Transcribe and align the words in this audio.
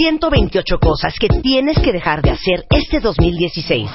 128 0.00 0.78
cosas 0.78 1.14
que 1.20 1.28
tienes 1.42 1.78
que 1.78 1.92
dejar 1.92 2.22
de 2.22 2.30
hacer 2.30 2.64
este 2.70 3.00
2016. 3.00 3.90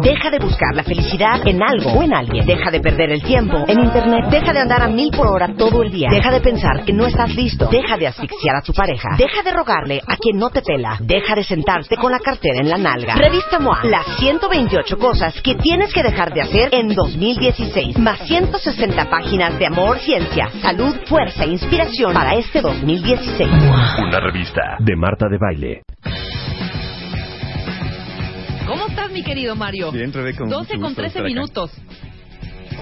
Deja 0.00 0.30
de 0.30 0.38
buscar 0.38 0.72
la 0.72 0.84
felicidad 0.84 1.44
en 1.44 1.60
algo 1.64 1.90
o 1.98 2.02
en 2.04 2.14
alguien. 2.14 2.46
Deja 2.46 2.70
de 2.70 2.78
perder 2.78 3.10
el 3.10 3.20
tiempo 3.24 3.64
en 3.66 3.80
Internet. 3.80 4.26
Deja 4.30 4.52
de 4.52 4.60
andar 4.60 4.82
a 4.82 4.88
mil 4.88 5.10
por 5.10 5.26
hora 5.26 5.52
todo 5.58 5.82
el 5.82 5.90
día. 5.90 6.10
Deja 6.12 6.30
de 6.30 6.40
pensar 6.40 6.84
que 6.84 6.92
no 6.92 7.06
estás 7.08 7.34
listo. 7.34 7.66
Deja 7.72 7.96
de 7.96 8.06
asfixiar 8.06 8.54
a 8.54 8.62
tu 8.62 8.72
pareja. 8.72 9.16
Deja 9.18 9.42
de 9.42 9.50
rogarle 9.50 10.00
a 10.06 10.16
quien 10.16 10.38
no 10.38 10.50
te 10.50 10.62
pela. 10.62 10.96
Deja 11.00 11.34
de 11.34 11.42
sentarte 11.42 11.96
con 11.96 12.12
la 12.12 12.20
cartera 12.20 12.60
en 12.60 12.70
la 12.70 12.78
nalga. 12.78 13.16
Revista 13.16 13.58
MOA. 13.58 13.80
Las 13.82 14.06
128 14.20 14.96
cosas 14.96 15.34
que 15.42 15.56
tienes 15.56 15.92
que 15.92 16.04
dejar 16.04 16.32
de 16.32 16.42
hacer 16.42 16.68
en 16.70 16.94
2016. 16.94 17.98
Más 17.98 18.20
160 18.28 19.10
páginas 19.10 19.58
de 19.58 19.66
amor, 19.66 19.98
ciencia, 19.98 20.50
salud, 20.62 20.94
fuerza 21.06 21.42
e 21.42 21.48
inspiración 21.48 22.14
para 22.14 22.34
este 22.34 22.60
2016. 22.60 23.50
Una 24.06 24.20
revista 24.20 24.62
de 24.78 24.94
Marta 25.16 25.28
de 25.30 25.38
Baile. 25.38 25.82
¿Cómo 28.66 28.86
estás, 28.86 29.10
mi 29.12 29.22
querido 29.22 29.56
Mario? 29.56 29.90
Bien, 29.90 30.12
Rebeca, 30.12 30.44
un 30.44 30.50
12 30.50 30.72
con 30.74 30.80
gusto 30.82 30.96
13 30.96 31.06
estar 31.06 31.22
acá. 31.22 31.28
minutos. 31.28 31.70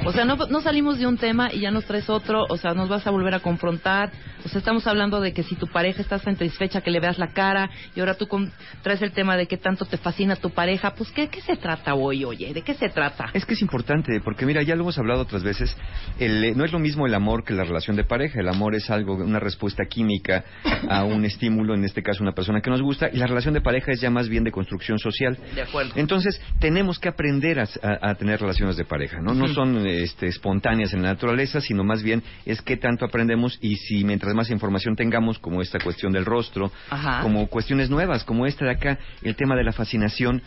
O 0.07 0.13
sea, 0.13 0.25
no, 0.27 0.37
no 0.37 0.61
salimos 0.61 0.99
de 0.99 1.07
un 1.07 1.17
tema 1.17 1.51
y 1.53 1.61
ya 1.61 1.71
nos 1.71 1.87
traes 1.87 2.11
otro, 2.11 2.45
o 2.49 2.57
sea, 2.59 2.75
nos 2.75 2.89
vas 2.91 3.07
a 3.07 3.11
volver 3.11 3.33
a 3.35 3.41
confrontar. 3.41 4.11
O 4.45 4.49
sea, 4.49 4.59
estamos 4.59 4.87
hablando 4.87 5.21
de 5.21 5.33
que 5.33 5.43
si 5.43 5.55
tu 5.57 5.67
pareja 5.67 6.03
está 6.03 6.19
satisfecha, 6.19 6.83
que 6.83 6.91
le 6.91 7.01
veas 7.01 7.19
la 7.19 7.29
cara, 7.29 7.71
y 7.97 8.01
ahora 8.01 8.15
tú 8.15 8.27
con- 8.29 8.53
traes 8.83 9.01
el 9.01 9.13
tema 9.13 9.37
de 9.39 9.47
que 9.47 9.57
tanto 9.57 9.87
te 9.87 9.97
fascina 9.97 10.37
tu 10.37 10.51
pareja. 10.51 10.95
Pues, 10.95 11.11
¿qué, 11.11 11.29
qué 11.29 11.41
se 11.41 11.57
trata 11.57 11.95
hoy, 11.95 12.25
oye? 12.25 12.53
¿De 12.53 12.61
qué 12.61 12.75
se 12.75 12.91
trata? 12.91 13.31
Es 13.33 13.47
que 13.47 13.55
es 13.55 13.63
importante, 13.63 14.21
porque 14.23 14.45
mira, 14.45 14.63
ya 14.63 14.75
lo 14.75 14.83
hemos 14.83 14.99
hablado 14.99 15.23
otras 15.23 15.43
veces, 15.43 15.75
el, 16.19 16.45
eh, 16.45 16.53
no 16.55 16.65
es 16.67 16.73
lo 16.73 16.79
mismo 16.79 17.07
el 17.07 17.15
amor 17.15 17.43
que 17.45 17.55
la 17.55 17.65
relación 17.65 17.97
de 17.97 18.05
pareja. 18.05 18.41
El 18.41 18.49
amor 18.51 18.75
es 18.75 18.91
algo, 18.91 19.15
una 19.15 19.41
respuesta 19.41 19.85
química 19.87 20.45
a 20.89 21.05
un 21.05 21.25
estímulo, 21.25 21.75
en 21.75 21.85
este 21.85 22.03
caso 22.03 22.23
una 22.23 22.33
persona 22.33 22.61
que 22.61 22.69
nos 22.69 22.83
gusta, 22.83 23.09
y 23.11 23.17
la 23.17 23.27
relación 23.27 23.55
de 23.55 23.63
pareja 23.63 23.93
es 23.93 24.01
ya 24.03 24.11
más 24.11 24.29
bien 24.29 24.45
de 24.45 24.51
construcción 24.53 24.99
social. 24.99 25.39
De 25.55 25.63
acuerdo. 25.63 25.93
Entonces, 25.97 26.39
tenemos 26.61 26.99
que 26.99 27.09
aprender 27.09 27.59
a, 27.61 27.63
a- 27.83 28.11
a 28.11 28.15
tener 28.17 28.39
relaciones 28.41 28.77
de 28.77 28.85
pareja, 28.85 29.19
¿no? 29.23 29.33
No 29.33 29.45
Ujú. 29.47 29.55
Son 29.85 29.87
este, 29.87 30.27
espontáneas 30.27 30.93
en 30.93 31.03
la 31.03 31.09
naturaleza, 31.09 31.61
sino 31.61 31.85
más 31.85 32.03
bien 32.03 32.23
es 32.45 32.63
qué 32.63 32.77
tanto 32.77 33.05
aprendemos 33.05 33.59
y 33.61 33.77
si 33.77 34.05
mientras 34.05 34.35
más 34.35 34.51
información 34.51 34.97
tengamos, 34.97 35.39
como 35.39 35.63
esta 35.63 35.79
cuestión 35.79 36.13
del 36.13 36.25
rostro, 36.25 36.71
Ajá. 36.91 37.23
como 37.23 37.47
cuestiones 37.49 37.91
nuevas, 37.91 38.25
como 38.25 38.47
esta 38.47 38.65
de 38.65 38.73
acá, 38.73 38.99
el 39.23 39.37
tema 39.37 39.57
de 39.57 39.65
la 39.65 39.73
fascinación, 39.73 40.43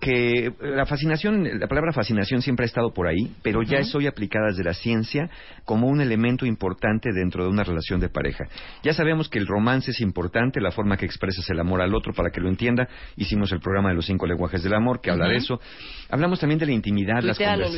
que 0.00 0.52
la 0.60 0.86
fascinación, 0.86 1.60
la 1.60 1.66
palabra 1.68 1.92
fascinación 1.92 2.42
siempre 2.42 2.64
ha 2.64 2.66
estado 2.66 2.92
por 2.92 3.06
ahí, 3.06 3.30
pero 3.42 3.62
ya 3.62 3.78
es 3.78 3.94
hoy 3.94 4.06
aplicada 4.06 4.46
desde 4.48 4.64
la 4.64 4.72
ciencia 4.74 5.28
como 5.64 5.88
un 5.88 6.00
elemento 6.00 6.46
importante 6.46 7.10
dentro 7.12 7.44
de 7.44 7.50
una 7.50 7.62
relación 7.62 8.00
de 8.00 8.08
pareja. 8.08 8.44
Ya 8.82 8.92
sabemos 8.94 9.28
que 9.28 9.38
el 9.38 9.46
romance 9.46 9.90
es 9.90 10.00
importante, 10.00 10.60
la 10.60 10.70
forma 10.70 10.96
que 10.96 11.04
expresas 11.06 11.48
el 11.50 11.60
amor 11.60 11.82
al 11.82 11.94
otro 11.94 12.12
para 12.14 12.30
que 12.30 12.40
lo 12.40 12.48
entienda. 12.48 12.88
Hicimos 13.16 13.52
el 13.52 13.60
programa 13.60 13.90
de 13.90 13.96
los 13.96 14.06
cinco 14.06 14.26
lenguajes 14.26 14.62
del 14.62 14.74
amor 14.74 15.00
que 15.00 15.10
habla 15.10 15.28
de 15.28 15.36
eso. 15.36 15.60
Hablamos 16.08 16.40
también 16.40 16.58
de 16.58 16.66
la 16.66 16.72
intimidad, 16.72 17.22
las, 17.22 17.36
convers- 17.60 17.70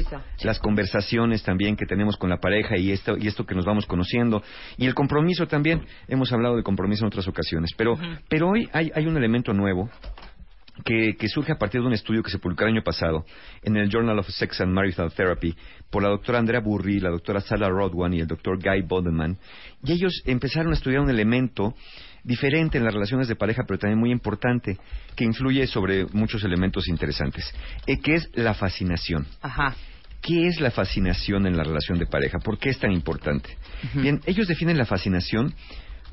las 0.44 0.58
conversaciones 0.60 1.42
también 1.42 1.76
que 1.76 1.86
tenemos 1.86 2.16
con 2.16 2.30
la 2.30 2.38
pareja 2.38 2.78
y 2.78 2.92
esto, 2.92 3.16
y 3.18 3.26
esto 3.26 3.44
que 3.44 3.54
nos 3.54 3.64
vamos 3.64 3.84
conociendo. 3.86 4.42
Y 4.78 4.86
el 4.86 4.94
compromiso 4.94 5.46
también. 5.46 5.82
Hemos 6.08 6.32
hablado 6.32 6.56
de 6.56 6.62
compromiso 6.62 7.04
en 7.04 7.08
otras 7.08 7.26
ocasiones. 7.28 7.70
Pero, 7.76 7.98
pero 8.28 8.48
hoy 8.50 8.68
hay, 8.72 8.90
hay 8.94 9.06
un 9.06 9.16
elemento 9.16 9.52
nuevo 9.52 9.90
que, 10.84 11.16
que 11.16 11.28
surge 11.28 11.52
a 11.52 11.58
partir 11.58 11.80
de 11.80 11.86
un 11.86 11.92
estudio 11.92 12.22
que 12.22 12.30
se 12.30 12.38
publicó 12.38 12.64
el 12.64 12.70
año 12.70 12.82
pasado 12.82 13.24
en 13.62 13.76
el 13.76 13.90
Journal 13.90 14.18
of 14.18 14.28
Sex 14.28 14.60
and 14.60 14.72
Marital 14.72 15.12
Therapy 15.12 15.54
por 15.90 16.02
la 16.02 16.08
doctora 16.08 16.38
Andrea 16.38 16.60
Burri, 16.60 17.00
la 17.00 17.10
doctora 17.10 17.40
Sala 17.40 17.68
Rodwan 17.68 18.14
y 18.14 18.20
el 18.20 18.26
doctor 18.26 18.58
Guy 18.62 18.82
Bodeman. 18.82 19.38
Y 19.84 19.92
ellos 19.92 20.22
empezaron 20.24 20.72
a 20.72 20.74
estudiar 20.74 21.00
un 21.00 21.10
elemento 21.10 21.74
diferente 22.24 22.78
en 22.78 22.84
las 22.84 22.94
relaciones 22.94 23.28
de 23.28 23.36
pareja, 23.36 23.64
pero 23.66 23.78
también 23.78 23.98
muy 23.98 24.10
importante, 24.10 24.78
que 25.16 25.24
influye 25.24 25.66
sobre 25.66 26.06
muchos 26.12 26.44
elementos 26.44 26.88
interesantes, 26.88 27.52
eh, 27.86 27.98
que 28.00 28.14
es 28.14 28.30
la 28.34 28.54
fascinación. 28.54 29.26
Ajá. 29.40 29.74
¿Qué 30.20 30.46
es 30.46 30.60
la 30.60 30.70
fascinación 30.70 31.46
en 31.46 31.56
la 31.56 31.64
relación 31.64 31.98
de 31.98 32.06
pareja? 32.06 32.38
¿Por 32.38 32.56
qué 32.56 32.70
es 32.70 32.78
tan 32.78 32.92
importante? 32.92 33.56
Bien, 33.94 34.20
ellos 34.24 34.46
definen 34.46 34.78
la 34.78 34.84
fascinación 34.84 35.52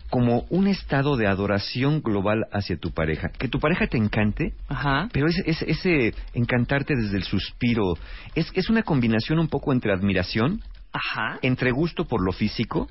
como 0.10 0.46
un 0.50 0.68
estado 0.68 1.18
de 1.18 1.28
adoración 1.28 2.02
global 2.02 2.46
hacia 2.52 2.78
tu 2.78 2.92
pareja. 2.92 3.30
Que 3.30 3.48
tu 3.48 3.60
pareja 3.60 3.88
te 3.88 3.98
encante, 3.98 4.54
Ajá. 4.68 5.10
pero 5.12 5.28
ese, 5.28 5.44
ese, 5.46 5.70
ese 5.70 6.14
encantarte 6.34 6.96
desde 6.96 7.18
el 7.18 7.24
suspiro 7.24 7.94
es, 8.36 8.52
es 8.54 8.70
una 8.70 8.84
combinación 8.84 9.40
un 9.40 9.48
poco 9.48 9.72
entre 9.72 9.94
admiración, 9.94 10.62
Ajá. 10.92 11.38
entre 11.42 11.72
gusto 11.72 12.06
por 12.06 12.24
lo 12.24 12.32
físico 12.32 12.90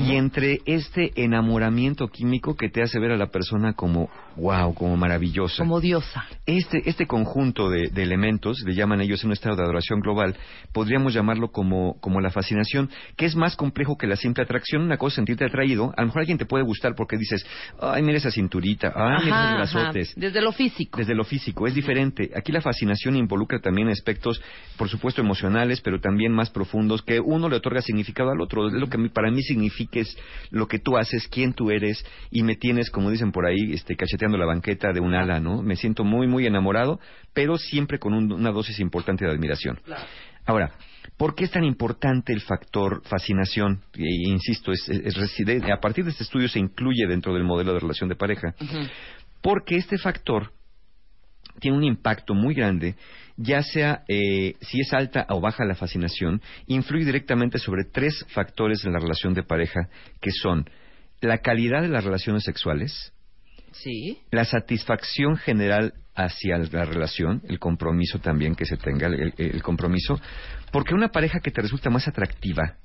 Y 0.00 0.16
entre 0.16 0.60
este 0.66 1.12
enamoramiento 1.16 2.08
químico 2.08 2.54
que 2.54 2.68
te 2.68 2.82
hace 2.82 2.98
ver 2.98 3.12
a 3.12 3.16
la 3.16 3.26
persona 3.26 3.72
como 3.72 4.08
wow, 4.38 4.72
como 4.74 4.96
maravillosa. 4.96 5.64
Como 5.64 5.80
diosa. 5.80 6.24
Este, 6.46 6.88
este 6.88 7.06
conjunto 7.06 7.68
de, 7.68 7.88
de 7.88 8.02
elementos, 8.02 8.62
le 8.64 8.74
llaman 8.74 9.00
ellos 9.00 9.24
un 9.24 9.32
estado 9.32 9.56
de 9.56 9.62
adoración 9.62 10.00
global, 10.00 10.36
podríamos 10.72 11.12
llamarlo 11.12 11.48
como, 11.48 11.98
como 12.00 12.20
la 12.20 12.30
fascinación, 12.30 12.90
que 13.16 13.26
es 13.26 13.34
más 13.34 13.56
complejo 13.56 13.96
que 13.96 14.06
la 14.06 14.16
simple 14.16 14.44
atracción. 14.44 14.82
Una 14.82 14.96
cosa 14.96 15.08
es 15.08 15.14
sentirte 15.16 15.44
atraído, 15.44 15.92
a 15.96 16.02
lo 16.02 16.06
mejor 16.06 16.20
alguien 16.20 16.38
te 16.38 16.46
puede 16.46 16.64
gustar 16.64 16.94
porque 16.94 17.16
dices, 17.16 17.44
ay, 17.80 18.02
mira 18.02 18.18
esa 18.18 18.30
cinturita, 18.30 18.92
ay, 18.94 19.24
mira 19.24 19.64
esos 19.64 19.76
ajá. 19.76 19.80
brazotes. 19.80 20.14
Desde 20.16 20.40
lo 20.40 20.52
físico. 20.52 20.98
Desde 20.98 21.14
lo 21.14 21.24
físico, 21.24 21.66
es 21.66 21.74
diferente. 21.74 22.30
Aquí 22.36 22.52
la 22.52 22.60
fascinación 22.60 23.16
involucra 23.16 23.60
también 23.60 23.88
aspectos, 23.88 24.40
por 24.76 24.88
supuesto, 24.88 25.20
emocionales, 25.20 25.80
pero 25.80 26.00
también 26.00 26.32
más 26.32 26.50
profundos, 26.50 27.02
que 27.02 27.20
uno 27.20 27.48
le 27.48 27.56
otorga 27.56 27.82
significado 27.82 28.30
al 28.30 28.40
otro. 28.40 28.68
Es 28.68 28.74
lo 28.74 28.88
que 28.88 28.98
para 29.10 29.30
mí 29.30 29.42
significa 29.48 30.00
es 30.00 30.16
lo 30.50 30.68
que 30.68 30.78
tú 30.78 30.96
haces, 30.96 31.26
quién 31.28 31.52
tú 31.52 31.70
eres, 31.70 32.04
y 32.30 32.42
me 32.42 32.54
tienes, 32.56 32.90
como 32.90 33.10
dicen 33.10 33.32
por 33.32 33.46
ahí, 33.46 33.72
este, 33.72 33.96
cacheteando 33.96 34.38
la 34.38 34.46
banqueta 34.46 34.92
de 34.92 35.00
un 35.00 35.14
ala, 35.14 35.40
¿no? 35.40 35.62
Me 35.62 35.74
siento 35.76 36.04
muy, 36.04 36.26
muy 36.28 36.46
enamorado, 36.46 37.00
pero 37.34 37.58
siempre 37.58 37.98
con 37.98 38.14
un- 38.14 38.32
una 38.32 38.50
dosis 38.52 38.78
importante 38.80 39.24
de 39.24 39.30
admiración. 39.32 39.80
Ahora, 40.46 40.72
¿por 41.16 41.34
qué 41.34 41.44
es 41.44 41.50
tan 41.50 41.64
importante 41.64 42.32
el 42.32 42.40
factor 42.40 43.02
fascinación? 43.04 43.82
E- 43.94 44.28
insisto, 44.30 44.72
es, 44.72 44.88
es- 44.88 45.14
a 45.72 45.80
partir 45.80 46.04
de 46.04 46.10
este 46.12 46.22
estudio 46.24 46.48
se 46.48 46.58
incluye 46.58 47.06
dentro 47.06 47.34
del 47.34 47.44
modelo 47.44 47.72
de 47.74 47.80
relación 47.80 48.08
de 48.08 48.16
pareja. 48.16 48.54
Porque 49.42 49.76
este 49.76 49.98
factor 49.98 50.52
tiene 51.60 51.76
un 51.76 51.84
impacto 51.84 52.34
muy 52.34 52.54
grande, 52.54 52.94
ya 53.38 53.62
sea 53.62 54.02
eh, 54.08 54.54
si 54.60 54.80
es 54.80 54.92
alta 54.92 55.24
o 55.30 55.40
baja 55.40 55.64
la 55.64 55.74
fascinación, 55.76 56.42
influye 56.66 57.04
directamente 57.04 57.58
sobre 57.58 57.84
tres 57.84 58.26
factores 58.34 58.84
en 58.84 58.92
la 58.92 58.98
relación 58.98 59.32
de 59.32 59.44
pareja, 59.44 59.88
que 60.20 60.30
son 60.32 60.68
la 61.20 61.38
calidad 61.38 61.82
de 61.82 61.88
las 61.88 62.04
relaciones 62.04 62.44
sexuales, 62.44 63.12
Sí. 63.72 64.18
la 64.32 64.44
satisfacción 64.44 65.36
general 65.36 65.94
hacia 66.14 66.58
la 66.58 66.84
relación, 66.84 67.42
el 67.48 67.58
compromiso 67.60 68.18
también 68.18 68.56
que 68.56 68.64
se 68.64 68.76
tenga, 68.76 69.06
el, 69.06 69.32
el 69.36 69.62
compromiso, 69.62 70.20
porque 70.72 70.94
una 70.94 71.08
pareja 71.08 71.38
que 71.40 71.52
te 71.52 71.62
resulta 71.62 71.90
más 71.90 72.08
atractiva, 72.08 72.76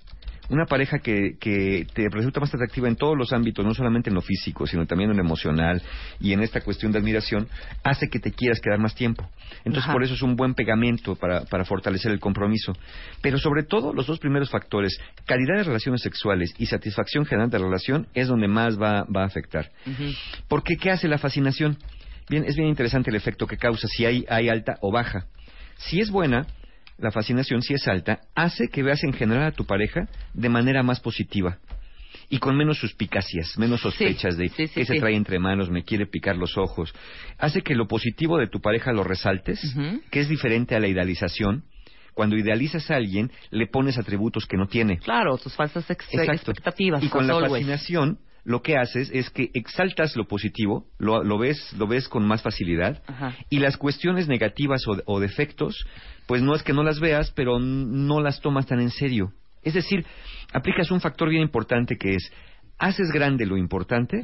una 0.49 0.65
pareja 0.65 0.99
que, 0.99 1.37
que 1.39 1.87
te 1.93 2.09
resulta 2.09 2.39
más 2.39 2.53
atractiva 2.53 2.87
en 2.87 2.95
todos 2.95 3.17
los 3.17 3.31
ámbitos, 3.33 3.65
no 3.65 3.73
solamente 3.73 4.09
en 4.09 4.15
lo 4.15 4.21
físico, 4.21 4.67
sino 4.67 4.85
también 4.85 5.09
en 5.11 5.17
lo 5.17 5.23
emocional 5.23 5.81
y 6.19 6.33
en 6.33 6.41
esta 6.41 6.61
cuestión 6.61 6.91
de 6.91 6.99
admiración, 6.99 7.47
hace 7.83 8.09
que 8.09 8.19
te 8.19 8.31
quieras 8.31 8.59
quedar 8.59 8.79
más 8.79 8.95
tiempo. 8.95 9.27
Entonces, 9.59 9.83
Ajá. 9.83 9.93
por 9.93 10.03
eso 10.03 10.13
es 10.13 10.21
un 10.21 10.35
buen 10.35 10.53
pegamento 10.53 11.15
para, 11.15 11.45
para 11.45 11.65
fortalecer 11.65 12.11
el 12.11 12.19
compromiso. 12.19 12.73
Pero 13.21 13.37
sobre 13.37 13.63
todo, 13.63 13.93
los 13.93 14.07
dos 14.07 14.19
primeros 14.19 14.49
factores, 14.49 14.99
calidad 15.25 15.57
de 15.57 15.63
relaciones 15.63 16.01
sexuales 16.01 16.53
y 16.57 16.65
satisfacción 16.65 17.25
general 17.25 17.49
de 17.49 17.59
la 17.59 17.65
relación, 17.65 18.07
es 18.13 18.27
donde 18.27 18.47
más 18.47 18.79
va, 18.79 19.05
va 19.05 19.23
a 19.23 19.25
afectar. 19.25 19.71
Porque 20.47 20.75
¿qué 20.77 20.91
hace 20.91 21.07
la 21.07 21.17
fascinación? 21.17 21.77
Bien, 22.29 22.45
es 22.45 22.55
bien 22.55 22.67
interesante 22.67 23.09
el 23.09 23.15
efecto 23.15 23.47
que 23.47 23.57
causa, 23.57 23.87
si 23.87 24.05
hay, 24.05 24.25
hay 24.29 24.49
alta 24.49 24.77
o 24.81 24.91
baja. 24.91 25.25
Si 25.77 25.99
es 25.99 26.09
buena, 26.09 26.47
la 26.97 27.11
fascinación, 27.11 27.61
si 27.61 27.73
es 27.73 27.87
alta, 27.87 28.19
hace 28.35 28.67
que 28.69 28.83
veas 28.83 29.03
en 29.03 29.13
general 29.13 29.43
a 29.47 29.51
tu 29.51 29.65
pareja 29.65 30.07
de 30.33 30.49
manera 30.49 30.83
más 30.83 30.99
positiva 30.99 31.57
y 32.29 32.37
con 32.39 32.55
menos 32.55 32.79
suspicacias, 32.79 33.57
menos 33.57 33.81
sospechas 33.81 34.37
de 34.37 34.49
sí, 34.49 34.67
sí, 34.67 34.73
qué 34.75 34.85
se 34.85 34.99
trae 34.99 35.15
entre 35.15 35.39
manos, 35.39 35.69
me 35.69 35.83
quiere 35.83 36.05
picar 36.07 36.35
los 36.37 36.57
ojos. 36.57 36.93
Hace 37.37 37.61
que 37.61 37.75
lo 37.75 37.87
positivo 37.87 38.37
de 38.37 38.47
tu 38.47 38.61
pareja 38.61 38.91
lo 38.93 39.03
resaltes, 39.03 39.59
que 40.09 40.19
es 40.19 40.29
diferente 40.29 40.75
a 40.75 40.79
la 40.79 40.87
idealización. 40.87 41.63
Cuando 42.13 42.37
idealizas 42.37 42.91
a 42.91 42.95
alguien, 42.95 43.31
le 43.49 43.65
pones 43.65 43.97
atributos 43.97 44.45
que 44.45 44.55
no 44.55 44.67
tiene. 44.67 44.99
Claro, 44.99 45.37
tus 45.39 45.55
falsas 45.55 45.89
ex- 45.89 46.05
Exacto. 46.13 46.51
expectativas. 46.51 47.03
Y 47.03 47.09
con 47.09 47.25
la 47.25 47.33
always. 47.33 47.51
fascinación, 47.53 48.19
lo 48.43 48.61
que 48.61 48.77
haces 48.77 49.09
es 49.13 49.29
que 49.29 49.51
exaltas 49.53 50.15
lo 50.15 50.27
positivo, 50.27 50.85
lo, 50.97 51.23
lo 51.23 51.37
ves, 51.37 51.73
lo 51.77 51.87
ves 51.87 52.09
con 52.09 52.25
más 52.27 52.41
facilidad, 52.41 53.01
Ajá. 53.07 53.35
y 53.49 53.59
las 53.59 53.77
cuestiones 53.77 54.27
negativas 54.27 54.85
o, 54.87 54.97
o 55.05 55.19
defectos, 55.19 55.85
pues 56.27 56.41
no 56.41 56.55
es 56.55 56.63
que 56.63 56.73
no 56.73 56.83
las 56.83 56.99
veas, 56.99 57.31
pero 57.31 57.59
no 57.59 58.21
las 58.21 58.41
tomas 58.41 58.65
tan 58.65 58.79
en 58.79 58.91
serio. 58.91 59.33
Es 59.61 59.73
decir, 59.73 60.05
aplicas 60.53 60.91
un 60.91 61.01
factor 61.01 61.29
bien 61.29 61.41
importante 61.41 61.97
que 61.97 62.15
es, 62.15 62.31
haces 62.77 63.09
grande 63.13 63.45
lo 63.45 63.57
importante, 63.57 64.21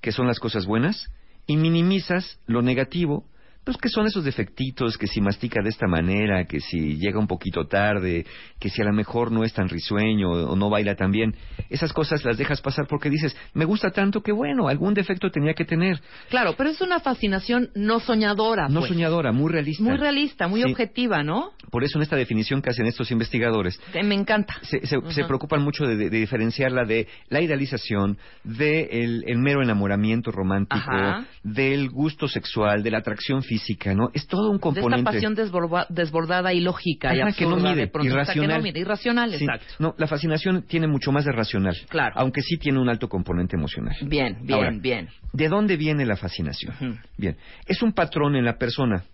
que 0.00 0.12
son 0.12 0.26
las 0.26 0.40
cosas 0.40 0.66
buenas, 0.66 1.10
y 1.46 1.56
minimizas 1.56 2.40
lo 2.46 2.62
negativo, 2.62 3.24
pues 3.70 3.82
que 3.82 3.88
son 3.88 4.06
esos 4.06 4.24
defectitos, 4.24 4.98
que 4.98 5.06
si 5.06 5.20
mastica 5.20 5.62
de 5.62 5.68
esta 5.68 5.86
manera, 5.86 6.44
que 6.44 6.58
si 6.60 6.96
llega 6.96 7.20
un 7.20 7.28
poquito 7.28 7.66
tarde, 7.68 8.26
que 8.58 8.68
si 8.68 8.82
a 8.82 8.84
lo 8.84 8.92
mejor 8.92 9.30
no 9.30 9.44
es 9.44 9.52
tan 9.52 9.68
risueño 9.68 10.28
o 10.30 10.56
no 10.56 10.70
baila 10.70 10.96
tan 10.96 11.12
bien, 11.12 11.36
esas 11.68 11.92
cosas 11.92 12.24
las 12.24 12.36
dejas 12.36 12.60
pasar 12.60 12.86
porque 12.88 13.08
dices, 13.10 13.36
me 13.54 13.64
gusta 13.64 13.90
tanto 13.92 14.22
que 14.22 14.32
bueno, 14.32 14.66
algún 14.66 14.92
defecto 14.92 15.30
tenía 15.30 15.54
que 15.54 15.64
tener. 15.64 16.00
Claro, 16.30 16.54
pero 16.56 16.70
es 16.70 16.80
una 16.80 16.98
fascinación 16.98 17.70
no 17.76 18.00
soñadora. 18.00 18.68
No 18.68 18.80
pues. 18.80 18.88
soñadora, 18.90 19.30
muy 19.30 19.52
realista. 19.52 19.84
Muy 19.84 19.96
realista, 19.96 20.48
muy 20.48 20.62
Sí. 20.62 20.70
objetiva, 20.72 21.22
¿no? 21.22 21.52
Por 21.70 21.84
eso 21.84 21.98
en 21.98 22.02
esta 22.02 22.16
definición 22.16 22.62
que 22.62 22.70
hacen 22.70 22.86
estos 22.86 23.10
investigadores, 23.12 23.78
Que 23.92 24.02
me 24.02 24.16
encanta. 24.16 24.54
se, 24.62 24.84
se- 24.86 25.00
se 25.12 25.24
preocupan 25.24 25.62
mucho 25.62 25.84
de, 25.84 25.94
de- 25.96 26.10
de 26.10 26.18
diferenciarla 26.18 26.84
de 26.84 27.06
la 27.28 27.40
idealización, 27.40 28.18
del 28.42 28.88
el, 28.90 29.24
el 29.28 29.38
mero 29.38 29.62
enamoramiento 29.62 30.32
romántico, 30.32 30.80
Ajá. 30.90 31.24
del 31.44 31.88
gusto 31.90 32.26
sexual, 32.26 32.82
de 32.82 32.90
la 32.90 32.98
atracción 32.98 33.42
física, 33.42 33.59
¿no? 33.94 34.10
Es 34.14 34.26
todo 34.26 34.50
un 34.50 34.56
De 34.56 34.60
componente. 34.60 34.96
esta 35.00 35.10
pasión 35.12 35.34
desborba- 35.36 35.86
desbordada 35.88 36.52
y 36.52 36.60
lógica 36.60 37.14
y 37.14 37.20
Ajá, 37.20 37.32
que 37.32 37.44
no 37.44 37.52
absurda 37.54 37.70
mide, 37.72 37.80
de 37.82 37.86
pronto, 37.88 38.12
irracional. 38.12 38.48
que 38.48 38.56
no 38.58 38.62
mide, 38.62 38.80
irracional, 38.80 39.30
Sí. 39.32 39.44
exacto. 39.44 39.74
No, 39.78 39.94
la 39.98 40.06
fascinación 40.06 40.62
tiene 40.62 40.86
mucho 40.86 41.12
más 41.12 41.24
de 41.24 41.32
racional. 41.32 41.76
Claro. 41.88 42.14
Aunque 42.16 42.42
sí 42.42 42.56
tiene 42.56 42.80
un 42.80 42.88
alto 42.88 43.08
componente 43.08 43.56
emocional. 43.56 43.96
Bien, 44.02 44.38
bien, 44.42 44.52
Ahora, 44.58 44.70
bien. 44.80 45.08
¿De 45.32 45.48
dónde 45.48 45.76
viene 45.76 46.04
la 46.06 46.16
fascinación? 46.16 46.74
Ujú. 46.80 46.98
Bien, 47.16 47.36
es 47.66 47.82
un 47.82 47.92
patrón 47.92 48.36
en 48.36 48.44
la 48.44 48.58
persona. 48.58 49.04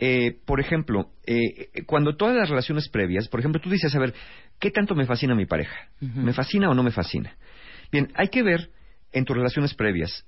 Eh, 0.00 0.36
por 0.46 0.60
ejemplo, 0.60 1.10
eh, 1.26 1.82
cuando 1.86 2.16
todas 2.16 2.36
las 2.36 2.48
relaciones 2.48 2.88
previas, 2.88 3.26
por 3.28 3.40
ejemplo, 3.40 3.60
tú 3.60 3.68
dices, 3.68 3.92
a 3.94 3.98
ver, 3.98 4.14
¿qué 4.60 4.70
tanto 4.70 4.94
me 4.94 5.06
fascina 5.06 5.34
mi 5.34 5.44
pareja? 5.46 5.74
Ujú. 6.00 6.20
¿Me 6.20 6.32
fascina 6.32 6.70
o 6.70 6.74
no 6.74 6.82
me 6.84 6.92
fascina? 6.92 7.34
Bien, 7.90 8.12
hay 8.14 8.28
que 8.28 8.42
ver 8.44 8.70
en 9.12 9.24
tus 9.24 9.36
relaciones 9.36 9.74
previas. 9.74 10.24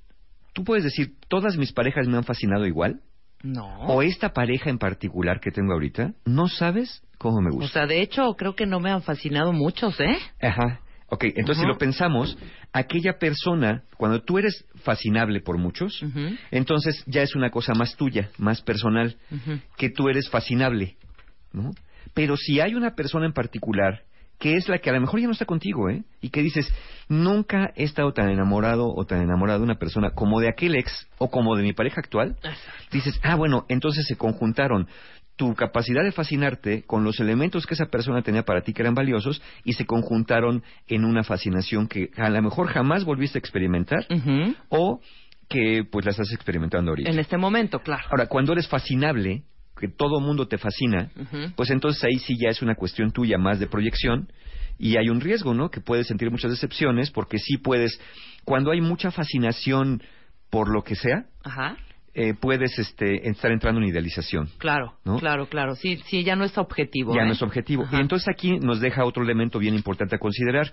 Tú 0.54 0.64
puedes 0.64 0.82
decir, 0.82 1.12
¿todas 1.28 1.56
mis 1.56 1.72
parejas 1.72 2.08
me 2.08 2.16
han 2.16 2.24
fascinado 2.24 2.66
igual? 2.66 3.00
No. 3.42 3.66
¿O 3.86 4.02
esta 4.02 4.32
pareja 4.32 4.70
en 4.70 4.78
particular 4.78 5.40
que 5.40 5.50
tengo 5.50 5.72
ahorita? 5.72 6.12
¿No 6.26 6.48
sabes 6.48 7.02
cómo 7.18 7.40
me 7.40 7.48
O 7.50 7.54
gusta? 7.54 7.72
sea, 7.72 7.86
de 7.86 8.02
hecho, 8.02 8.34
creo 8.36 8.54
que 8.54 8.66
no 8.66 8.80
me 8.80 8.90
han 8.90 9.02
fascinado 9.02 9.52
muchos, 9.52 9.98
¿eh? 10.00 10.18
Ajá. 10.40 10.80
Ok, 11.12 11.24
entonces 11.34 11.62
si 11.62 11.66
lo 11.66 11.76
pensamos, 11.76 12.38
aquella 12.72 13.18
persona, 13.18 13.82
cuando 13.96 14.22
tú 14.22 14.38
eres 14.38 14.64
fascinable 14.84 15.40
por 15.40 15.58
muchos, 15.58 16.04
entonces 16.52 17.02
ya 17.06 17.22
es 17.22 17.34
una 17.34 17.50
cosa 17.50 17.74
más 17.74 17.96
tuya, 17.96 18.30
más 18.38 18.62
personal, 18.62 19.16
que 19.76 19.90
tú 19.90 20.08
eres 20.08 20.30
fascinable, 20.30 20.96
¿no? 21.52 21.70
Pero 22.14 22.36
si 22.36 22.60
hay 22.60 22.76
una 22.76 22.94
persona 22.94 23.26
en 23.26 23.32
particular 23.32 24.02
que 24.40 24.56
es 24.56 24.68
la 24.68 24.78
que 24.78 24.88
a 24.88 24.94
lo 24.94 25.00
mejor 25.02 25.20
ya 25.20 25.26
no 25.26 25.32
está 25.32 25.44
contigo, 25.44 25.90
¿eh? 25.90 26.02
Y 26.22 26.30
que 26.30 26.42
dices, 26.42 26.66
nunca 27.08 27.72
he 27.76 27.84
estado 27.84 28.12
tan 28.12 28.30
enamorado 28.30 28.88
o 28.88 29.04
tan 29.04 29.20
enamorado 29.20 29.60
de 29.60 29.66
una 29.66 29.78
persona 29.78 30.12
como 30.12 30.40
de 30.40 30.48
aquel 30.48 30.74
ex 30.74 31.06
o 31.18 31.30
como 31.30 31.56
de 31.56 31.62
mi 31.62 31.74
pareja 31.74 32.00
actual, 32.00 32.36
dices, 32.90 33.20
ah, 33.22 33.36
bueno, 33.36 33.66
entonces 33.68 34.06
se 34.06 34.16
conjuntaron 34.16 34.88
tu 35.36 35.54
capacidad 35.54 36.02
de 36.02 36.12
fascinarte 36.12 36.84
con 36.84 37.04
los 37.04 37.20
elementos 37.20 37.66
que 37.66 37.74
esa 37.74 37.86
persona 37.86 38.22
tenía 38.22 38.42
para 38.42 38.62
ti 38.62 38.72
que 38.72 38.82
eran 38.82 38.94
valiosos 38.94 39.42
y 39.62 39.74
se 39.74 39.84
conjuntaron 39.84 40.62
en 40.88 41.04
una 41.04 41.22
fascinación 41.22 41.86
que 41.86 42.10
a 42.16 42.30
lo 42.30 42.42
mejor 42.42 42.68
jamás 42.68 43.04
volviste 43.04 43.38
a 43.38 43.40
experimentar 43.40 44.06
o 44.70 45.00
que 45.48 45.84
pues 45.90 46.06
la 46.06 46.12
estás 46.12 46.32
experimentando 46.32 46.92
ahorita. 46.92 47.10
En 47.10 47.18
este 47.18 47.36
momento, 47.36 47.80
claro. 47.80 48.04
Ahora, 48.10 48.26
cuando 48.26 48.52
eres 48.52 48.68
fascinable, 48.68 49.42
que 49.80 49.88
todo 49.88 50.20
mundo 50.20 50.46
te 50.46 50.58
fascina, 50.58 51.10
pues 51.56 51.70
entonces 51.70 52.04
ahí 52.04 52.18
sí 52.18 52.36
ya 52.40 52.50
es 52.50 52.62
una 52.62 52.74
cuestión 52.74 53.10
tuya 53.10 53.38
más 53.38 53.58
de 53.58 53.66
proyección 53.66 54.30
y 54.78 54.96
hay 54.96 55.08
un 55.08 55.20
riesgo, 55.20 55.54
¿no? 55.54 55.70
Que 55.70 55.80
puedes 55.80 56.06
sentir 56.06 56.30
muchas 56.30 56.50
decepciones 56.50 57.10
porque 57.10 57.38
sí 57.38 57.56
puedes, 57.56 58.00
cuando 58.44 58.70
hay 58.70 58.80
mucha 58.80 59.10
fascinación 59.10 60.02
por 60.50 60.72
lo 60.72 60.82
que 60.82 60.94
sea, 60.94 61.26
Ajá. 61.42 61.76
eh, 62.14 62.34
puedes 62.34 62.78
este, 62.78 63.28
estar 63.28 63.50
entrando 63.50 63.80
en 63.80 63.88
idealización. 63.88 64.48
Claro, 64.58 64.94
¿No? 65.04 65.18
claro, 65.18 65.48
claro. 65.48 65.74
Sí, 65.74 66.00
sí, 66.06 66.24
ya 66.24 66.36
no 66.36 66.44
es 66.44 66.56
objetivo. 66.58 67.14
Ya 67.14 67.22
¿eh? 67.22 67.26
no 67.26 67.32
es 67.32 67.42
objetivo. 67.42 67.84
Ajá. 67.84 67.98
Y 67.98 68.00
entonces 68.00 68.28
aquí 68.28 68.58
nos 68.58 68.80
deja 68.80 69.04
otro 69.04 69.22
elemento 69.22 69.58
bien 69.58 69.74
importante 69.74 70.16
a 70.16 70.18
considerar, 70.18 70.72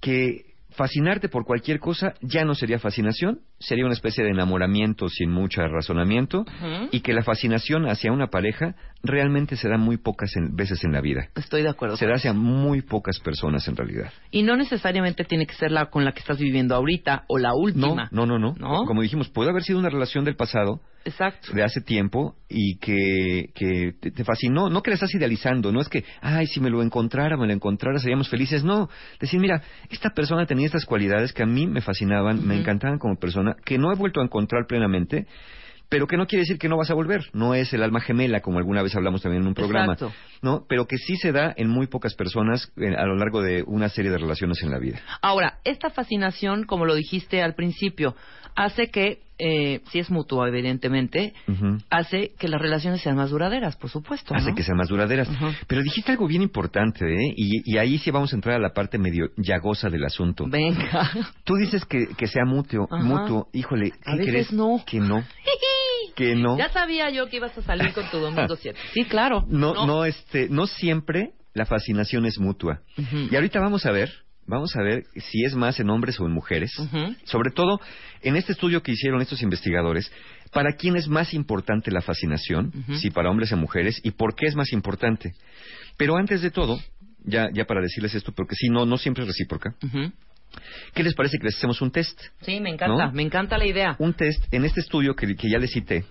que 0.00 0.49
fascinarte 0.72 1.28
por 1.28 1.44
cualquier 1.44 1.78
cosa 1.80 2.14
ya 2.20 2.44
no 2.44 2.54
sería 2.54 2.78
fascinación, 2.78 3.40
sería 3.58 3.84
una 3.84 3.94
especie 3.94 4.24
de 4.24 4.30
enamoramiento 4.30 5.08
sin 5.08 5.30
mucho 5.30 5.60
razonamiento, 5.62 6.44
y 6.90 7.00
que 7.00 7.12
la 7.12 7.22
fascinación 7.22 7.86
hacia 7.88 8.12
una 8.12 8.28
pareja 8.28 8.74
realmente 9.02 9.56
se 9.56 9.68
da 9.68 9.76
muy 9.78 9.96
pocas 9.96 10.34
en- 10.36 10.54
veces 10.56 10.84
en 10.84 10.92
la 10.92 11.00
vida. 11.00 11.28
Estoy 11.34 11.62
de 11.62 11.68
acuerdo. 11.70 11.96
Se 11.96 12.06
da 12.06 12.14
hacia 12.14 12.32
muy 12.32 12.82
pocas 12.82 13.18
personas 13.20 13.66
en 13.68 13.76
realidad. 13.76 14.12
Y 14.30 14.42
no 14.42 14.56
necesariamente 14.56 15.24
tiene 15.24 15.46
que 15.46 15.54
ser 15.54 15.70
la 15.72 15.86
con 15.86 16.04
la 16.04 16.12
que 16.12 16.20
estás 16.20 16.38
viviendo 16.38 16.74
ahorita 16.74 17.24
o 17.28 17.38
la 17.38 17.50
No, 17.50 17.56
última. 17.56 18.08
no, 18.12 18.26
no, 18.26 18.38
no, 18.38 18.54
¿No? 18.58 18.84
Como 18.84 19.02
dijimos, 19.02 19.28
puede 19.28 19.50
haber 19.50 19.62
sido 19.62 19.78
una 19.78 19.88
relación 19.90 20.24
del 20.24 20.36
pasado, 20.36 20.80
Exacto. 21.04 21.52
de 21.52 21.62
hace 21.62 21.80
tiempo 21.80 22.34
y 22.48 22.78
que, 22.78 23.50
que 23.54 23.94
te, 24.00 24.10
te 24.10 24.24
fascinó. 24.24 24.68
No 24.68 24.82
que 24.82 24.90
la 24.90 24.94
estás 24.94 25.14
idealizando, 25.14 25.72
no 25.72 25.80
es 25.80 25.88
que, 25.88 26.04
ay, 26.20 26.46
si 26.46 26.60
me 26.60 26.70
lo 26.70 26.82
encontrara, 26.82 27.36
me 27.36 27.46
lo 27.46 27.52
encontrara, 27.52 27.98
seríamos 27.98 28.28
felices. 28.28 28.64
No, 28.64 28.88
decir, 29.20 29.40
mira, 29.40 29.62
esta 29.88 30.10
persona 30.10 30.46
tenía 30.46 30.66
estas 30.66 30.84
cualidades 30.84 31.32
que 31.32 31.42
a 31.42 31.46
mí 31.46 31.66
me 31.66 31.80
fascinaban, 31.80 32.46
me 32.46 32.58
encantaban 32.58 32.98
como 32.98 33.16
persona, 33.16 33.56
que 33.64 33.78
no 33.78 33.92
he 33.92 33.96
vuelto 33.96 34.20
a 34.20 34.24
encontrar 34.24 34.66
plenamente, 34.66 35.26
pero 35.90 36.06
que 36.06 36.16
no 36.16 36.26
quiere 36.26 36.42
decir 36.42 36.56
que 36.56 36.68
no 36.68 36.76
vas 36.76 36.90
a 36.90 36.94
volver. 36.94 37.24
No 37.32 37.52
es 37.52 37.74
el 37.74 37.82
alma 37.82 38.00
gemela, 38.00 38.40
como 38.40 38.58
alguna 38.58 38.80
vez 38.80 38.94
hablamos 38.94 39.22
también 39.22 39.42
en 39.42 39.48
un 39.48 39.54
programa. 39.54 39.94
Exacto. 39.94 40.14
¿no? 40.40 40.64
Pero 40.68 40.86
que 40.86 40.96
sí 40.96 41.16
se 41.16 41.32
da 41.32 41.52
en 41.56 41.68
muy 41.68 41.88
pocas 41.88 42.14
personas 42.14 42.72
eh, 42.76 42.94
a 42.96 43.04
lo 43.04 43.16
largo 43.16 43.42
de 43.42 43.64
una 43.66 43.88
serie 43.88 44.10
de 44.10 44.18
relaciones 44.18 44.62
en 44.62 44.70
la 44.70 44.78
vida. 44.78 45.00
Ahora, 45.20 45.58
esta 45.64 45.90
fascinación, 45.90 46.64
como 46.64 46.86
lo 46.86 46.94
dijiste 46.94 47.42
al 47.42 47.54
principio, 47.54 48.14
hace 48.54 48.88
que, 48.88 49.22
eh, 49.40 49.80
si 49.90 49.98
es 49.98 50.10
mutuo, 50.10 50.46
evidentemente, 50.46 51.32
hace 51.88 52.32
que 52.38 52.48
las 52.48 52.60
relaciones 52.60 53.00
sean 53.00 53.16
más 53.16 53.30
duraderas, 53.30 53.76
por 53.76 53.90
supuesto. 53.90 54.34
hace 54.34 54.54
que 54.54 54.62
sean 54.62 54.76
más 54.76 54.88
duraderas. 54.88 55.28
Pero 55.66 55.82
dijiste 55.82 56.12
algo 56.12 56.26
bien 56.26 56.42
importante, 56.42 57.04
¿eh? 57.06 57.32
Y, 57.36 57.62
y 57.72 57.78
ahí 57.78 57.98
sí 57.98 58.10
vamos 58.10 58.32
a 58.32 58.36
entrar 58.36 58.56
a 58.56 58.58
la 58.58 58.72
parte 58.72 58.98
medio 58.98 59.30
llagosa 59.36 59.88
del 59.88 60.04
asunto. 60.04 60.44
Venga. 60.48 61.10
Tú 61.44 61.54
dices 61.56 61.84
que, 61.84 62.06
que 62.16 62.26
sea 62.26 62.44
mutuo, 62.44 62.86
mutuo. 62.90 63.48
Híjole, 63.52 63.90
¿qué 63.90 63.98
A 64.04 64.16
veces 64.16 64.30
crees? 64.32 64.52
no. 64.52 64.82
Que 64.86 65.00
no. 65.00 65.24
que 66.14 66.34
no. 66.34 66.58
Ya 66.58 66.68
sabía 66.70 67.10
yo 67.10 67.28
que 67.28 67.36
ibas 67.38 67.56
a 67.56 67.62
salir 67.62 67.92
con 67.92 68.04
tu 68.10 68.18
domingo 68.20 68.56
7. 68.56 68.78
Sí, 68.92 69.04
claro. 69.04 69.44
No, 69.48 69.86
no, 69.86 70.04
este, 70.04 70.48
no 70.48 70.66
siempre 70.66 71.32
la 71.54 71.66
fascinación 71.66 72.26
es 72.26 72.38
mutua. 72.38 72.80
Y 73.30 73.34
ahorita 73.34 73.58
vamos 73.60 73.86
a 73.86 73.90
ver, 73.90 74.10
vamos 74.50 74.76
a 74.76 74.82
ver 74.82 75.04
si 75.16 75.44
es 75.44 75.54
más 75.54 75.80
en 75.80 75.88
hombres 75.88 76.20
o 76.20 76.26
en 76.26 76.32
mujeres. 76.32 76.70
Sobre 77.24 77.50
todo 77.50 77.80
en 78.22 78.36
este 78.36 78.52
estudio 78.52 78.82
que 78.82 78.92
hicieron 78.92 79.22
estos 79.22 79.40
investigadores, 79.42 80.12
¿para 80.52 80.74
quién 80.76 80.96
es 80.96 81.08
más 81.08 81.32
importante 81.32 81.90
la 81.90 82.02
fascinación? 82.02 82.72
Si 83.00 83.10
para 83.10 83.30
hombres 83.30 83.52
o 83.52 83.56
mujeres, 83.56 84.00
y 84.04 84.10
por 84.10 84.34
qué 84.34 84.46
es 84.46 84.54
más 84.54 84.72
importante. 84.72 85.32
Pero 85.96 86.16
antes 86.16 86.42
de 86.42 86.50
todo, 86.50 86.78
ya, 87.24 87.48
ya 87.52 87.64
para 87.64 87.80
decirles 87.80 88.14
esto, 88.14 88.32
porque 88.32 88.54
si 88.56 88.68
no, 88.68 88.84
no 88.84 88.98
siempre 88.98 89.22
es 89.22 89.28
recíproca, 89.28 89.74
Ujú. 89.82 90.12
¿qué 90.94 91.02
les 91.02 91.14
parece 91.14 91.38
que 91.38 91.44
les 91.44 91.56
hacemos 91.56 91.80
un 91.80 91.90
test? 91.90 92.18
Sí, 92.42 92.60
me 92.60 92.70
encanta, 92.70 93.06
¿No? 93.06 93.12
me 93.12 93.22
encanta 93.22 93.56
la 93.58 93.66
idea. 93.66 93.96
Un 93.98 94.14
test, 94.14 94.42
en 94.52 94.64
este 94.64 94.80
estudio 94.80 95.14
que, 95.14 95.34
que 95.36 95.48
ya 95.50 95.58
les 95.58 95.70
cité, 95.70 96.04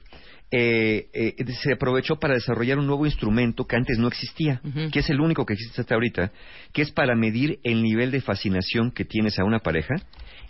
eh, 0.51 1.09
eh, 1.13 1.45
se 1.61 1.73
aprovechó 1.73 2.15
para 2.15 2.33
desarrollar 2.33 2.79
un 2.79 2.87
nuevo 2.87 3.05
instrumento 3.05 3.65
que 3.65 3.75
antes 3.75 3.99
no 3.99 4.07
existía, 4.07 4.61
que 4.91 4.99
es 4.99 5.09
el 5.09 5.21
único 5.21 5.45
que 5.45 5.53
existe 5.53 5.81
hasta 5.81 5.93
ahorita, 5.95 6.31
que 6.73 6.81
es 6.81 6.91
para 6.91 7.15
medir 7.15 7.59
el 7.63 7.83
nivel 7.83 8.11
de 8.11 8.21
fascinación 8.21 8.91
que 8.91 9.05
tienes 9.05 9.37
a 9.39 9.43
una 9.43 9.59
pareja 9.59 9.95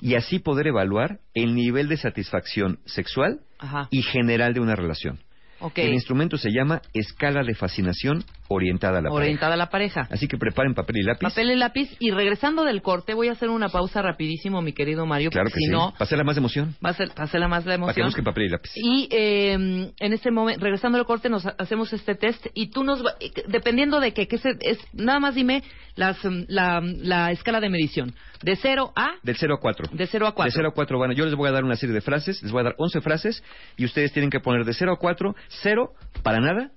y 0.01 0.15
así 0.15 0.39
poder 0.39 0.68
evaluar 0.68 1.20
el 1.34 1.53
nivel 1.53 1.89
de 1.89 1.98
satisfacción 1.98 2.79
sexual 2.86 3.41
Ajá. 3.60 3.88
y 3.91 4.01
general 4.01 4.53
de 4.53 4.62
una 4.62 4.75
relación. 4.75 5.20
Ok. 5.62 5.78
El 5.80 5.94
instrumento 5.94 6.38
se 6.38 6.50
llama 6.51 6.82
escala 6.94 7.44
de 7.44 7.54
fascinación 7.56 8.24
orientada 8.48 9.00
a 9.00 9.01
la 9.01 9.12
Orientada 9.12 9.54
a 9.54 9.58
la 9.58 9.70
pareja. 9.70 10.01
pareja. 10.01 10.13
Así 10.16 10.28
que 10.28 10.38
preparen 10.38 10.74
papel 10.74 10.98
y 11.00 11.04
lápiz. 11.04 11.22
Papel 11.22 11.51
y 11.51 11.56
lápiz. 11.56 11.89
Y 12.00 12.12
regresando 12.12 12.63
del 12.63 12.82
corte, 12.82 13.13
voy 13.13 13.28
a 13.28 13.34
hacer 13.34 13.50
una 13.50 13.70
pausa 13.70 14.01
rapidísimo, 14.01 14.62
mi 14.62 14.74
querido 14.74 15.06
Mario. 15.06 15.30
Claro 15.30 15.46
porque 15.46 15.56
que 15.56 15.66
si 15.66 15.66
sí. 15.68 15.72
no, 15.72 15.94
hacerla 16.00 16.24
más 16.24 16.36
de 16.36 16.39
emoción. 16.39 16.75
va 16.84 16.89
a 16.89 16.94
ser, 16.94 17.10
va 17.10 17.24
a 17.24 17.28
ser 17.28 17.39
la 17.39 17.48
más 17.48 17.66
la 17.66 17.78
Para 17.78 17.94
que 17.94 18.01
emoción. 18.01 18.08
busquen 18.08 18.24
papel 18.25 18.44
y 18.46 18.50
lápiz. 18.50 18.72
Y 18.75 19.08
eh, 19.12 19.54
en 20.00 20.13
este 20.13 20.32
momento, 20.32 20.63
regresando 20.63 20.98
al 20.98 21.06
corte, 21.06 21.30
nos 21.30 21.46
ha- 21.46 21.56
hacemos 21.58 21.92
este 21.94 22.16
test 22.16 22.46
y 22.54 22.72
tú 22.72 22.84
nos, 22.84 23.06
va- 23.06 23.16
dependiendo 23.48 24.00
de 24.00 24.13
que, 24.13 24.28
que 24.28 24.38
se- 24.38 24.58
es, 24.62 24.80
nada 24.94 25.20
más 25.20 25.36
dime 25.36 25.63
las, 25.96 26.24
mm, 26.24 26.46
la, 26.48 26.82
la 26.84 27.32
escala 27.32 27.60
de 27.60 27.70
medición. 27.70 28.13
De 28.42 28.56
0 28.56 28.94
a, 28.96 29.10
Del 29.22 29.36
0 29.36 29.56
a 29.56 29.60
4. 29.60 29.89
de 29.92 30.08
0 30.08 30.25
a 30.28 30.32
4. 30.34 30.50
De 30.50 30.56
0 30.56 30.70
a 30.70 30.74
4 30.74 30.98
van. 31.00 31.12
a- 31.12 31.13
Yo 31.13 31.25
les 31.25 31.36
voy 31.36 31.50
a 31.50 31.51
dar 31.51 31.63
una 31.66 31.75
serie 31.75 31.94
de 31.94 32.01
frases, 32.01 32.42
les 32.42 32.51
voy 32.51 32.62
a 32.62 32.63
dar 32.63 32.75
11 32.78 33.01
frases 33.01 33.44
y 33.78 33.84
ustedes 33.86 34.13
tienen 34.13 34.30
que 34.30 34.39
poner 34.39 34.63
de 34.66 34.74
0 34.74 34.94
a 34.94 34.98
4, 34.98 35.36
0 35.63 35.94
para 36.24 36.39
nada, 36.39 36.72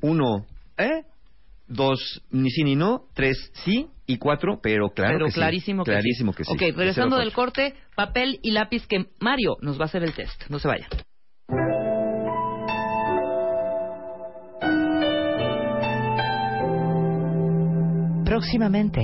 1 0.00 0.46
eh, 0.78 1.02
2 1.68 2.22
ni 2.30 2.50
sí 2.50 2.64
ni 2.64 2.76
no, 2.76 3.04
3 3.14 3.52
sí 3.64 3.88
y 4.06 4.18
4 4.18 4.60
pero 4.62 4.90
claro 4.90 5.14
Pero 5.14 5.26
que 5.26 5.32
sí. 5.32 5.40
clarísimo 5.40 5.84
que 5.84 5.90
clarísimo 5.92 6.32
sí. 6.32 6.36
que 6.38 6.44
sí. 6.44 6.52
Ok, 6.52 6.60
De 6.60 6.66
cero 6.66 6.74
a 6.74 6.78
regresando 6.78 7.16
del 7.18 7.32
cuatro. 7.32 7.62
corte, 7.64 7.74
papel 7.96 8.38
y 8.42 8.52
lápiz 8.52 8.86
que 8.86 9.06
Mario 9.20 9.56
nos 9.62 9.78
va 9.78 9.82
a 9.82 9.86
hacer 9.86 10.02
el 10.04 10.12
test. 10.14 10.44
No 10.48 10.58
se 10.58 10.68
vaya. 10.68 10.88
Próximamente. 18.24 19.00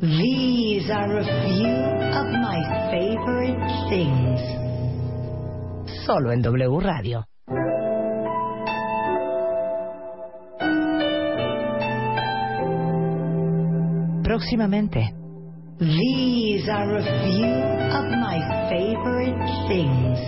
These 0.00 0.90
are 0.90 1.18
a 1.18 1.24
few 1.24 1.76
of 2.20 2.26
my 2.30 2.58
favorite 2.92 3.60
things. 3.88 4.40
Solo 6.06 6.32
en 6.32 6.42
W 6.42 6.80
Radio. 6.80 7.24
Próximamente. 14.26 15.14
These 15.78 16.68
are 16.68 16.96
a 16.98 17.02
few 17.22 17.46
of 17.94 18.06
my 18.10 18.40
favorite 18.68 19.38
things. 19.68 20.18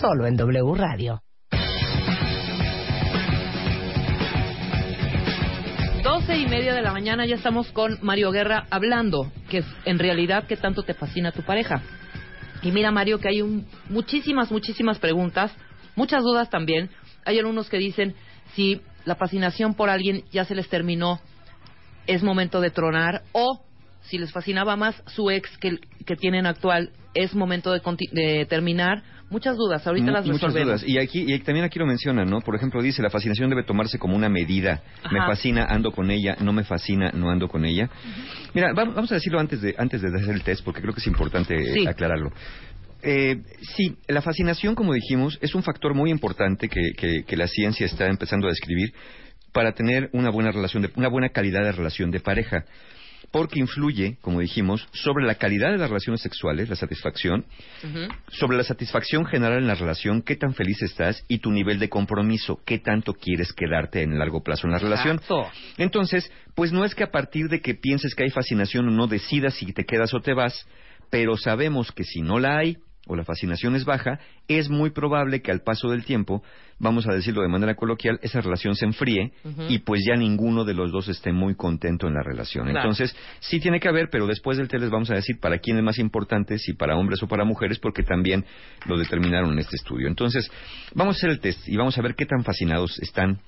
Solo 0.00 0.26
en 0.26 0.36
W 0.36 0.74
Radio. 0.74 1.20
12 6.02 6.36
y 6.36 6.46
media 6.48 6.74
de 6.74 6.82
la 6.82 6.90
mañana 6.90 7.26
ya 7.26 7.36
estamos 7.36 7.70
con 7.70 8.00
Mario 8.02 8.32
Guerra 8.32 8.66
hablando, 8.70 9.30
que 9.48 9.58
es 9.58 9.66
en 9.84 10.00
realidad 10.00 10.48
qué 10.48 10.56
tanto 10.56 10.82
te 10.82 10.94
fascina 10.94 11.30
tu 11.30 11.42
pareja. 11.42 11.80
Y 12.64 12.72
mira, 12.72 12.90
Mario, 12.90 13.20
que 13.20 13.28
hay 13.28 13.40
un- 13.42 13.68
muchísimas, 13.88 14.50
muchísimas 14.50 14.98
preguntas, 14.98 15.54
muchas 15.94 16.24
dudas 16.24 16.50
también. 16.50 16.90
Hay 17.24 17.38
algunos 17.38 17.68
que 17.70 17.78
dicen 17.78 18.16
si 18.56 18.80
la 19.04 19.14
fascinación 19.14 19.74
por 19.74 19.90
alguien 19.90 20.24
ya 20.32 20.44
se 20.44 20.56
les 20.56 20.68
terminó, 20.68 21.20
es 22.06 22.22
momento 22.22 22.60
de 22.60 22.70
tronar, 22.70 23.22
o 23.32 23.64
si 24.02 24.18
les 24.18 24.32
fascinaba 24.32 24.76
más 24.76 25.00
su 25.06 25.30
ex 25.30 25.56
que, 25.58 25.78
que 26.04 26.16
tienen 26.16 26.46
actual, 26.46 26.90
es 27.14 27.34
momento 27.34 27.70
de, 27.72 27.80
de 28.12 28.46
terminar. 28.46 29.02
Muchas 29.30 29.56
dudas, 29.56 29.86
ahorita 29.86 30.10
las 30.10 30.26
Muchas 30.26 30.42
resolvemos. 30.42 30.82
dudas. 30.82 30.84
Y 30.86 30.98
aquí 30.98 31.24
y 31.26 31.38
también 31.38 31.64
aquí 31.64 31.78
lo 31.78 31.86
mencionan, 31.86 32.28
¿no? 32.28 32.40
Por 32.42 32.54
ejemplo, 32.54 32.82
dice, 32.82 33.00
la 33.00 33.08
fascinación 33.08 33.48
debe 33.48 33.62
tomarse 33.62 33.98
como 33.98 34.14
una 34.14 34.28
medida. 34.28 34.82
Me 35.10 35.20
fascina, 35.20 35.64
ando 35.70 35.90
con 35.90 36.10
ella. 36.10 36.36
No 36.40 36.52
me 36.52 36.64
fascina, 36.64 37.10
no 37.14 37.30
ando 37.30 37.48
con 37.48 37.64
ella. 37.64 37.88
Mira, 38.52 38.74
va- 38.74 38.84
vamos 38.84 39.10
a 39.10 39.14
decirlo 39.14 39.40
antes 39.40 39.62
de, 39.62 39.74
antes 39.78 40.02
de 40.02 40.08
hacer 40.08 40.34
el 40.34 40.42
test, 40.42 40.62
porque 40.62 40.82
creo 40.82 40.92
que 40.92 41.00
es 41.00 41.06
importante 41.06 41.54
eh, 41.54 41.72
Sí. 41.72 41.86
aclararlo. 41.86 42.30
Eh, 43.04 43.36
sí, 43.74 43.96
la 44.06 44.20
fascinación, 44.20 44.74
como 44.74 44.92
dijimos, 44.92 45.38
es 45.40 45.54
un 45.54 45.62
factor 45.62 45.94
muy 45.94 46.10
importante 46.10 46.68
que, 46.68 46.92
que- 46.96 47.24
que 47.24 47.36
la 47.36 47.46
ciencia 47.46 47.86
está 47.86 48.06
empezando 48.08 48.48
a 48.48 48.50
describir 48.50 48.92
para 49.52 49.72
tener 49.72 50.10
una 50.12 50.30
buena 50.30 50.50
relación, 50.50 50.82
de, 50.82 50.90
una 50.96 51.08
buena 51.08 51.28
calidad 51.30 51.62
de 51.62 51.72
relación 51.72 52.10
de 52.10 52.20
pareja. 52.20 52.64
Porque 53.30 53.60
influye, 53.60 54.18
como 54.20 54.40
dijimos, 54.40 54.86
sobre 54.92 55.24
la 55.24 55.36
calidad 55.36 55.70
de 55.70 55.78
las 55.78 55.88
relaciones 55.88 56.20
sexuales, 56.20 56.68
la 56.68 56.76
satisfacción, 56.76 57.46
sobre 58.28 58.58
la 58.58 58.64
satisfacción 58.64 59.24
general 59.24 59.58
en 59.58 59.68
la 59.68 59.74
relación, 59.74 60.20
qué 60.20 60.36
tan 60.36 60.52
feliz 60.52 60.82
estás 60.82 61.24
y 61.28 61.38
tu 61.38 61.50
nivel 61.50 61.78
de 61.78 61.88
compromiso, 61.88 62.60
qué 62.66 62.78
tanto 62.78 63.14
quieres 63.14 63.54
quedarte 63.54 64.02
en 64.02 64.12
el 64.12 64.18
largo 64.18 64.42
plazo 64.42 64.66
en 64.66 64.72
la 64.72 64.78
relación. 64.78 65.16
Exacto. 65.16 65.46
Entonces, 65.78 66.30
pues 66.54 66.72
no 66.72 66.84
es 66.84 66.94
que 66.94 67.04
a 67.04 67.10
partir 67.10 67.48
de 67.48 67.62
que 67.62 67.74
pienses 67.74 68.14
que 68.14 68.24
hay 68.24 68.30
fascinación 68.30 68.88
o 68.88 68.90
no 68.90 69.06
decidas 69.06 69.54
si 69.54 69.72
te 69.72 69.84
quedas 69.84 70.12
o 70.12 70.20
te 70.20 70.34
vas, 70.34 70.66
pero 71.08 71.38
sabemos 71.38 71.90
que 71.92 72.04
si 72.04 72.20
no 72.20 72.38
la 72.38 72.58
hay 72.58 72.76
o 73.06 73.16
la 73.16 73.24
fascinación 73.24 73.74
es 73.74 73.84
baja, 73.84 74.20
es 74.48 74.68
muy 74.68 74.90
probable 74.90 75.42
que 75.42 75.50
al 75.50 75.62
paso 75.62 75.88
del 75.88 76.04
tiempo, 76.04 76.42
vamos 76.78 77.08
a 77.08 77.12
decirlo 77.12 77.42
de 77.42 77.48
manera 77.48 77.74
coloquial, 77.74 78.18
esa 78.22 78.40
relación 78.40 78.76
se 78.76 78.84
enfríe 78.84 79.32
y 79.68 79.80
pues 79.80 80.02
ya 80.06 80.16
ninguno 80.16 80.64
de 80.64 80.74
los 80.74 80.92
dos 80.92 81.08
esté 81.08 81.32
muy 81.32 81.56
contento 81.56 82.06
en 82.06 82.14
la 82.14 82.22
relación. 82.22 82.64
Claro. 82.64 82.80
Entonces, 82.80 83.16
sí 83.40 83.58
tiene 83.58 83.80
que 83.80 83.88
haber, 83.88 84.08
pero 84.10 84.26
después 84.26 84.56
del 84.56 84.68
test 84.68 84.82
les 84.82 84.90
vamos 84.90 85.10
a 85.10 85.14
decir 85.14 85.40
para 85.40 85.58
quién 85.58 85.76
es 85.78 85.82
más 85.82 85.98
importante, 85.98 86.58
si 86.58 86.74
para 86.74 86.96
hombres 86.96 87.22
o 87.22 87.28
para 87.28 87.44
mujeres, 87.44 87.78
porque 87.78 88.02
también 88.02 88.44
lo 88.86 88.96
determinaron 88.96 89.52
en 89.52 89.58
este 89.58 89.76
estudio. 89.76 90.06
Entonces, 90.06 90.50
vamos 90.94 91.16
a 91.16 91.18
hacer 91.18 91.30
el 91.30 91.40
test 91.40 91.68
y 91.68 91.76
vamos 91.76 91.98
a 91.98 92.02
ver 92.02 92.14
qué 92.14 92.26
tan 92.26 92.44
fascinados 92.44 92.98
están 93.00 93.40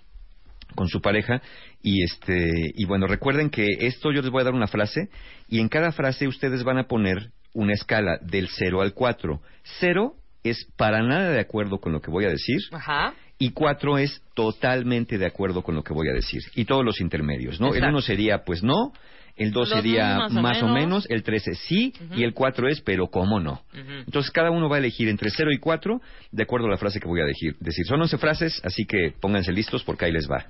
con 0.75 0.89
su 0.89 1.01
pareja 1.01 1.41
y 1.83 2.03
este 2.03 2.73
y 2.75 2.85
bueno 2.87 3.07
recuerden 3.07 3.51
que 3.51 3.67
esto 3.81 4.11
yo 4.11 4.23
les 4.23 4.31
voy 4.31 4.41
a 4.41 4.45
dar 4.45 4.55
una 4.55 4.67
frase 4.67 5.09
y 5.49 5.61
en 5.61 5.69
cada 5.69 5.93
frase 5.93 6.27
ustedes 6.27 6.65
van 6.65 6.79
a 6.79 6.89
poner 6.89 7.31
una 7.55 7.73
escala 7.73 8.19
del 8.21 8.49
0 8.49 8.83
al 8.83 8.93
4 8.93 9.41
0 9.81 10.15
es 10.43 10.67
para 10.77 11.03
nada 11.03 11.31
de 11.31 11.41
acuerdo 11.41 11.79
con 11.79 11.93
lo 11.93 12.01
que 12.01 12.11
voy 12.11 12.27
a 12.27 12.29
decir 12.29 12.59
Ajá. 12.73 13.15
y 13.39 13.51
4 13.53 13.97
es 13.99 14.21
totalmente 14.35 15.17
de 15.17 15.27
acuerdo 15.27 15.63
con 15.63 15.75
lo 15.75 15.83
que 15.83 15.95
voy 15.95 16.09
a 16.09 16.13
decir 16.13 16.43
y 16.55 16.67
todos 16.67 16.85
los 16.85 17.01
intermedios 17.01 17.61
no 17.61 17.69
el 17.69 17.77
Exacto. 17.77 17.91
1 17.97 18.01
sería 18.03 18.45
pues 18.45 18.63
no 18.63 18.93
el 19.37 19.51
2 19.51 19.69
Los 19.71 19.79
sería 19.81 20.15
dos, 20.15 20.33
más 20.33 20.37
o 20.37 20.43
más 20.43 20.63
o 20.63 20.67
menos. 20.67 20.81
menos 20.81 21.07
el 21.11 21.23
3 21.25 21.49
es 21.49 21.59
sí 21.61 21.93
Ujú. 22.05 22.15
y 22.21 22.23
el 22.25 22.35
4 22.35 22.69
es 22.69 22.81
pero 22.83 23.07
cómo 23.09 23.41
no 23.41 23.63
Ujú. 23.73 23.93
entonces 24.07 24.31
cada 24.31 24.51
uno 24.51 24.69
va 24.69 24.77
a 24.77 24.79
elegir 24.81 25.09
entre 25.09 25.31
0 25.31 25.51
y 25.53 25.59
4 25.59 26.01
de 26.31 26.43
acuerdo 26.43 26.67
a 26.67 26.71
la 26.71 26.77
frase 26.77 27.01
que 27.01 27.09
voy 27.09 27.21
a 27.21 27.25
decir. 27.25 27.57
decir. 27.61 27.85
Son 27.87 28.01
11 28.01 28.19
frases, 28.19 28.61
así 28.65 28.85
que 28.85 29.13
pónganse 29.21 29.51
listos 29.53 29.83
porque 29.85 30.05
ahí 30.05 30.13
les 30.13 30.29
va. 30.31 30.45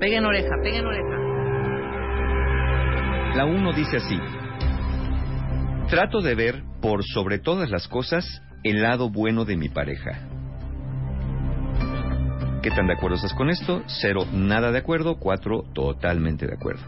Peguen 0.00 0.24
oreja, 0.24 0.48
peguen 0.62 0.84
oreja. 0.86 1.16
La 3.36 3.44
1 3.44 3.72
dice 3.72 3.96
así. 3.98 4.16
Trato 5.94 6.22
de 6.22 6.34
ver 6.34 6.64
por 6.82 7.04
sobre 7.04 7.38
todas 7.38 7.70
las 7.70 7.86
cosas 7.86 8.42
el 8.64 8.82
lado 8.82 9.10
bueno 9.10 9.44
de 9.44 9.56
mi 9.56 9.68
pareja. 9.68 10.26
¿Qué 12.64 12.70
tan 12.70 12.88
de 12.88 12.94
acuerdo 12.94 13.14
estás 13.14 13.32
con 13.34 13.48
esto? 13.48 13.84
0, 13.86 14.26
nada 14.32 14.72
de 14.72 14.78
acuerdo. 14.78 15.20
4, 15.20 15.66
totalmente 15.72 16.48
de 16.48 16.54
acuerdo. 16.54 16.82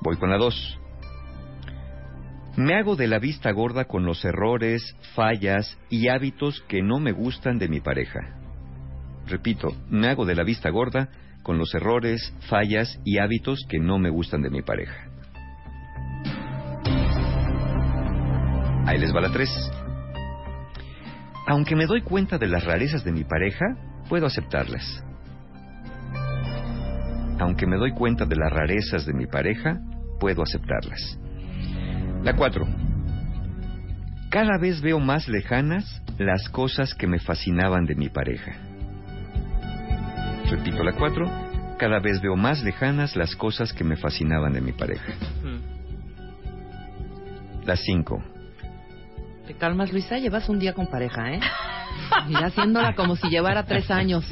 Voy 0.00 0.16
con 0.16 0.30
la 0.30 0.36
2. 0.36 0.80
Me 2.56 2.74
hago 2.74 2.96
de 2.96 3.06
la 3.06 3.20
vista 3.20 3.52
gorda 3.52 3.84
con 3.84 4.04
los 4.04 4.24
errores, 4.24 4.96
fallas 5.14 5.78
y 5.88 6.08
hábitos 6.08 6.60
que 6.62 6.82
no 6.82 6.98
me 6.98 7.12
gustan 7.12 7.58
de 7.58 7.68
mi 7.68 7.78
pareja. 7.78 8.36
Repito, 9.28 9.76
me 9.88 10.08
hago 10.08 10.26
de 10.26 10.34
la 10.34 10.42
vista 10.42 10.70
gorda 10.70 11.08
con 11.44 11.56
los 11.56 11.72
errores, 11.72 12.34
fallas 12.48 12.98
y 13.04 13.18
hábitos 13.18 13.64
que 13.68 13.78
no 13.78 14.00
me 14.00 14.10
gustan 14.10 14.42
de 14.42 14.50
mi 14.50 14.62
pareja. 14.62 15.15
Ahí 18.86 18.98
les 18.98 19.12
va 19.12 19.20
la 19.20 19.30
3. 19.30 19.50
Aunque 21.48 21.74
me 21.74 21.86
doy 21.86 22.02
cuenta 22.02 22.38
de 22.38 22.46
las 22.46 22.64
rarezas 22.64 23.04
de 23.04 23.10
mi 23.10 23.24
pareja, 23.24 23.64
puedo 24.08 24.26
aceptarlas. 24.26 25.04
Aunque 27.40 27.66
me 27.66 27.76
doy 27.76 27.92
cuenta 27.92 28.24
de 28.24 28.36
las 28.36 28.52
rarezas 28.52 29.04
de 29.04 29.12
mi 29.12 29.26
pareja, 29.26 29.80
puedo 30.20 30.42
aceptarlas. 30.42 31.18
La 32.22 32.36
4. 32.36 32.64
Cada 34.30 34.56
vez 34.58 34.80
veo 34.80 35.00
más 35.00 35.28
lejanas 35.28 36.02
las 36.18 36.48
cosas 36.48 36.94
que 36.94 37.08
me 37.08 37.18
fascinaban 37.18 37.86
de 37.86 37.96
mi 37.96 38.08
pareja. 38.08 38.52
Repito 40.48 40.84
la 40.84 40.92
4. 40.92 41.76
Cada 41.76 41.98
vez 41.98 42.20
veo 42.22 42.36
más 42.36 42.62
lejanas 42.62 43.16
las 43.16 43.34
cosas 43.34 43.72
que 43.72 43.82
me 43.82 43.96
fascinaban 43.96 44.52
de 44.52 44.60
mi 44.60 44.72
pareja. 44.72 45.12
La 47.64 47.76
5. 47.76 48.35
Te 49.46 49.54
calmas, 49.54 49.92
Luisa, 49.92 50.18
llevas 50.18 50.48
un 50.48 50.58
día 50.58 50.72
con 50.72 50.88
pareja, 50.88 51.32
¿eh? 51.32 51.40
Y 52.28 52.34
haciéndola 52.34 52.94
como 52.96 53.14
si 53.14 53.28
llevara 53.28 53.64
tres 53.64 53.90
años. 53.92 54.28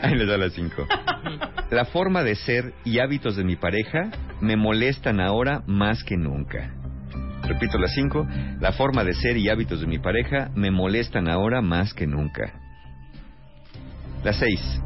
Ahí 0.00 0.14
les 0.14 0.26
da 0.26 0.38
la 0.38 0.48
5. 0.48 0.86
La 1.70 1.84
forma 1.86 2.22
de 2.22 2.34
ser 2.34 2.74
y 2.84 2.98
hábitos 2.98 3.36
de 3.36 3.44
mi 3.44 3.56
pareja 3.56 4.10
me 4.40 4.56
molestan 4.56 5.20
ahora 5.20 5.62
más 5.66 6.02
que 6.04 6.16
nunca. 6.16 6.74
Repito 7.42 7.78
la 7.78 7.88
5. 7.88 8.26
La 8.60 8.72
forma 8.72 9.04
de 9.04 9.14
ser 9.14 9.36
y 9.38 9.48
hábitos 9.48 9.80
de 9.80 9.86
mi 9.86 9.98
pareja 9.98 10.50
me 10.54 10.70
molestan 10.70 11.28
ahora 11.28 11.62
más 11.62 11.94
que 11.94 12.06
nunca. 12.06 12.52
La 14.22 14.32
6. 14.32 14.82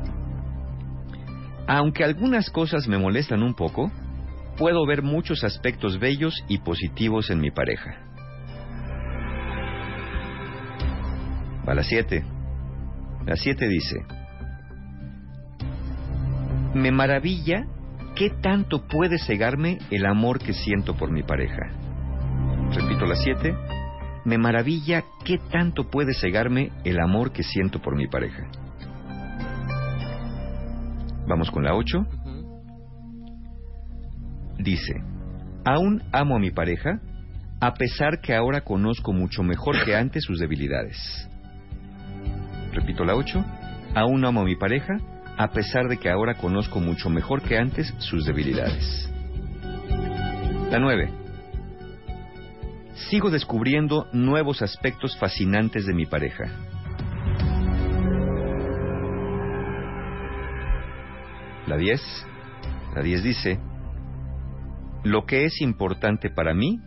Aunque 1.67 2.05
algunas 2.05 2.51
cosas 2.51 2.87
me 2.87 2.99
molestan 2.99 3.43
un 3.43 3.55
poco, 3.55 3.91
puedo 4.57 4.87
ver 4.87 5.03
muchos 5.03 5.43
aspectos 5.43 5.99
bellos 5.99 6.45
y 6.49 6.59
positivos 6.59 7.31
en 7.31 7.41
mi 7.41 7.51
pareja. 7.51 8.06
Va 11.69 11.75
la 11.75 11.83
7. 11.83 12.25
La 13.27 13.37
7 13.37 13.69
dice, 13.69 13.97
me 16.75 16.93
maravilla 16.93 17.67
qué 18.15 18.31
tanto 18.31 18.87
puede 18.87 19.19
cegarme 19.19 19.79
el 19.91 20.07
amor 20.07 20.39
que 20.39 20.53
siento 20.53 20.95
por 20.95 21.11
mi 21.11 21.23
pareja. 21.23 21.71
Repito 22.73 23.07
la 23.07 23.17
7, 23.17 23.55
me 24.25 24.39
maravilla 24.39 25.05
qué 25.25 25.39
tanto 25.39 25.91
puede 25.91 26.15
cegarme 26.15 26.71
el 26.85 27.01
amor 27.01 27.33
que 27.33 27.43
siento 27.43 27.81
por 27.81 27.97
mi 27.97 28.07
pareja. 28.07 28.47
Vamos 31.27 31.51
con 31.51 31.65
la 31.65 31.75
8. 31.75 32.07
Dice, 34.59 34.95
aún 35.65 36.03
amo 36.13 36.37
a 36.37 36.39
mi 36.39 36.51
pareja, 36.51 37.01
a 37.61 37.75
pesar 37.75 38.21
que 38.21 38.35
ahora 38.35 38.61
conozco 38.61 39.13
mucho 39.13 39.43
mejor 39.43 39.85
que 39.85 39.97
antes 39.97 40.25
sus 40.25 40.39
debilidades. 40.39 41.29
Repito 42.77 43.07
la 43.07 43.17
8. 43.17 43.43
Aún 43.95 44.23
amo 44.27 44.43
a 44.43 44.45
mi 44.45 44.55
pareja, 44.55 44.99
a 45.39 45.49
pesar 45.49 45.89
de 45.89 45.97
que 45.97 46.11
ahora 46.11 46.35
conozco 46.35 46.79
mucho 46.79 47.09
mejor 47.09 47.41
que 47.41 47.57
antes 47.57 47.95
sus 47.99 48.27
debilidades. 48.27 49.11
La 50.71 50.79
9. 50.79 51.11
Sigo 53.09 53.31
descubriendo 53.31 54.09
nuevos 54.13 54.61
aspectos 54.61 55.17
fascinantes 55.17 55.87
de 55.87 55.95
mi 55.95 56.05
pareja. 56.05 56.45
La 61.67 61.79
10. 61.79 62.27
La 62.95 63.01
10 63.01 63.23
dice, 63.23 63.59
lo 65.03 65.25
que 65.25 65.47
es 65.47 65.63
importante 65.63 66.29
para 66.29 66.53
mí, 66.53 66.79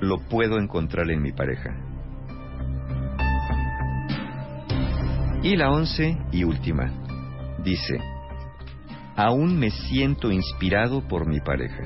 lo 0.00 0.18
puedo 0.18 0.58
encontrar 0.58 1.08
en 1.12 1.22
mi 1.22 1.30
pareja. 1.30 1.91
Y 5.42 5.56
la 5.56 5.70
once 5.70 6.16
y 6.30 6.44
última 6.44 6.92
dice, 7.64 7.98
Aún 9.16 9.58
me 9.58 9.70
siento 9.70 10.30
inspirado 10.30 11.06
por 11.06 11.26
mi 11.28 11.40
pareja. 11.40 11.82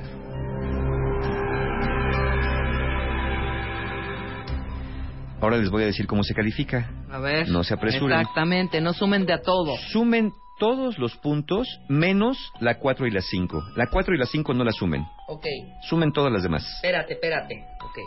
Ahora 5.40 5.58
les 5.58 5.70
voy 5.70 5.82
a 5.82 5.86
decir 5.86 6.06
cómo 6.06 6.22
se 6.22 6.34
califica. 6.34 6.90
A 7.10 7.18
ver. 7.18 7.48
No 7.48 7.62
se 7.64 7.74
apresuren. 7.74 8.18
Exactamente, 8.20 8.80
no 8.80 8.92
sumen 8.92 9.26
de 9.26 9.34
a 9.34 9.42
todo. 9.42 9.76
Sumen 9.90 10.32
todos 10.58 10.98
los 10.98 11.16
puntos 11.16 11.68
menos 11.88 12.38
la 12.60 12.78
4 12.78 13.06
y 13.06 13.10
la 13.10 13.20
5. 13.20 13.62
La 13.76 13.86
4 13.88 14.14
y 14.14 14.18
la 14.18 14.26
5 14.26 14.54
no 14.54 14.64
la 14.64 14.72
sumen. 14.72 15.02
Ok, 15.28 15.44
Sumen 15.88 16.12
todas 16.12 16.32
las 16.32 16.42
demás. 16.42 16.64
espérate, 16.76 17.14
espérate. 17.14 17.64
Ok. 17.84 17.98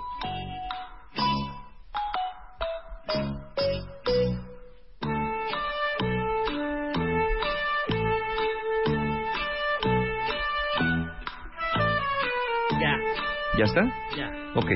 ¿Ya 13.60 13.66
está? 13.66 13.82
ya. 14.18 14.32
Ok. 14.56 14.70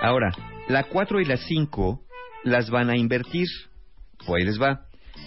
Ahora, 0.00 0.30
la 0.68 0.84
4 0.84 1.20
y 1.20 1.24
la 1.24 1.36
5 1.36 2.00
las 2.44 2.70
van 2.70 2.88
a 2.88 2.96
invertir. 2.96 3.48
Pues 4.26 4.40
ahí 4.40 4.46
les 4.46 4.60
va. 4.62 4.82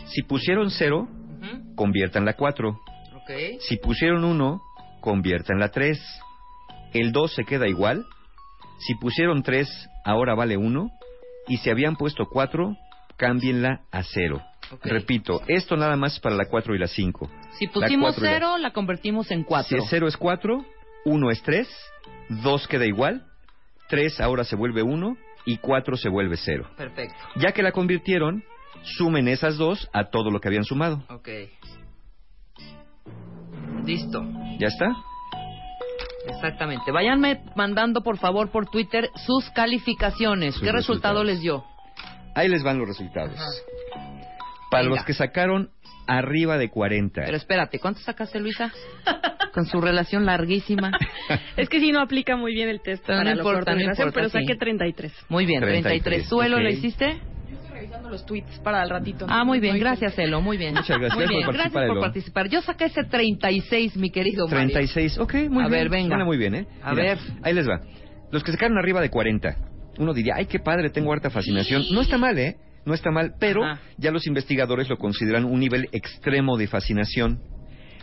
Si 0.05 0.21
pusieron 0.23 0.69
0, 0.71 1.07
Ujú, 1.09 1.75
conviertan 1.75 2.23
la 2.25 2.33
4. 2.33 2.69
Ok. 2.69 3.31
Si 3.59 3.77
pusieron 3.77 4.23
1, 4.23 4.61
conviertan 5.01 5.59
la 5.59 5.69
3. 5.69 5.99
El 6.93 7.11
2 7.11 7.33
se 7.33 7.43
queda 7.43 7.67
igual. 7.67 8.05
Si 8.79 8.95
pusieron 8.95 9.43
3, 9.43 9.67
ahora 10.05 10.33
vale 10.35 10.55
1. 10.57 10.89
Y 11.47 11.57
si 11.57 11.69
habían 11.69 11.95
puesto 11.97 12.27
4, 12.31 12.75
cámbienla 13.17 13.81
a 13.91 14.03
0. 14.03 14.41
Ok. 14.71 14.85
Repito, 14.85 15.41
esto 15.47 15.75
nada 15.75 15.97
más 15.97 16.17
para 16.21 16.35
la 16.35 16.45
4 16.45 16.75
y 16.75 16.79
la 16.79 16.87
5. 16.87 17.29
Si 17.59 17.67
pusimos 17.67 18.15
cuatro 18.15 18.23
y 18.25 18.27
la- 18.29 18.33
cero, 18.35 18.57
la 18.57 18.71
convertimos 18.71 19.29
en 19.31 19.39
Si 19.39 19.43
cuatro. 19.45 19.77
es 19.77 19.83
0 19.89 20.07
es 20.07 20.15
4, 20.15 20.65
1 21.05 21.29
es 21.31 21.41
3, 21.43 21.67
2 22.43 22.67
queda 22.67 22.85
igual, 22.85 23.25
3 23.89 24.21
ahora 24.21 24.43
se 24.43 24.55
vuelve 24.55 24.81
1 24.83 25.17
y 25.45 25.57
4 25.57 25.97
se 25.97 26.09
vuelve 26.09 26.37
0. 26.37 26.69
Perfecto. 26.77 27.15
Ya 27.35 27.51
que 27.51 27.61
la 27.63 27.71
convirtieron, 27.71 28.43
sumen 28.97 29.27
esas 29.27 29.57
dos 29.57 29.89
a 29.93 30.05
todo 30.05 30.31
lo 30.31 30.39
que 30.39 30.47
habían 30.47 30.63
sumado. 30.63 31.03
Ok. 31.09 31.27
Listo. 33.85 34.23
¿Ya 34.59 34.67
está? 34.67 34.95
Exactamente. 36.27 36.91
Váyanme 36.91 37.43
mandando, 37.55 38.01
por 38.01 38.17
favor, 38.17 38.49
por 38.51 38.69
Twitter 38.69 39.09
sus 39.25 39.49
calificaciones. 39.51 40.53
Sus 40.55 40.63
¿Qué 40.63 40.71
resultado 40.71 41.23
resultados. 41.23 41.25
les 41.25 41.41
dio? 41.41 41.63
Ahí 42.35 42.47
les 42.47 42.63
van 42.63 42.77
los 42.77 42.87
resultados. 42.87 43.37
Para 44.69 44.83
Venga. 44.83 44.95
los 44.97 45.05
que 45.05 45.13
sacaron 45.13 45.71
arriba 46.07 46.57
de 46.57 46.69
40. 46.69 47.21
Pero 47.25 47.37
espérate, 47.37 47.79
¿cuánto 47.79 47.99
sacaste, 48.01 48.39
Luisa? 48.39 48.71
Con 49.53 49.65
su 49.65 49.79
relación 49.81 50.25
larguísima. 50.25 50.91
Es 51.57 51.69
que 51.69 51.79
sí 51.79 51.91
no 51.91 52.01
aplica 52.01 52.35
muy 52.35 52.53
bien 52.53 52.69
el 52.69 52.81
test 52.81 53.03
Pero 53.05 53.19
no 53.19 53.23
para 53.23 53.35
la 53.35 53.41
importa, 53.41 53.75
no 53.75 53.81
importa, 53.81 54.11
pero 54.13 54.29
sí. 54.29 54.39
saqué 54.39 54.55
33. 54.57 55.13
Muy 55.29 55.45
bien, 55.45 55.61
33. 55.61 56.03
33, 56.03 56.29
¿Tú, 56.29 56.41
Elo, 56.41 56.57
ok. 56.57 56.63
lo 56.63 56.69
hiciste? 56.69 57.17
Revisando 57.73 58.09
los 58.09 58.25
tweets 58.25 58.59
para 58.59 58.83
el 58.83 58.89
ratito. 58.89 59.25
Ah, 59.29 59.43
muy 59.43 59.59
bien, 59.59 59.73
No 59.75 59.79
gracias, 59.79 60.17
Elo, 60.19 60.41
muy 60.41 60.57
bien. 60.57 60.73
Muchas 60.75 60.97
gracias 60.99 61.15
Muy 61.15 61.25
por 61.25 61.29
bien, 61.33 61.45
participar, 61.45 61.53
gracias 61.71 61.73
por 61.87 61.91
Elo. 61.97 62.01
participar. 62.01 62.49
Yo 62.49 62.61
saqué 62.61 62.85
ese 62.85 63.03
36, 63.03 63.97
mi 63.97 64.09
querido 64.11 64.45
Mario. 64.47 64.59
36, 64.73 65.17
ok, 65.19 65.33
muy 65.49 65.63
A 65.63 65.67
bien. 65.67 65.71
ver, 65.71 65.89
venga. 65.89 66.07
Suena 66.09 66.25
muy 66.25 66.37
bien, 66.37 66.55
¿eh? 66.55 66.67
A 66.83 66.93
ver. 66.93 67.17
Ahí 67.43 67.53
les 67.53 67.67
va. 67.67 67.81
Los 68.31 68.43
que 68.43 68.51
sacaron 68.51 68.77
arriba 68.77 69.01
de 69.01 69.09
40. 69.09 69.55
Uno 69.97 70.13
diría, 70.13 70.35
ay, 70.37 70.45
qué 70.45 70.59
padre, 70.59 70.89
tengo 70.89 71.11
harta 71.11 71.29
fascinación. 71.29 71.83
No 71.91 72.01
está 72.01 72.17
mal, 72.17 72.37
¿eh? 72.37 72.55
No 72.85 72.93
está 72.93 73.11
mal, 73.11 73.33
pero 73.39 73.63
Ajá. 73.63 73.81
ya 73.97 74.11
los 74.11 74.25
investigadores 74.27 74.89
lo 74.89 74.97
consideran 74.97 75.45
un 75.45 75.59
nivel 75.59 75.87
extremo 75.91 76.57
de 76.57 76.67
fascinación. 76.67 77.39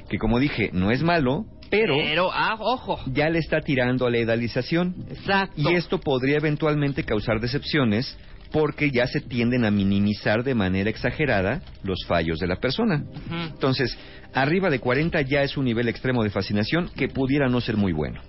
Que 0.08 0.18
como 0.18 0.38
dije, 0.38 0.70
no 0.72 0.90
es 0.90 1.02
malo, 1.02 1.44
pero, 1.70 1.96
Pero, 1.96 2.30
ah, 2.32 2.56
ojo. 2.58 2.98
ya 3.12 3.28
le 3.28 3.40
está 3.40 3.60
tirando 3.60 4.06
a 4.06 4.10
la 4.10 4.18
idealización. 4.18 4.94
Exacto. 5.10 5.54
Y 5.60 5.74
esto 5.74 6.00
podría 6.00 6.36
eventualmente 6.38 7.04
causar 7.04 7.40
decepciones 7.40 8.16
porque 8.50 8.90
ya 8.90 9.06
se 9.06 9.20
tienden 9.20 9.66
a 9.66 9.70
minimizar 9.70 10.42
de 10.44 10.54
manera 10.54 10.88
exagerada 10.88 11.60
los 11.82 11.98
fallos 12.06 12.38
de 12.38 12.46
la 12.46 12.56
persona. 12.56 13.04
Entonces, 13.52 13.98
arriba 14.32 14.70
de 14.70 14.78
40 14.78 15.20
ya 15.22 15.42
es 15.42 15.58
un 15.58 15.66
nivel 15.66 15.88
extremo 15.88 16.24
de 16.24 16.30
fascinación 16.30 16.88
que 16.96 17.08
pudiera 17.08 17.48
no 17.50 17.60
ser 17.60 17.76
muy 17.76 17.92
bueno. 17.92 18.22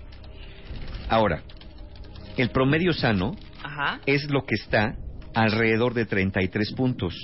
Ahora, 1.08 1.42
el 2.36 2.50
promedio 2.50 2.92
sano 2.92 3.34
Ajá. 3.62 4.00
es 4.04 4.30
lo 4.30 4.42
que 4.44 4.54
está 4.56 4.96
alrededor 5.34 5.94
de 5.94 6.06
33 6.06 6.72
puntos. 6.72 7.14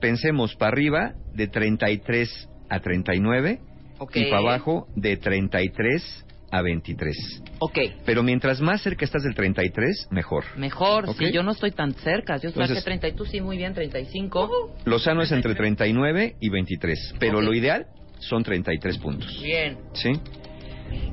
Pensemos 0.00 0.54
para 0.56 0.72
arriba 0.72 1.14
de 1.34 1.46
33 1.48 2.48
a 2.68 2.80
39 2.80 3.60
Ok. 3.98 4.16
y 4.16 4.24
para 4.26 4.38
abajo 4.38 4.88
de 4.96 5.16
33 5.16 6.24
a 6.52 6.62
23. 6.62 7.16
Ok. 7.60 7.78
Pero 8.04 8.22
mientras 8.22 8.60
más 8.60 8.82
cerca 8.82 9.04
estás 9.04 9.22
del 9.22 9.34
33, 9.34 10.08
mejor. 10.10 10.44
Mejor, 10.56 11.14
sí, 11.16 11.30
yo 11.32 11.42
no 11.42 11.52
estoy 11.52 11.70
tan 11.70 11.92
cerca. 11.94 12.36
Yo 12.38 12.50
saqué 12.50 12.60
Entonces- 12.62 12.84
30 12.84 13.08
y 13.08 13.12
tú 13.12 13.24
sí, 13.24 13.40
muy 13.40 13.56
bien, 13.56 13.74
35. 13.74 14.74
Lo 14.84 14.98
sano 14.98 15.22
es 15.22 15.30
entre 15.32 15.54
39 15.54 16.36
y 16.40 16.48
23, 16.48 17.14
pero 17.20 17.40
lo 17.40 17.54
ideal 17.54 17.86
son 18.18 18.42
33 18.42 18.98
puntos. 18.98 19.40
Bien. 19.42 19.76
¿Sí? 19.94 20.12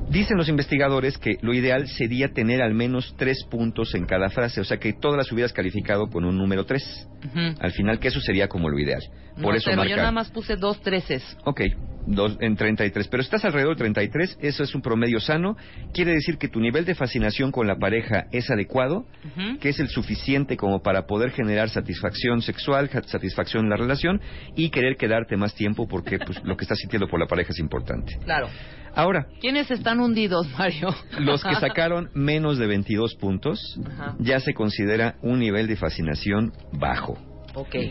Dicen 0.10 0.38
los 0.38 0.48
investigadores 0.48 1.18
que 1.18 1.38
lo 1.42 1.54
ideal 1.54 1.88
sería 1.88 2.30
tener 2.30 2.62
al 2.62 2.74
menos 2.74 3.14
tres 3.18 3.44
puntos 3.50 3.94
en 3.94 4.06
cada 4.06 4.30
frase, 4.30 4.62
o 4.62 4.64
sea 4.64 4.78
que 4.78 4.94
todas 4.94 5.18
las 5.18 5.32
hubieras 5.32 5.52
calificado 5.52 6.08
con 6.08 6.24
un 6.24 6.38
número 6.38 6.66
3. 6.66 7.08
Ujú. 7.26 7.56
Al 7.60 7.72
final, 7.72 8.00
que 8.00 8.08
eso 8.08 8.22
sería 8.22 8.48
como 8.48 8.70
lo 8.70 8.80
ideal. 8.80 9.02
Por 9.42 9.54
No, 9.54 9.58
eso 9.58 9.66
pero 9.66 9.78
marca. 9.78 9.90
yo 9.92 9.98
nada 9.98 10.12
más 10.12 10.30
puse 10.30 10.56
dos 10.56 10.82
treces. 10.82 11.24
Ok, 11.46 11.62
dos, 12.08 12.38
en 12.42 12.56
33. 12.56 13.08
Pero 13.08 13.22
estás 13.22 13.46
alrededor 13.46 13.76
de 13.76 13.80
33, 13.80 14.38
eso 14.42 14.64
es 14.64 14.74
un 14.76 14.82
promedio 14.82 15.20
sano. 15.20 15.56
Quiere 15.94 16.14
decir 16.14 16.38
que 16.38 16.48
tu 16.48 16.60
nivel 16.60 16.86
de 16.86 16.96
fascinación 16.96 17.52
con 17.52 17.68
la 17.68 17.76
pareja 17.78 18.26
es 18.32 18.50
adecuado, 18.50 19.06
Ujú. 19.26 19.60
que 19.60 19.70
es 19.70 19.80
el 19.80 19.90
suficiente 19.90 20.58
como 20.58 20.82
para 20.82 21.06
poder 21.06 21.32
generar 21.32 21.70
satisfacción 21.70 22.42
sexual, 22.42 22.90
satisfacción 23.06 23.66
en 23.66 23.70
la 23.70 23.78
relación 23.78 24.22
y 24.56 24.70
querer 24.70 24.98
quedarte 24.98 25.38
más 25.38 25.54
tiempo 25.54 25.88
porque 25.88 26.18
pues, 26.26 26.44
lo 26.44 26.58
que 26.58 26.64
estás 26.66 26.80
sintiendo 26.80 27.08
por 27.08 27.20
la 27.20 27.28
pareja 27.28 27.52
es 27.52 27.60
importante. 27.60 28.18
Claro. 28.26 28.48
Ahora, 28.96 29.28
¿Quiénes 29.40 29.70
están 29.70 30.00
hundidos, 30.00 30.48
Mario? 30.58 30.90
los 31.20 31.44
que 31.44 31.54
sacaron 31.60 32.10
menos 32.16 32.58
de 32.58 32.66
22 32.66 33.14
puntos 33.16 33.60
Ajá. 33.86 34.16
ya 34.20 34.40
se 34.40 34.56
considera 34.56 35.18
un 35.22 35.38
nivel 35.38 35.68
de 35.68 35.76
fascinación 35.76 36.52
bajo. 36.74 37.16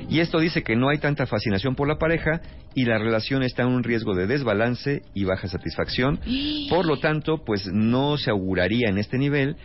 Y 0.09 0.21
esto 0.21 0.39
dice 0.39 0.63
que 0.63 0.77
no 0.77 0.89
hay 0.89 0.99
tanta 0.99 1.27
fascinación 1.27 1.75
por 1.75 1.89
la 1.89 1.99
pareja 1.99 2.41
y 2.75 2.85
la 2.85 2.99
relación 2.99 3.43
está 3.43 3.63
en 3.63 3.69
un 3.69 3.85
riesgo 3.85 4.15
de 4.15 4.27
desbalance 4.27 5.03
y 5.15 5.25
baja 5.25 5.49
satisfacción. 5.49 6.21
Por 6.71 6.87
lo 6.87 6.99
tanto, 6.99 7.45
pues 7.45 7.67
no 7.73 8.17
se 8.19 8.31
auguraría 8.31 8.89
en 8.89 8.99
este 8.99 9.19
nivel 9.19 9.57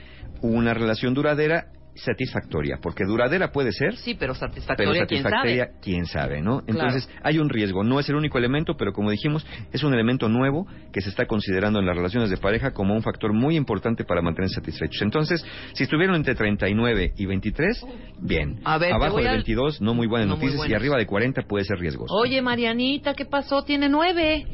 una 0.42 0.74
relación 0.74 1.14
duradera 1.14 1.68
satisfactoria, 1.95 2.80
porque 2.82 3.04
duradera 3.06 3.51
puede 3.51 3.71
ser, 3.71 3.95
Sí, 3.97 4.13
pero 4.13 4.34
pero 4.34 4.36
satisfactoria, 4.36 5.06
¿quién 5.06 5.23
satisfactoria, 5.23 5.65
sabe? 5.65 5.77
quién 5.82 6.06
sabe, 6.06 6.41
¿no? 6.41 6.62
Claro. 6.62 6.65
Entonces, 6.67 7.10
hay 7.23 7.38
un 7.39 7.49
riesgo. 7.49 7.84
No 7.84 7.99
es 7.99 8.08
el 8.10 8.15
único 8.15 8.38
elemento, 8.38 8.75
pero 8.77 8.93
como 8.93 9.12
dijimos, 9.12 9.45
es 9.71 9.84
un 9.84 9.93
elemento 9.93 10.30
nuevo 10.30 10.65
que 10.93 11.01
se 11.01 11.10
está 11.10 11.25
considerando 11.25 11.80
en 11.80 11.86
las 11.86 11.95
relaciones 11.95 12.30
de 12.30 12.38
pareja 12.38 12.71
como 12.71 12.93
un 12.93 13.01
factor 13.01 13.34
muy 13.34 13.56
importante 13.56 14.04
para 14.04 14.21
mantenerse 14.21 14.56
satisfechos. 14.56 15.01
Entonces, 15.01 15.43
si 15.73 15.84
estuvieron 15.84 16.15
entre 16.15 16.36
39 16.36 17.13
y 17.17 17.25
23, 17.25 17.86
bien. 18.19 18.60
A 18.63 18.77
ver, 18.77 18.93
Abajo 18.93 19.17
de 19.17 19.30
a- 19.30 19.34
22, 19.34 19.82
no 19.82 19.93
muy 19.93 20.08
buenas 20.08 20.27
No 20.30 20.38
muy 20.38 20.45
noticias, 20.47 20.69
y 20.69 20.73
arriba 20.73 20.97
de 20.97 21.06
40 21.06 21.41
puede 21.43 21.65
ser 21.65 21.77
riesgoso. 21.80 22.13
Oye, 22.13 22.41
Marianita, 22.41 23.13
¿qué 23.13 23.25
pasó? 23.25 23.63
Tiene 23.63 23.89
nueve. 23.89 24.45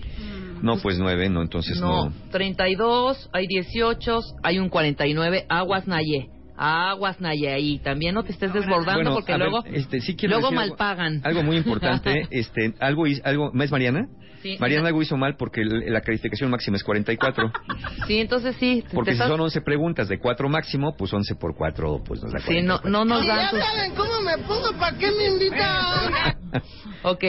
No, 0.61 0.77
pues 0.77 0.97
9, 0.97 1.29
no, 1.29 1.43
entonces 1.43 1.79
no, 1.79 2.05
no. 2.05 2.13
32, 2.31 3.29
hay 3.31 3.45
18, 3.45 4.19
hay 4.41 4.57
un 4.57 4.69
49. 4.69 5.45
Aguas, 5.49 5.87
Naye. 5.87 6.29
Aguas, 6.57 7.21
Naye, 7.21 7.53
ahí. 7.53 7.79
También 7.79 8.15
no 8.15 8.23
te 8.23 8.31
estés 8.31 8.51
desbordando 8.51 8.95
Bueno, 8.95 9.13
porque 9.13 9.31
a 9.33 9.37
ver, 9.37 9.49
luego, 9.49 9.65
este, 9.67 10.01
sí 10.01 10.15
quiero 10.15 10.35
luego 10.39 10.51
mal 10.51 10.65
algo- 10.69 10.75
pagan. 10.77 11.21
Algo 11.23 11.43
muy 11.43 11.57
importante, 11.57 12.27
este, 12.31 12.73
algo, 12.79 13.03
algo, 13.23 13.51
¿es 13.61 13.71
Mariana? 13.71 14.07
Sí. 14.41 14.55
Mariana 14.59 14.87
algo 14.89 15.01
hizo 15.01 15.17
mal 15.17 15.35
porque 15.35 15.63
la 15.65 15.99
calificación 16.01 16.49
máxima 16.51 16.77
es 16.77 16.83
44. 16.83 17.51
Sí, 18.07 18.19
entonces 18.19 18.55
sí. 18.59 18.83
Porque 18.93 19.11
si 19.11 19.15
estás- 19.15 19.27
son 19.29 19.41
11 19.41 19.61
preguntas 19.61 20.07
de 20.07 20.19
4 20.19 20.47
máximo, 20.47 20.95
pues 20.97 21.11
11 21.13 21.35
por 21.35 21.55
4 21.55 22.01
pues 22.05 22.21
nos 22.23 22.31
da 22.31 22.39
Sí, 22.39 22.61
no, 22.61 22.79
44. 22.81 22.89
no 22.89 23.05
nos 23.05 23.21
Si 23.21 23.27
dan 23.27 23.51
ya 23.51 23.65
saben 23.65 23.95
cómo 23.95 24.21
me 24.21 24.37
pongo, 24.47 24.71
¿para 24.79 24.97
qué 24.97 25.11
me 25.11 25.25
invitan? 25.27 26.33
Ok, 27.03 27.23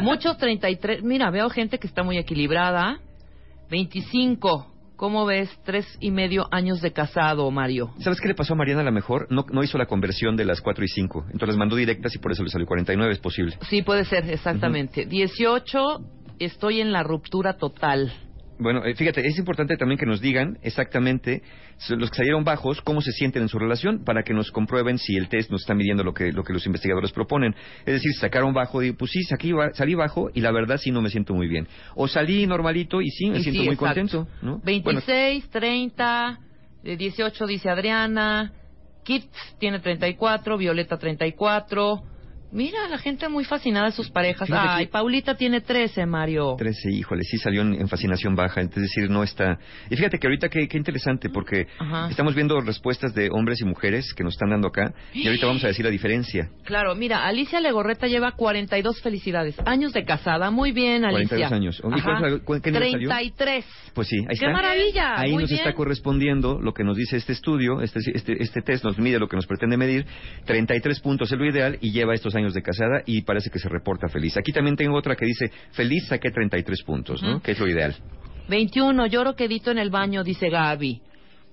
muchos 0.00 0.38
33. 0.38 1.02
Mira, 1.02 1.30
veo 1.30 1.50
gente 1.50 1.78
que 1.78 1.86
está 1.86 2.02
muy 2.02 2.16
equilibrada. 2.18 2.98
25. 3.70 4.69
¿Cómo 5.00 5.24
ves? 5.24 5.48
Tres 5.64 5.86
y 5.98 6.10
medio 6.10 6.46
años 6.50 6.82
de 6.82 6.92
casado, 6.92 7.50
Mario. 7.50 7.94
¿Sabes 8.00 8.20
qué 8.20 8.28
le 8.28 8.34
pasó 8.34 8.52
a 8.52 8.56
Mariana 8.56 8.82
a 8.82 8.84
lo 8.84 8.92
mejor? 8.92 9.26
No, 9.30 9.46
no 9.50 9.62
hizo 9.62 9.78
la 9.78 9.86
conversión 9.86 10.36
de 10.36 10.44
las 10.44 10.60
4 10.60 10.84
y 10.84 10.88
5. 10.88 11.24
Entonces 11.28 11.48
las 11.48 11.56
mandó 11.56 11.74
directas 11.74 12.14
y 12.14 12.18
por 12.18 12.32
eso 12.32 12.42
le 12.42 12.50
salió 12.50 12.66
49, 12.66 13.10
es 13.10 13.18
posible. 13.18 13.56
Sí, 13.70 13.80
puede 13.80 14.04
ser, 14.04 14.28
exactamente. 14.28 15.06
18. 15.06 15.78
Estoy 16.38 16.82
en 16.82 16.92
la 16.92 17.02
ruptura 17.02 17.54
total. 17.54 18.12
Bueno, 18.60 18.84
eh, 18.84 18.94
fíjate, 18.94 19.26
es 19.26 19.38
importante 19.38 19.76
también 19.76 19.98
que 19.98 20.06
nos 20.06 20.20
digan 20.20 20.58
exactamente 20.62 21.42
los 21.88 22.10
que 22.10 22.16
salieron 22.18 22.44
bajos, 22.44 22.80
cómo 22.82 23.00
se 23.00 23.10
sienten 23.12 23.42
en 23.42 23.48
su 23.48 23.58
relación, 23.58 24.04
para 24.04 24.22
que 24.22 24.34
nos 24.34 24.50
comprueben 24.50 24.98
si 24.98 25.16
el 25.16 25.28
test 25.28 25.50
nos 25.50 25.62
está 25.62 25.74
midiendo 25.74 26.04
lo 26.04 26.12
que, 26.12 26.30
lo 26.30 26.44
que 26.44 26.52
los 26.52 26.66
investigadores 26.66 27.10
proponen. 27.12 27.54
Es 27.86 27.94
decir, 27.94 28.12
sacaron 28.14 28.52
bajo, 28.52 28.80
digo, 28.80 28.96
pues 28.98 29.10
sí, 29.12 29.52
ba- 29.52 29.70
salí 29.72 29.94
bajo 29.94 30.30
y 30.34 30.40
la 30.42 30.52
verdad 30.52 30.76
sí 30.76 30.90
no 30.90 31.00
me 31.00 31.08
siento 31.10 31.34
muy 31.34 31.48
bien. 31.48 31.66
O 31.94 32.06
salí 32.06 32.46
normalito 32.46 33.00
y 33.00 33.08
sí, 33.10 33.30
me 33.30 33.38
Y 33.38 33.42
siento 33.42 33.60
sí, 33.62 33.66
muy 33.66 33.74
exacto. 33.74 34.00
contento. 34.00 34.28
¿no? 34.42 34.58
Bueno, 34.58 35.00
26, 35.06 35.48
30, 35.50 36.38
eh, 36.84 36.96
18 36.96 37.46
dice 37.46 37.70
Adriana, 37.70 38.52
Kit 39.04 39.24
tiene 39.58 39.78
34, 39.80 40.58
Violeta 40.58 40.98
34. 40.98 42.02
Mira, 42.52 42.88
la 42.88 42.98
gente 42.98 43.28
muy 43.28 43.44
fascinada 43.44 43.86
de 43.86 43.92
sus 43.92 44.10
parejas. 44.10 44.48
Fíjate 44.48 44.68
Ay, 44.68 44.86
que- 44.86 44.92
Paulita 44.92 45.36
tiene 45.36 45.60
13, 45.60 46.04
Mario. 46.06 46.56
13, 46.58 46.90
híjole, 46.92 47.22
sí 47.22 47.38
salió 47.38 47.62
en, 47.62 47.74
en 47.74 47.88
fascinación 47.88 48.34
baja, 48.34 48.60
es 48.60 48.70
decir, 48.70 49.08
no 49.08 49.22
está... 49.22 49.58
Y 49.88 49.96
fíjate 49.96 50.18
que 50.18 50.26
ahorita 50.26 50.48
qué, 50.48 50.66
qué 50.68 50.76
interesante, 50.76 51.28
porque 51.30 51.66
Ajá. 51.78 52.08
estamos 52.10 52.34
viendo 52.34 52.60
respuestas 52.60 53.14
de 53.14 53.28
hombres 53.30 53.60
y 53.60 53.64
mujeres 53.64 54.12
que 54.14 54.24
nos 54.24 54.34
están 54.34 54.50
dando 54.50 54.68
acá, 54.68 54.92
y 55.12 55.26
ahorita 55.26 55.46
vamos 55.46 55.62
a 55.64 55.68
decir 55.68 55.84
la 55.84 55.90
diferencia. 55.90 56.48
Claro, 56.64 56.94
mira, 56.94 57.24
Alicia 57.26 57.60
Legorreta 57.60 58.06
lleva 58.08 58.32
42 58.32 59.00
felicidades. 59.00 59.54
Años 59.64 59.92
de 59.92 60.04
casada. 60.04 60.50
Muy 60.50 60.72
bien, 60.72 61.04
Alicia. 61.04 61.48
42 61.48 61.52
años. 61.52 61.82
¿Y 62.36 62.40
cuál 62.40 62.62
qué 62.62 62.70
nivel 62.72 62.90
salió? 62.92 63.08
33. 63.10 63.64
Pues 63.94 64.08
sí, 64.08 64.16
ahí 64.20 64.26
¡Qué 64.38 64.46
está. 64.46 64.50
maravilla! 64.52 65.20
Ahí 65.20 65.32
Muy 65.32 65.42
nos 65.44 65.52
está 65.52 65.72
correspondiendo 65.74 66.58
lo 66.60 66.72
que 66.72 66.82
nos 66.84 66.96
dice 66.96 67.16
este 67.16 67.32
estudio, 67.32 67.80
este, 67.80 68.00
este, 68.14 68.42
este 68.42 68.62
test 68.62 68.84
nos 68.84 68.98
mide 68.98 69.18
lo 69.18 69.28
que 69.28 69.36
nos 69.36 69.46
pretende 69.46 69.76
medir, 69.76 70.06
33 70.46 71.00
puntos 71.00 71.30
es 71.30 71.38
lo 71.38 71.44
ideal 71.46 71.78
y 71.80 71.92
lleva 71.92 72.14
estos 72.14 72.34
años 72.34 72.39
de 72.48 72.62
casada 72.62 73.02
y 73.06 73.22
parece 73.22 73.50
que 73.50 73.58
se 73.58 73.68
reporta 73.68 74.08
feliz. 74.08 74.36
Aquí 74.36 74.52
también 74.52 74.76
tengo 74.76 74.96
otra 74.96 75.16
que 75.16 75.26
dice, 75.26 75.50
feliz 75.72 76.06
saqué 76.08 76.30
33 76.30 76.82
puntos, 76.82 77.22
¿no? 77.22 77.32
Ujú. 77.32 77.40
Que 77.40 77.52
es 77.52 77.58
lo 77.60 77.68
ideal. 77.68 77.94
21, 78.48 79.06
lloro 79.06 79.36
quedito 79.36 79.70
en 79.70 79.78
el 79.78 79.90
baño, 79.90 80.24
dice 80.24 80.48
Gaby. 80.48 81.02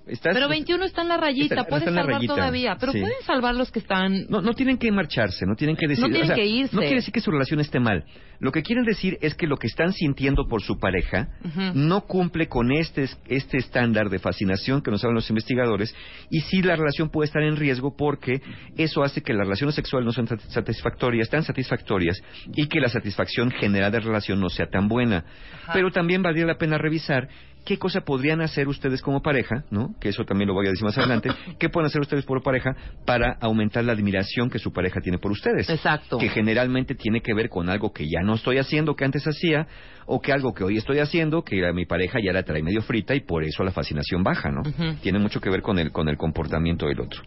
¿Estás- 0.08 0.34
Pero 0.34 0.48
21 0.48 0.86
está 0.86 1.02
en 1.02 1.08
la 1.10 1.18
rayita, 1.18 1.56
Está- 1.56 1.64
puedes 1.68 1.82
está 1.84 1.90
en 1.90 1.96
la 1.96 2.02
salvar 2.04 2.16
rayita, 2.18 2.36
todavía. 2.36 2.78
Pero 2.80 2.92
sí. 2.94 3.00
pueden 3.02 3.22
salvar 3.26 3.56
los 3.56 3.72
que 3.72 3.80
están... 3.80 4.26
No, 4.30 4.42
no 4.42 4.54
tienen 4.54 4.78
que 4.78 4.92
marcharse, 4.92 5.46
no 5.46 5.56
tienen 5.56 5.76
que 5.76 5.88
decir... 5.88 6.02
No 6.04 6.10
tienen 6.10 6.24
o 6.24 6.28
sea, 6.28 6.36
que 6.36 6.46
irse. 6.46 6.76
No 6.76 6.82
quiere 6.82 6.96
decir 6.96 7.14
que 7.14 7.20
su 7.22 7.32
relación 7.32 7.60
esté 7.60 7.80
mal. 7.80 8.06
Lo 8.40 8.52
que 8.52 8.62
quieren 8.64 8.86
decir 8.86 9.18
es 9.22 9.34
que 9.36 9.48
lo 9.48 9.58
que 9.58 9.68
están 9.68 9.94
sintiendo 9.94 10.48
por 10.48 10.62
su 10.62 10.78
pareja 10.80 11.30
no 11.74 12.02
cumple 12.02 12.48
con 12.48 12.72
este, 12.72 13.08
este 13.28 13.58
estándar 13.58 14.10
de 14.10 14.20
fascinación 14.20 14.82
que 14.82 14.92
nos 14.92 15.04
hablan 15.04 15.16
los 15.16 15.30
investigadores 15.30 15.94
y 16.30 16.42
sí 16.42 16.62
la 16.62 16.76
relación 16.76 17.10
puede 17.10 17.26
estar 17.28 17.42
en 17.42 17.56
riesgo 17.56 17.96
porque 17.98 18.42
eso 18.78 19.02
hace 19.04 19.22
que 19.24 19.34
las 19.34 19.46
relaciones 19.46 19.74
sexuales 19.76 20.06
no 20.06 20.12
sean 20.14 20.28
sat- 20.28 20.40
satisfactorias, 20.50 21.30
tan 21.30 21.44
satisfactorias 21.44 22.22
y 22.56 22.68
que 22.68 22.80
la 22.80 22.90
satisfacción 22.90 23.50
general 23.52 23.92
de 23.92 24.00
relación 24.02 24.40
no 24.40 24.50
sea 24.50 24.68
tan 24.68 24.88
buena. 24.88 25.26
Pero 25.74 25.90
también 25.92 26.22
valdría 26.22 26.46
la 26.46 26.58
pena 26.60 26.78
revisar 26.78 27.28
qué 27.68 27.78
cosa 27.78 28.00
podrían 28.00 28.40
hacer 28.40 28.70
ustedes 28.70 29.02
como 29.02 29.22
pareja, 29.22 29.66
¿no? 29.72 29.94
Que 30.00 30.08
eso 30.08 30.24
también 30.24 30.48
lo 30.48 30.54
voy 30.54 30.68
a 30.68 30.70
decir 30.70 30.86
más 30.86 30.98
adelante. 30.98 31.30
¿Qué 31.60 31.68
pueden 31.68 31.88
hacer 31.88 32.00
ustedes 32.00 32.24
por 32.24 32.42
pareja 32.42 32.74
para 33.06 33.38
aumentar 33.42 33.84
la 33.84 33.92
admiración 33.92 34.50
que 34.50 34.58
su 34.58 34.72
pareja 34.72 35.02
tiene 35.02 35.18
por 35.18 35.32
ustedes? 35.34 35.70
Exacto. 35.70 36.18
Que 36.18 36.30
generalmente 36.30 36.96
tiene 36.96 37.20
que 37.20 37.34
ver 37.34 37.50
con 37.50 37.70
algo 37.70 37.92
que 37.92 38.06
ya 38.08 38.22
no 38.24 38.36
estoy 38.36 38.58
haciendo 38.58 38.96
que 38.96 39.04
antes 39.04 39.28
hacía 39.28 39.68
o 40.06 40.22
que 40.22 40.32
algo 40.32 40.54
que 40.54 40.64
hoy 40.64 40.78
estoy 40.78 41.00
haciendo 41.00 41.44
que 41.44 41.68
a 41.68 41.74
mi 41.74 41.86
pareja 41.86 42.20
ya 42.26 42.32
la 42.32 42.44
trae 42.44 42.64
medio 42.64 42.82
frita 42.82 43.14
y 43.16 43.20
por 43.20 43.44
eso 43.44 43.66
la 43.66 43.72
fascinación 43.72 44.24
baja, 44.24 44.50
¿no? 44.50 44.64
Tiene 45.02 45.20
mucho 45.20 45.42
que 45.42 45.50
ver 45.50 45.62
con 45.62 45.78
el 45.78 45.92
con 45.92 46.08
el 46.08 46.16
comportamiento 46.16 46.88
del 46.88 47.02
otro. 47.02 47.22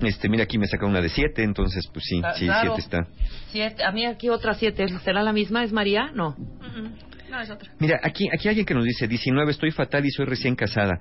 Este, 0.00 0.28
mira 0.28 0.44
aquí 0.44 0.58
me 0.58 0.68
saca 0.68 0.86
una 0.86 1.00
de 1.00 1.08
siete, 1.08 1.42
entonces 1.42 1.84
pues 1.92 2.04
sí, 2.08 2.20
Ah, 2.22 2.32
sí, 2.34 2.44
claro. 2.44 2.76
siete 2.76 2.80
está. 2.80 3.08
Siete. 3.48 3.84
A 3.84 3.90
mí 3.90 4.06
aquí 4.06 4.28
otra 4.28 4.54
siete. 4.54 4.86
¿Será 5.00 5.24
la 5.24 5.32
misma? 5.32 5.64
¿Es 5.64 5.72
María? 5.72 6.12
No. 6.14 6.36
No, 7.30 7.40
es 7.40 7.50
otra. 7.50 7.70
Mira, 7.78 8.00
aquí, 8.02 8.26
aquí 8.32 8.48
alguien 8.48 8.64
que 8.66 8.74
nos 8.74 8.84
dice, 8.84 9.06
19, 9.06 9.50
estoy 9.50 9.70
fatal 9.70 10.04
y 10.04 10.10
soy 10.10 10.26
recién 10.26 10.56
casada. 10.56 10.98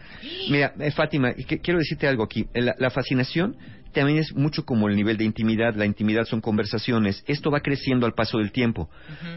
Mira, 0.50 0.74
eh, 0.80 0.92
Fátima, 0.92 1.32
y 1.36 1.46
que- 1.46 1.60
quiero 1.60 1.80
decirte 1.80 2.08
algo 2.08 2.24
aquí. 2.24 2.46
La, 2.54 2.76
la 2.78 2.90
fascinación 2.90 3.56
también 3.94 4.20
es 4.20 4.34
mucho 4.36 4.64
como 4.66 4.90
el 4.90 4.96
nivel 4.96 5.18
de 5.18 5.24
intimidad. 5.24 5.74
La 5.76 5.86
intimidad 5.86 6.26
son 6.26 6.42
conversaciones. 6.42 7.24
Esto 7.28 7.50
va 7.50 7.62
creciendo 7.62 8.06
al 8.06 8.14
paso 8.14 8.38
del 8.38 8.52
tiempo. 8.52 8.90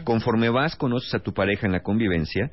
Conforme 0.03 0.49
vas, 0.49 0.75
conoces 0.75 1.13
a 1.15 1.19
tu 1.19 1.33
pareja 1.33 1.65
en 1.65 1.71
la 1.71 1.81
convivencia, 1.81 2.51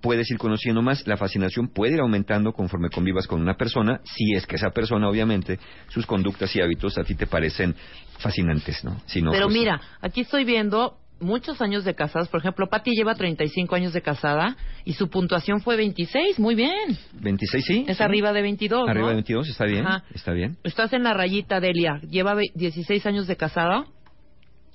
puedes 0.00 0.30
ir 0.30 0.38
conociendo 0.38 0.80
más. 0.82 1.06
La 1.06 1.16
fascinación 1.16 1.68
puede 1.68 1.94
ir 1.94 2.00
aumentando 2.00 2.52
conforme 2.52 2.88
convivas 2.88 3.26
con 3.26 3.40
una 3.42 3.54
persona, 3.56 4.00
si 4.04 4.32
es 4.34 4.46
que 4.46 4.56
esa 4.56 4.70
persona, 4.70 5.08
obviamente, 5.08 5.58
sus 5.88 6.06
conductas 6.06 6.54
y 6.56 6.60
hábitos 6.62 6.96
a 6.96 7.04
ti 7.04 7.14
te 7.14 7.26
parecen 7.26 7.74
fascinantes, 8.18 8.84
¿no? 8.84 9.00
Si 9.06 9.20
no, 9.20 9.30
Pero 9.32 9.46
pues, 9.46 9.54
mira, 9.58 9.80
aquí 10.00 10.20
estoy 10.22 10.44
viendo 10.44 10.96
muchos 11.20 11.60
años 11.60 11.84
de 11.84 11.94
casados. 11.94 12.28
Por 12.28 12.40
ejemplo, 12.40 12.68
Patti 12.68 12.92
lleva 12.92 13.14
35 13.14 13.74
años 13.74 13.92
de 13.92 14.02
casada 14.02 14.56
y 14.84 14.94
su 14.94 15.08
puntuación 15.08 15.60
fue 15.60 15.76
26. 15.76 16.38
Muy 16.38 16.54
bien. 16.54 16.98
26, 17.20 17.64
sí. 17.64 17.84
Es 17.88 17.98
sí. 17.98 18.02
arriba 18.02 18.32
de 18.32 18.42
22, 18.42 18.84
¿no? 18.86 18.90
Arriba 18.90 19.08
de 19.08 19.14
22, 19.14 19.48
está 19.48 19.64
bien, 19.66 19.86
Ajá. 19.86 20.04
está 20.14 20.32
bien. 20.32 20.56
Estás 20.64 20.92
en 20.92 21.02
la 21.02 21.14
rayita, 21.14 21.60
Delia. 21.60 22.00
Lleva 22.08 22.34
ve- 22.34 22.50
16 22.54 23.04
años 23.06 23.26
de 23.26 23.36
casada 23.36 23.84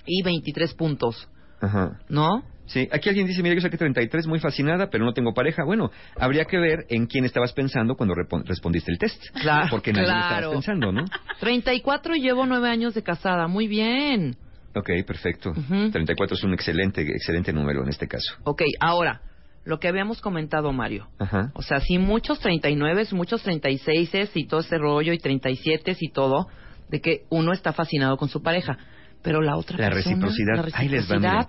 y 0.06 0.22
23 0.22 0.74
puntos, 0.74 1.28
Ajá. 1.60 1.98
¿no? 2.08 2.42
Sí, 2.68 2.88
aquí 2.90 3.08
alguien 3.08 3.28
dice, 3.28 3.44
mira, 3.44 3.54
yo 3.54 3.60
saqué 3.60 3.76
33, 3.76 4.26
muy 4.26 4.40
fascinada, 4.40 4.90
pero 4.90 5.04
no 5.04 5.12
tengo 5.12 5.32
pareja. 5.34 5.62
Bueno, 5.64 5.92
habría 6.18 6.46
que 6.46 6.58
ver 6.58 6.84
en 6.88 7.06
quién 7.06 7.24
estabas 7.24 7.52
pensando 7.52 7.94
cuando 7.94 8.14
respondiste 8.44 8.90
el 8.90 8.98
test. 8.98 9.22
Claro, 9.40 9.68
Porque 9.70 9.90
alguien 9.90 10.06
claro. 10.06 10.34
estabas 10.36 10.50
pensando, 10.54 10.90
¿no? 10.90 11.04
34 11.40 12.16
y 12.16 12.22
llevo 12.22 12.44
9 12.44 12.68
años 12.68 12.92
de 12.94 13.04
casada. 13.04 13.46
Muy 13.46 13.68
bien. 13.68 14.36
Ok, 14.76 14.90
perfecto. 15.06 15.50
Ujú. 15.50 15.90
34 15.90 16.36
es 16.36 16.44
un 16.44 16.52
excelente, 16.52 17.00
excelente 17.00 17.52
número 17.52 17.82
en 17.82 17.88
este 17.88 18.06
caso. 18.06 18.34
Ok, 18.44 18.62
ahora, 18.78 19.22
lo 19.64 19.80
que 19.80 19.88
habíamos 19.88 20.20
comentado, 20.20 20.70
Mario. 20.72 21.08
Ajá. 21.18 21.50
O 21.54 21.62
sea, 21.62 21.80
sí, 21.80 21.98
muchos 21.98 22.38
39, 22.40 23.06
muchos 23.12 23.42
36 23.42 24.10
y 24.34 24.46
todo 24.46 24.60
ese 24.60 24.76
rollo 24.76 25.12
y 25.14 25.18
37 25.18 25.96
y 25.98 26.10
todo, 26.10 26.48
de 26.90 27.00
que 27.00 27.22
uno 27.30 27.52
está 27.52 27.72
fascinado 27.72 28.18
con 28.18 28.28
su 28.28 28.42
pareja. 28.42 28.76
Pero 29.22 29.40
la 29.40 29.56
otra 29.56 29.78
La 29.78 29.88
persona, 29.90 30.26
reciprocidad. 30.26 30.56
la 30.56 30.78
Ahí 30.78 30.88
les 30.88 31.10
va, 31.10 31.14
reciprocidad. 31.16 31.48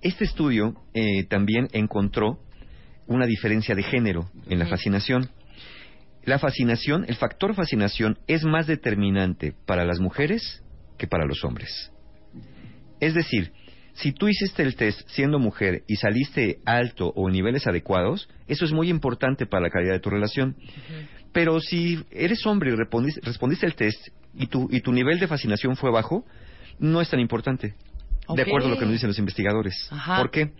Este 0.00 0.24
estudio 0.24 0.74
eh, 0.94 1.24
también 1.28 1.68
encontró 1.72 2.38
una 3.06 3.26
diferencia 3.26 3.74
de 3.74 3.82
género 3.82 4.30
en 4.48 4.60
la 4.60 4.66
fascinación. 4.66 5.28
La 6.24 6.38
fascinación, 6.38 7.04
el 7.08 7.16
factor 7.16 7.54
fascinación 7.54 8.18
es 8.28 8.44
más 8.44 8.66
determinante 8.68 9.54
para 9.66 9.84
las 9.84 9.98
mujeres 9.98 10.62
que 10.96 11.06
para 11.08 11.26
los 11.26 11.44
hombres. 11.44 11.90
Es 13.00 13.14
decir, 13.14 13.52
si 13.94 14.12
tú 14.12 14.28
hiciste 14.28 14.62
el 14.62 14.76
test 14.76 15.08
siendo 15.08 15.38
mujer 15.38 15.82
y 15.86 15.96
saliste 15.96 16.58
alto 16.64 17.12
o 17.14 17.28
en 17.28 17.34
niveles 17.34 17.66
adecuados, 17.66 18.28
eso 18.46 18.64
es 18.64 18.72
muy 18.72 18.88
importante 18.88 19.46
para 19.46 19.64
la 19.64 19.70
calidad 19.70 19.94
de 19.94 20.00
tu 20.00 20.10
relación. 20.10 20.56
Pero 21.32 21.60
si 21.60 22.04
eres 22.10 22.44
hombre 22.46 22.72
y 22.72 22.76
respondiste, 22.76 23.20
respondiste 23.22 23.66
el 23.66 23.74
test 23.74 24.08
y 24.34 24.46
tu, 24.46 24.68
y 24.70 24.80
tu 24.80 24.92
nivel 24.92 25.18
de 25.18 25.26
fascinación 25.26 25.76
fue 25.76 25.90
bajo, 25.90 26.24
no 26.78 27.00
es 27.00 27.10
tan 27.10 27.20
importante. 27.20 27.74
De 28.34 28.42
acuerdo 28.42 28.68
a 28.68 28.70
lo 28.70 28.78
que 28.78 28.84
nos 28.84 28.92
dicen 28.92 29.08
los 29.08 29.18
investigadores. 29.18 29.88
Ajá. 29.90 30.18
¿Por 30.18 30.30
qué? 30.30 30.52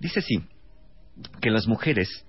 Dice 0.00 0.20
así, 0.20 0.42
que 1.40 1.50
las 1.50 1.66
mujeres 1.66 2.24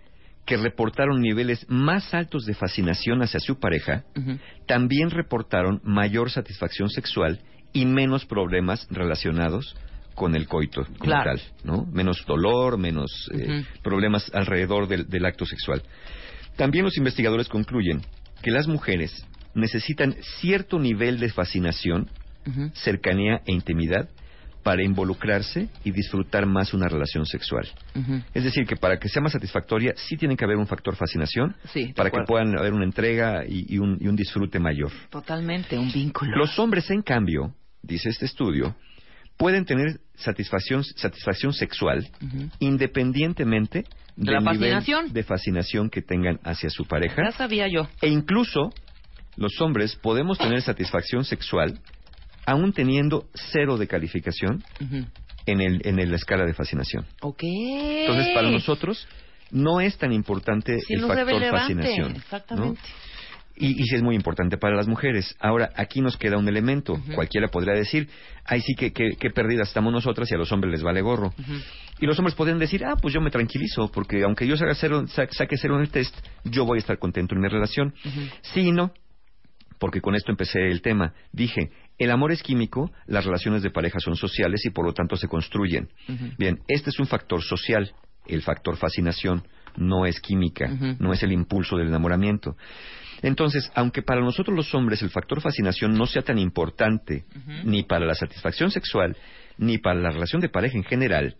que 0.45 0.57
reportaron 0.57 1.21
niveles 1.21 1.65
más 1.69 2.13
altos 2.13 2.45
de 2.45 2.53
fascinación 2.53 3.21
hacia 3.21 3.39
su 3.39 3.59
pareja, 3.59 4.03
también 4.67 5.09
reportaron 5.09 5.79
mayor 5.83 6.31
satisfacción 6.31 6.89
sexual 6.89 7.39
y 7.73 7.85
menos 7.85 8.25
problemas 8.25 8.87
relacionados 8.89 9.75
con 10.15 10.35
el 10.35 10.47
coito 10.47 10.83
como 10.85 10.99
Claro. 10.99 11.31
tal, 11.31 11.41
¿no? 11.63 11.85
Menos 11.91 12.23
dolor, 12.27 12.77
menos 12.77 13.29
eh, 13.33 13.65
problemas 13.81 14.29
alrededor 14.33 14.87
del, 14.87 15.09
del 15.09 15.25
acto 15.25 15.45
sexual. 15.45 15.81
También 16.55 16.85
los 16.85 16.97
investigadores 16.97 17.49
concluyen 17.49 18.01
que 18.43 18.51
las 18.51 18.67
mujeres 18.67 19.25
necesitan 19.55 20.15
cierto 20.39 20.77
nivel 20.79 21.19
de 21.19 21.29
fascinación, 21.29 22.09
cercanía 22.73 23.41
e 23.45 23.53
intimidad 23.53 24.09
para 24.63 24.83
involucrarse 24.83 25.67
y 25.83 25.91
disfrutar 25.91 26.45
más 26.45 26.73
una 26.73 26.87
relación 26.87 27.25
sexual. 27.25 27.67
Es 28.33 28.43
decir, 28.43 28.65
que 28.65 28.75
para 28.75 28.97
que 28.97 29.09
sea 29.09 29.21
más 29.21 29.31
satisfactoria, 29.33 29.93
sí 29.95 30.15
tiene 30.15 30.37
que 30.37 30.45
haber 30.45 30.57
un 30.57 30.67
factor 30.67 30.95
fascinación 30.95 31.55
Sí, 31.73 31.91
para 31.95 32.09
que 32.11 32.19
puedan 32.25 32.57
haber 32.57 32.73
una 32.73 32.85
entrega 32.85 33.43
y, 33.47 33.65
y 33.73 33.77
un, 33.77 33.97
y 33.99 34.07
un 34.07 34.15
disfrute 34.15 34.59
mayor. 34.59 34.91
Totalmente, 35.09 35.77
un 35.77 35.91
vínculo. 35.91 36.35
Los 36.37 36.57
hombres, 36.59 36.89
en 36.91 37.01
cambio, 37.01 37.53
dice 37.83 38.09
este 38.09 38.25
estudio, 38.25 38.75
pueden 39.37 39.65
tener 39.65 39.99
satisfacción, 40.15 40.83
satisfacción 40.83 41.53
sexual 41.53 42.07
independientemente 42.59 43.83
De 44.15 44.25
del 44.31 44.33
la 44.35 44.39
nivel 44.51 44.71
fascinación. 44.73 45.13
de 45.13 45.23
fascinación 45.23 45.89
que 45.89 46.01
tengan 46.01 46.39
hacia 46.43 46.69
su 46.69 46.85
pareja. 46.85 47.23
Ya 47.23 47.31
sabía 47.31 47.67
yo. 47.67 47.87
E 48.01 48.09
incluso 48.09 48.71
los 49.35 49.59
hombres 49.61 49.95
podemos 49.95 50.37
tener 50.37 50.61
satisfacción 50.61 51.25
sexual 51.25 51.79
aún 52.45 52.73
teniendo 52.73 53.25
cero 53.33 53.77
de 53.77 53.87
calificación 53.87 54.63
en, 55.45 55.61
el, 55.61 55.81
en 55.85 56.09
la 56.11 56.15
escala 56.15 56.45
de 56.45 56.53
fascinación. 56.53 57.05
Ok. 57.21 57.41
Entonces, 57.43 58.33
para 58.35 58.49
nosotros 58.51 59.07
no 59.49 59.79
es 59.81 59.97
tan 59.97 60.11
importante 60.11 60.79
Sí, 60.81 60.93
el 60.95 61.01
no 61.01 61.07
factor 61.07 61.49
fascinación. 61.49 62.13
¿no? 62.55 62.75
Y, 63.55 63.67
y 63.79 63.83
sí 63.85 63.95
es 63.95 64.01
muy 64.01 64.15
importante 64.15 64.57
para 64.57 64.75
las 64.75 64.87
mujeres. 64.87 65.35
Ahora, 65.39 65.69
aquí 65.75 66.01
nos 66.01 66.17
queda 66.17 66.37
un 66.39 66.47
elemento. 66.47 66.99
Cualquiera 67.13 67.49
podría 67.49 67.73
decir, 67.73 68.09
ay, 68.45 68.61
sí, 68.61 68.73
que, 68.73 68.91
que, 68.91 69.11
que 69.19 69.29
perdidas 69.29 69.67
estamos 69.67 69.93
nosotras 69.93 70.29
y 70.31 70.33
a 70.33 70.37
los 70.39 70.51
hombres 70.51 70.71
les 70.71 70.81
vale 70.81 71.01
gorro. 71.01 71.33
Y 71.99 72.07
los 72.07 72.17
hombres 72.17 72.33
pueden 72.35 72.57
decir, 72.57 72.83
ah, 72.83 72.95
pues 72.99 73.13
yo 73.13 73.21
me 73.21 73.29
tranquilizo, 73.29 73.91
porque 73.91 74.23
aunque 74.23 74.47
yo 74.47 74.57
saque 74.57 74.73
cero, 74.73 75.05
sa- 75.07 75.27
saque 75.29 75.55
cero 75.57 75.75
en 75.75 75.81
el 75.81 75.89
test, 75.89 76.15
yo 76.43 76.65
voy 76.65 76.77
a 76.77 76.79
estar 76.79 76.97
contento 76.97 77.35
en 77.35 77.41
mi 77.41 77.47
relación. 77.47 77.93
Sí 78.41 78.61
y 78.61 78.71
no, 78.71 78.91
porque 79.79 80.01
con 80.01 80.15
esto 80.15 80.31
empecé 80.31 80.67
el 80.71 80.81
tema. 80.81 81.13
Dije, 81.31 81.69
el 81.99 82.09
amor 82.09 82.31
es 82.31 82.41
químico, 82.41 82.91
las 83.05 83.23
relaciones 83.23 83.61
de 83.61 83.69
pareja 83.69 83.99
son 83.99 84.15
sociales 84.15 84.65
y 84.65 84.71
por 84.71 84.85
lo 84.85 84.93
tanto 84.93 85.15
se 85.15 85.27
construyen. 85.27 85.89
Bien, 86.39 86.59
este 86.67 86.89
es 86.89 86.99
un 86.99 87.05
factor 87.05 87.43
social, 87.43 87.91
el 88.25 88.41
factor 88.41 88.77
fascinación, 88.77 89.43
no 89.77 90.05
es 90.07 90.19
química, 90.21 90.67
no 90.99 91.13
es 91.13 91.21
el 91.21 91.31
impulso 91.31 91.77
del 91.77 91.87
enamoramiento. 91.89 92.55
Entonces, 93.23 93.71
aunque 93.73 94.01
para 94.01 94.21
nosotros 94.21 94.55
los 94.55 94.75
hombres 94.75 95.01
el 95.01 95.09
factor 95.09 95.41
fascinación 95.41 95.93
no 95.97 96.05
sea 96.05 96.21
tan 96.23 96.37
importante, 96.37 97.23
ni 97.63 97.83
para 97.83 98.05
la 98.05 98.15
satisfacción 98.15 98.69
sexual, 98.69 99.15
ni 99.57 99.77
para 99.77 99.99
la 99.99 100.11
relación 100.11 100.41
de 100.41 100.49
pareja 100.49 100.77
en 100.77 100.83
general, 100.83 101.37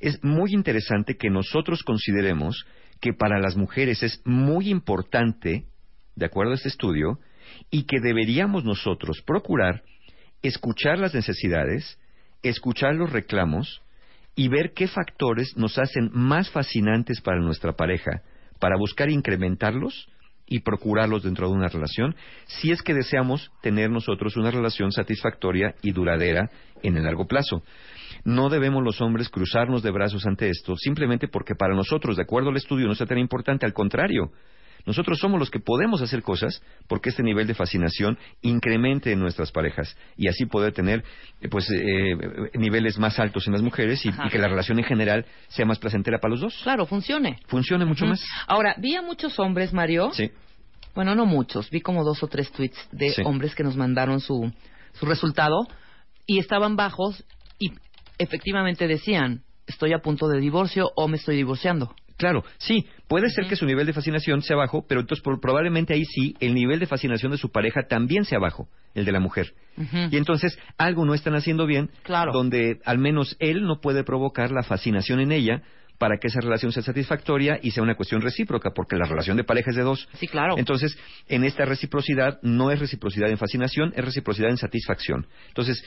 es 0.00 0.24
muy 0.24 0.52
interesante 0.54 1.16
que 1.16 1.28
nosotros 1.28 1.82
consideremos 1.82 2.64
que 2.98 3.12
para 3.12 3.38
las 3.38 3.56
mujeres 3.56 4.02
es 4.02 4.22
muy 4.24 4.70
importante, 4.70 5.66
de 6.16 6.26
acuerdo 6.26 6.52
a 6.52 6.54
este 6.54 6.70
estudio, 6.70 7.18
y 7.70 7.84
que 7.84 8.00
deberíamos 8.00 8.64
nosotros 8.64 9.22
procurar 9.26 9.82
escuchar 10.40 10.98
las 10.98 11.14
necesidades, 11.14 11.98
escuchar 12.42 12.94
los 12.94 13.12
reclamos 13.12 13.82
y 14.34 14.48
ver 14.48 14.72
qué 14.72 14.88
factores 14.88 15.58
nos 15.58 15.78
hacen 15.78 16.10
más 16.14 16.48
fascinantes 16.50 17.20
para 17.20 17.40
nuestra 17.40 17.74
pareja, 17.74 18.22
para 18.58 18.78
buscar 18.78 19.10
incrementarlos 19.10 20.08
y 20.52 20.60
procurarlos 20.60 21.22
dentro 21.22 21.48
de 21.48 21.54
una 21.54 21.68
relación, 21.68 22.14
si 22.44 22.72
es 22.72 22.82
que 22.82 22.92
deseamos 22.92 23.50
tener 23.62 23.88
nosotros 23.88 24.36
una 24.36 24.50
relación 24.50 24.92
satisfactoria 24.92 25.74
y 25.80 25.92
duradera 25.92 26.50
en 26.82 26.98
el 26.98 27.04
largo 27.04 27.26
plazo. 27.26 27.62
No 28.24 28.50
debemos 28.50 28.84
los 28.84 29.00
hombres 29.00 29.30
cruzarnos 29.30 29.82
de 29.82 29.90
brazos 29.90 30.26
ante 30.26 30.50
esto, 30.50 30.76
simplemente 30.76 31.26
porque 31.26 31.54
para 31.54 31.74
nosotros, 31.74 32.16
de 32.16 32.24
acuerdo 32.24 32.50
al 32.50 32.56
estudio, 32.58 32.86
no 32.86 32.94
sea 32.94 33.06
tan 33.06 33.16
importante, 33.16 33.64
al 33.64 33.72
contrario. 33.72 34.30
Nosotros 34.84 35.18
somos 35.18 35.38
los 35.38 35.50
que 35.50 35.60
podemos 35.60 36.02
hacer 36.02 36.22
cosas 36.22 36.62
porque 36.88 37.10
este 37.10 37.22
nivel 37.22 37.46
de 37.46 37.54
fascinación 37.54 38.18
incremente 38.42 39.12
en 39.12 39.20
nuestras 39.20 39.52
parejas 39.52 39.96
y 40.16 40.28
así 40.28 40.46
poder 40.46 40.72
tener 40.72 41.04
eh, 41.40 41.48
pues 41.48 41.70
eh, 41.70 42.16
niveles 42.54 42.98
más 42.98 43.18
altos 43.18 43.46
en 43.46 43.52
las 43.52 43.62
mujeres 43.62 44.04
y, 44.04 44.12
que 44.30 44.38
la 44.38 44.48
relación 44.48 44.78
en 44.78 44.84
general 44.84 45.24
sea 45.48 45.66
más 45.66 45.78
placentera 45.78 46.18
para 46.18 46.32
los 46.32 46.40
dos. 46.40 46.60
Claro, 46.62 46.86
funcione. 46.86 47.38
Funcione 47.46 47.84
mucho 47.84 48.06
más. 48.06 48.24
Ahora, 48.46 48.74
vi 48.78 48.96
a 48.96 49.02
muchos 49.02 49.38
hombres, 49.38 49.72
Mario. 49.72 50.10
Sí. 50.12 50.30
Bueno, 50.94 51.14
no 51.14 51.26
muchos. 51.26 51.70
Vi 51.70 51.80
como 51.80 52.04
dos 52.04 52.22
o 52.22 52.28
tres 52.28 52.50
tweets 52.52 52.78
de 52.92 53.10
Sí. 53.10 53.22
hombres 53.24 53.54
que 53.54 53.62
nos 53.62 53.76
mandaron 53.76 54.20
su, 54.20 54.52
su 54.92 55.06
resultado 55.06 55.66
y 56.26 56.38
estaban 56.38 56.76
bajos 56.76 57.24
y 57.58 57.72
efectivamente 58.18 58.86
decían, 58.86 59.42
estoy 59.66 59.92
a 59.92 59.98
punto 60.00 60.28
de 60.28 60.38
divorcio 60.40 60.90
o 60.96 61.08
me 61.08 61.16
estoy 61.16 61.36
divorciando. 61.36 61.94
Claro, 62.18 62.44
sí, 62.58 62.86
puede 63.08 63.30
ser 63.30 63.46
que 63.48 63.56
su 63.56 63.66
nivel 63.66 63.86
de 63.86 63.92
fascinación 63.94 64.42
sea 64.42 64.56
bajo, 64.56 64.84
pero 64.86 65.00
entonces 65.00 65.24
probablemente 65.40 65.94
ahí 65.94 66.04
sí 66.04 66.36
el 66.40 66.54
nivel 66.54 66.78
de 66.78 66.86
fascinación 66.86 67.32
de 67.32 67.38
su 67.38 67.50
pareja 67.50 67.88
también 67.88 68.24
sea 68.24 68.38
bajo, 68.38 68.68
el 68.94 69.04
de 69.04 69.12
la 69.12 69.18
mujer. 69.18 69.54
Y 70.10 70.16
entonces 70.16 70.56
algo 70.78 71.04
no 71.04 71.14
están 71.14 71.34
haciendo 71.34 71.66
bien, 71.66 71.90
Claro. 72.04 72.32
donde 72.32 72.78
al 72.84 72.98
menos 72.98 73.34
él 73.40 73.62
no 73.64 73.80
puede 73.80 74.04
provocar 74.04 74.52
la 74.52 74.62
fascinación 74.62 75.18
en 75.20 75.32
ella 75.32 75.62
para 76.02 76.18
que 76.18 76.26
esa 76.26 76.40
relación 76.40 76.72
sea 76.72 76.82
satisfactoria 76.82 77.60
y 77.62 77.70
sea 77.70 77.80
una 77.80 77.94
cuestión 77.94 78.20
recíproca, 78.22 78.72
porque 78.74 78.96
la 78.96 79.04
relación 79.04 79.36
de 79.36 79.44
pareja 79.44 79.70
es 79.70 79.76
de 79.76 79.84
dos. 79.84 80.08
Sí, 80.14 80.26
claro. 80.26 80.58
Entonces, 80.58 80.98
en 81.28 81.44
esta 81.44 81.64
reciprocidad 81.64 82.40
no 82.42 82.72
es 82.72 82.80
reciprocidad 82.80 83.30
en 83.30 83.38
fascinación, 83.38 83.92
es 83.94 84.04
reciprocidad 84.04 84.50
en 84.50 84.56
satisfacción. 84.56 85.28
Entonces, 85.46 85.84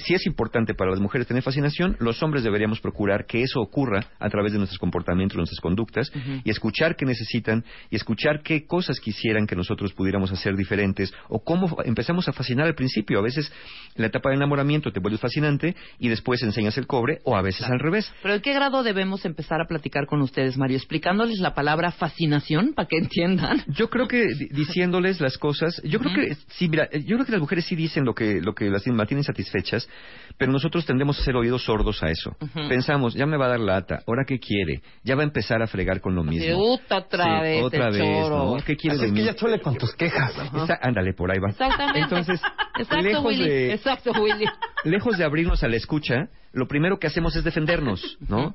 si 0.00 0.14
es 0.14 0.26
importante 0.26 0.74
para 0.74 0.90
las 0.90 1.00
mujeres 1.00 1.26
tener 1.26 1.42
fascinación, 1.42 1.96
los 2.00 2.22
hombres 2.22 2.42
deberíamos 2.44 2.80
procurar 2.80 3.26
que 3.26 3.42
eso 3.42 3.60
ocurra 3.60 4.04
a 4.18 4.28
través 4.28 4.52
de 4.52 4.58
nuestros 4.58 4.78
comportamientos, 4.78 5.36
nuestras 5.36 5.60
conductas, 5.60 6.10
y 6.44 6.50
escuchar 6.50 6.96
qué 6.96 7.04
necesitan, 7.06 7.64
y 7.90 7.96
escuchar 7.96 8.42
qué 8.42 8.66
cosas 8.66 8.98
quisieran 9.00 9.46
que 9.46 9.56
nosotros 9.56 9.92
pudiéramos 9.92 10.30
hacer 10.32 10.56
diferentes, 10.56 11.12
o 11.28 11.42
cómo 11.42 11.76
empezamos 11.84 12.28
a 12.28 12.32
fascinar 12.32 12.66
al 12.66 12.74
principio. 12.74 13.18
A 13.18 13.22
veces, 13.22 13.52
en 13.94 14.02
la 14.02 14.08
etapa 14.08 14.30
de 14.30 14.36
enamoramiento 14.36 14.90
te 14.92 15.00
vuelves 15.00 15.20
fascinante 15.20 15.74
y 15.98 16.08
después 16.08 16.42
enseñas 16.42 16.76
el 16.78 16.86
cobre, 16.86 17.18
o 17.24 17.36
a 17.36 17.42
veces 17.42 17.66
al 17.68 17.78
revés. 17.78 18.12
Pero 18.22 18.34
¿en 18.34 18.40
qué 18.40 18.54
grado 18.54 18.82
debemos 18.82 19.24
empezar 19.24 19.60
a 19.60 19.66
platicar 19.66 20.06
con 20.06 20.20
ustedes, 20.22 20.56
Mario? 20.56 20.76
Explicándoles 20.76 21.38
la 21.40 21.54
palabra 21.54 21.90
fascinación 21.92 22.72
para 22.74 22.88
que 22.88 22.96
entiendan. 22.98 23.62
Yo 23.68 23.88
creo 23.90 24.06
que 24.08 24.26
di- 24.26 24.48
diciéndoles 24.50 25.20
las 25.20 25.38
cosas, 25.38 25.80
yo 25.84 25.98
creo 26.00 26.14
que 26.14 26.34
sí, 26.48 26.68
mira, 26.68 26.88
yo 26.90 27.16
creo 27.16 27.24
que 27.26 27.32
las 27.32 27.40
mujeres 27.40 27.64
sí 27.66 27.76
dicen 27.76 28.04
lo 28.04 28.14
que 28.14 28.40
lo 28.40 28.54
que 28.54 28.70
las 28.70 28.86
mantienen 28.86 29.24
satisfechas, 29.24 29.88
pero 30.38 30.52
nosotros 30.52 30.86
tendemos 30.86 31.18
a 31.20 31.24
ser 31.24 31.36
oídos 31.36 31.64
sordos 31.64 32.02
a 32.02 32.08
eso. 32.10 32.34
Pensamos, 32.68 33.14
ya 33.14 33.26
me 33.26 33.36
va 33.36 33.46
a 33.46 33.48
dar 33.50 33.60
lata, 33.60 34.02
ahora 34.06 34.24
qué 34.26 34.38
quiere, 34.38 34.80
ya 35.04 35.14
va 35.14 35.20
a 35.22 35.24
empezar 35.24 35.60
a 35.62 35.66
fregar 35.66 36.00
con 36.00 36.14
lo 36.14 36.24
mismo. 36.24 36.56
Puta, 36.56 36.98
otra 36.98 37.24
Sí, 37.24 37.42
vez, 37.42 37.62
otra 37.62 37.86
el 37.88 37.92
vez, 37.92 38.02
choro. 38.02 38.56
¿no? 38.56 38.64
¿Qué 38.64 38.76
quiere 38.76 38.96
Así 38.96 39.02
de 39.02 39.06
es 39.08 39.12
mí? 39.12 39.18
que 39.20 39.24
ya 39.26 39.34
chole 39.34 39.60
con 39.60 39.76
tus 39.76 39.94
quejas. 39.94 40.32
Ándale, 40.80 41.12
por 41.12 41.30
ahí 41.30 41.38
va. 41.38 41.50
Exactamente. 41.50 42.00
Entonces, 42.00 42.40
Exacto, 42.78 43.02
lejos 43.02 43.24
Willy. 43.26 43.48
de 43.48 43.72
Exacto, 43.74 44.12
Willy. 44.12 44.46
lejos 44.84 45.18
de 45.18 45.24
abrirnos 45.24 45.62
a 45.62 45.68
la 45.68 45.76
escucha, 45.76 46.28
lo 46.52 46.66
primero 46.66 46.98
que 46.98 47.06
hacemos 47.06 47.36
es 47.36 47.44
defendernos, 47.44 48.16
¿no? 48.28 48.54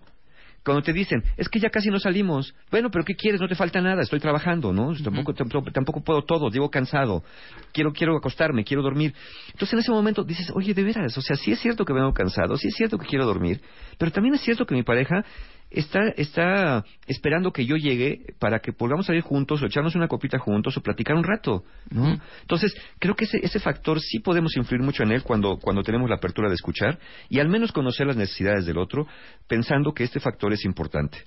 Cuando 0.66 0.82
te 0.82 0.94
dicen, 0.94 1.24
es 1.38 1.48
que 1.48 1.60
ya 1.60 1.70
casi 1.70 1.92
no 1.92 2.00
salimos. 2.00 2.56
Bueno, 2.72 2.90
pero 2.90 3.06
¿qué 3.06 3.14
quieres? 3.16 3.40
No 3.40 3.48
te 3.48 3.54
falta 3.54 3.82
nada, 3.82 4.02
estoy 4.02 4.20
trabajando, 4.20 4.74
¿no? 4.74 4.96
Tampoco, 4.96 5.36
tampoco, 5.36 5.72
tampoco 5.72 6.02
puedo 6.02 6.24
todo, 6.24 6.50
llevo 6.50 6.72
cansado. 6.72 7.24
Quiero, 7.72 7.94
quiero 7.94 8.18
acostarme, 8.18 8.64
quiero 8.64 8.82
dormir. 8.82 9.14
Entonces 9.52 9.74
en 9.74 9.80
ese 9.80 9.92
momento 9.92 10.24
dices, 10.24 10.52
oye, 10.56 10.74
de 10.74 10.84
veras, 10.84 11.16
o 11.20 11.22
sea, 11.22 11.36
sí 11.36 11.52
es 11.52 11.60
cierto 11.60 11.86
que 11.86 11.94
vengo 11.94 12.12
cansado, 12.14 12.58
sí 12.58 12.70
es 12.70 12.74
cierto 12.74 12.98
que 12.98 13.06
quiero 13.06 13.28
dormir, 13.28 13.62
pero 14.00 14.12
también 14.12 14.34
es 14.34 14.42
cierto 14.42 14.66
que 14.66 14.74
mi 14.74 14.82
pareja 14.82 15.24
está, 15.70 16.00
está 16.16 16.86
esperando 17.08 17.52
que 17.52 17.66
yo 17.66 17.76
llegue 17.76 18.34
para 18.40 18.60
que 18.60 18.74
podamos 18.74 19.06
salir 19.06 19.22
juntos 19.22 19.62
o 19.62 19.66
echarnos 19.66 19.96
una 19.96 20.08
copita 20.08 20.40
juntos 20.40 20.78
o 20.78 20.82
platicar 20.82 21.16
un 21.16 21.24
rato, 21.24 21.64
¿no? 21.90 22.20
Entonces, 22.42 22.76
creo 23.00 23.16
que 23.16 23.26
ese, 23.26 23.40
ese 23.44 23.60
factor 23.60 24.00
sí 24.00 24.20
podemos 24.20 24.56
influir 24.58 24.82
mucho 24.82 25.04
en 25.04 25.12
él 25.12 25.24
cuando, 25.24 25.58
cuando 25.58 25.84
tenemos 25.84 26.10
la 26.10 26.16
apertura 26.16 26.50
de 26.50 26.56
escuchar 26.56 27.00
y 27.30 27.40
al 27.40 27.50
menos 27.50 27.72
conocer 27.72 28.08
las 28.08 28.18
necesidades 28.18 28.66
del 28.66 28.78
otro, 28.78 29.08
pensando 29.48 29.94
que 29.94 30.04
este 30.04 30.20
factor 30.20 30.54
es 30.54 30.66
importante. 30.66 31.20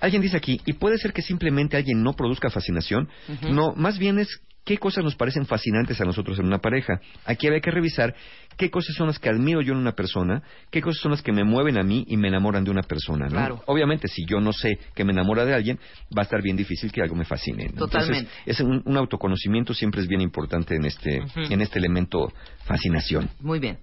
Alguien 0.00 0.22
dice 0.22 0.36
aquí, 0.36 0.60
y 0.66 0.74
puede 0.74 0.98
ser 0.98 1.12
que 1.12 1.22
simplemente 1.22 1.76
alguien 1.76 2.02
no 2.02 2.12
produzca 2.12 2.50
fascinación, 2.50 3.08
no, 3.50 3.72
más 3.74 3.98
bien 3.98 4.18
es 4.18 4.40
qué 4.68 4.76
cosas 4.76 5.02
nos 5.02 5.16
parecen 5.16 5.46
fascinantes 5.46 5.98
a 5.98 6.04
nosotros 6.04 6.38
en 6.38 6.44
una 6.44 6.58
pareja. 6.58 7.00
Aquí 7.24 7.46
había 7.46 7.60
que 7.60 7.70
revisar 7.70 8.14
qué 8.58 8.70
cosas 8.70 8.94
son 8.94 9.06
las 9.06 9.18
que 9.18 9.30
admiro 9.30 9.62
yo 9.62 9.72
en 9.72 9.78
una 9.78 9.92
persona, 9.92 10.42
qué 10.70 10.82
cosas 10.82 11.00
son 11.00 11.12
las 11.12 11.22
que 11.22 11.32
me 11.32 11.42
mueven 11.42 11.78
a 11.78 11.82
mí 11.82 12.04
y 12.06 12.18
me 12.18 12.28
enamoran 12.28 12.64
de 12.64 12.70
una 12.70 12.82
persona. 12.82 13.28
¿no? 13.28 13.30
Claro. 13.30 13.62
Obviamente, 13.64 14.08
si 14.08 14.26
yo 14.26 14.42
no 14.42 14.52
sé 14.52 14.78
que 14.94 15.04
me 15.04 15.12
enamora 15.12 15.46
de 15.46 15.54
alguien, 15.54 15.78
va 16.14 16.20
a 16.20 16.24
estar 16.24 16.42
bien 16.42 16.54
difícil 16.54 16.92
que 16.92 17.00
algo 17.00 17.14
me 17.14 17.24
fascine. 17.24 17.68
¿no? 17.68 17.86
Totalmente. 17.86 18.28
Entonces, 18.44 18.44
es 18.44 18.60
un, 18.60 18.82
un 18.84 18.96
autoconocimiento 18.98 19.72
siempre 19.72 20.02
es 20.02 20.06
bien 20.06 20.20
importante 20.20 20.76
en 20.76 20.84
este, 20.84 21.22
en 21.34 21.62
este 21.62 21.78
elemento 21.78 22.30
fascinación. 22.66 23.30
Muy 23.40 23.60
bien. 23.60 23.78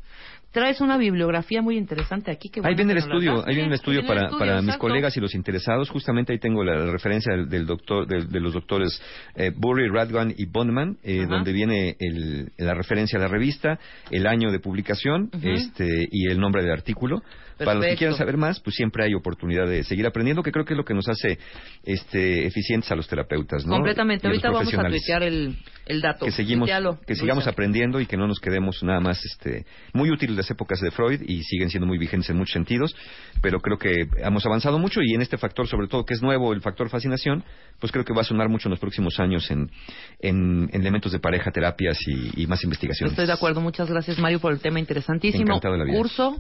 Traes 0.55 0.79
una 0.79 0.97
bibliografía 0.97 1.61
muy 1.61 1.75
interesante 1.77 2.31
aquí. 2.31 2.47
qué 2.49 2.61
Ahí 2.63 2.75
viene 2.75 2.93
el 2.93 2.99
que 2.99 3.03
estudio, 3.03 3.43
ahí 3.45 3.53
viene 3.55 3.67
el 3.67 3.73
estudio 3.73 3.99
el 3.99 4.05
para, 4.07 4.21
estudio, 4.21 4.39
para 4.39 4.61
mis 4.61 4.77
colegas 4.77 5.17
y 5.17 5.19
los 5.19 5.35
interesados. 5.35 5.89
Justamente 5.89 6.31
ahí 6.31 6.39
tengo 6.39 6.63
la, 6.63 6.89
referencia 6.93 7.33
del, 7.35 7.49
del 7.49 7.65
doctor, 7.65 8.07
del- 8.07 8.29
de, 8.29 8.39
los 8.39 8.53
doctores 8.53 9.01
eh, 9.35 9.51
Burry, 9.53 9.89
Radwan 9.89 10.33
y 10.37 10.45
Bondman, 10.45 10.97
eh, 11.03 11.25
donde 11.27 11.51
viene 11.51 11.97
el- 11.99 12.53
la 12.57 12.73
referencia 12.73 13.19
a 13.19 13.21
la 13.23 13.27
revista, 13.27 13.77
el 14.11 14.25
año 14.27 14.49
de 14.49 14.59
publicación, 14.59 15.29
este 15.43 16.07
y 16.09 16.27
el 16.31 16.39
nombre 16.39 16.63
del 16.63 16.71
artículo. 16.71 17.21
Para 17.57 17.75
los 17.75 17.85
que 17.85 17.95
quieran 17.95 18.17
saber 18.17 18.35
más, 18.35 18.59
pues 18.59 18.75
siempre 18.75 19.05
hay 19.05 19.13
oportunidad 19.13 19.65
de 19.65 19.83
seguir 19.85 20.05
aprendiendo, 20.05 20.43
que 20.43 20.51
creo 20.51 20.65
que 20.65 20.73
es 20.73 20.77
lo 20.77 20.83
que 20.83 20.93
nos 20.93 21.07
hace 21.07 21.37
este, 21.85 22.45
eficientes 22.45 22.91
a 22.91 22.95
los 22.95 23.07
terapeutas, 23.07 23.65
¿no? 23.65 23.75
Completamente. 23.75 24.27
Y 24.27 24.29
Ahorita 24.29 24.51
vamos 24.51 24.73
a 24.73 24.83
tuitear 24.89 25.23
el, 25.23 25.55
el 25.85 26.01
dato. 26.01 26.25
que 26.25 26.31
seguimos 26.31 26.65
Tuitealo, 26.67 26.99
que 27.07 27.15
sigamos 27.15 27.45
Luisa. 27.45 27.51
aprendiendo 27.51 28.01
y 28.01 28.07
que 28.07 28.17
no 28.17 28.27
nos 28.27 28.39
quedemos 28.41 28.83
nada 28.83 28.99
más 28.99 29.23
este 29.25 29.65
muy 29.93 30.11
útiles 30.11 30.35
las 30.45 30.51
épocas 30.51 30.79
de 30.79 30.91
Freud 30.91 31.21
y 31.25 31.43
siguen 31.43 31.69
siendo 31.69 31.87
muy 31.87 31.97
vigentes 31.97 32.29
en 32.29 32.37
muchos 32.37 32.53
sentidos 32.53 32.95
pero 33.41 33.59
creo 33.59 33.77
que 33.77 34.07
hemos 34.17 34.45
avanzado 34.45 34.79
mucho 34.79 35.01
y 35.01 35.13
en 35.13 35.21
este 35.21 35.37
factor 35.37 35.67
sobre 35.67 35.87
todo 35.87 36.05
que 36.05 36.13
es 36.13 36.21
nuevo 36.21 36.53
el 36.53 36.61
factor 36.61 36.89
fascinación 36.89 37.43
pues 37.79 37.91
creo 37.91 38.05
que 38.05 38.13
va 38.13 38.21
a 38.21 38.25
sonar 38.25 38.49
mucho 38.49 38.67
en 38.69 38.71
los 38.71 38.79
próximos 38.79 39.19
años 39.19 39.49
en, 39.51 39.71
en, 40.19 40.69
en 40.71 40.81
elementos 40.81 41.11
de 41.11 41.19
pareja 41.19 41.51
terapias 41.51 41.97
y, 42.07 42.43
y 42.43 42.47
más 42.47 42.63
investigaciones 42.63 43.15
Estoy 43.15 43.27
de 43.27 43.33
acuerdo. 43.33 43.61
Muchas 43.61 43.89
gracias, 43.89 44.19
Mario, 44.19 44.39
por 44.39 44.51
el 44.51 44.59
tema 44.59 44.79
interesantísimo. 44.79 45.43
Encantado 45.43 45.73
de 45.73 45.79
la 45.79 45.85
vida. 45.85 45.97
Curso 45.97 46.35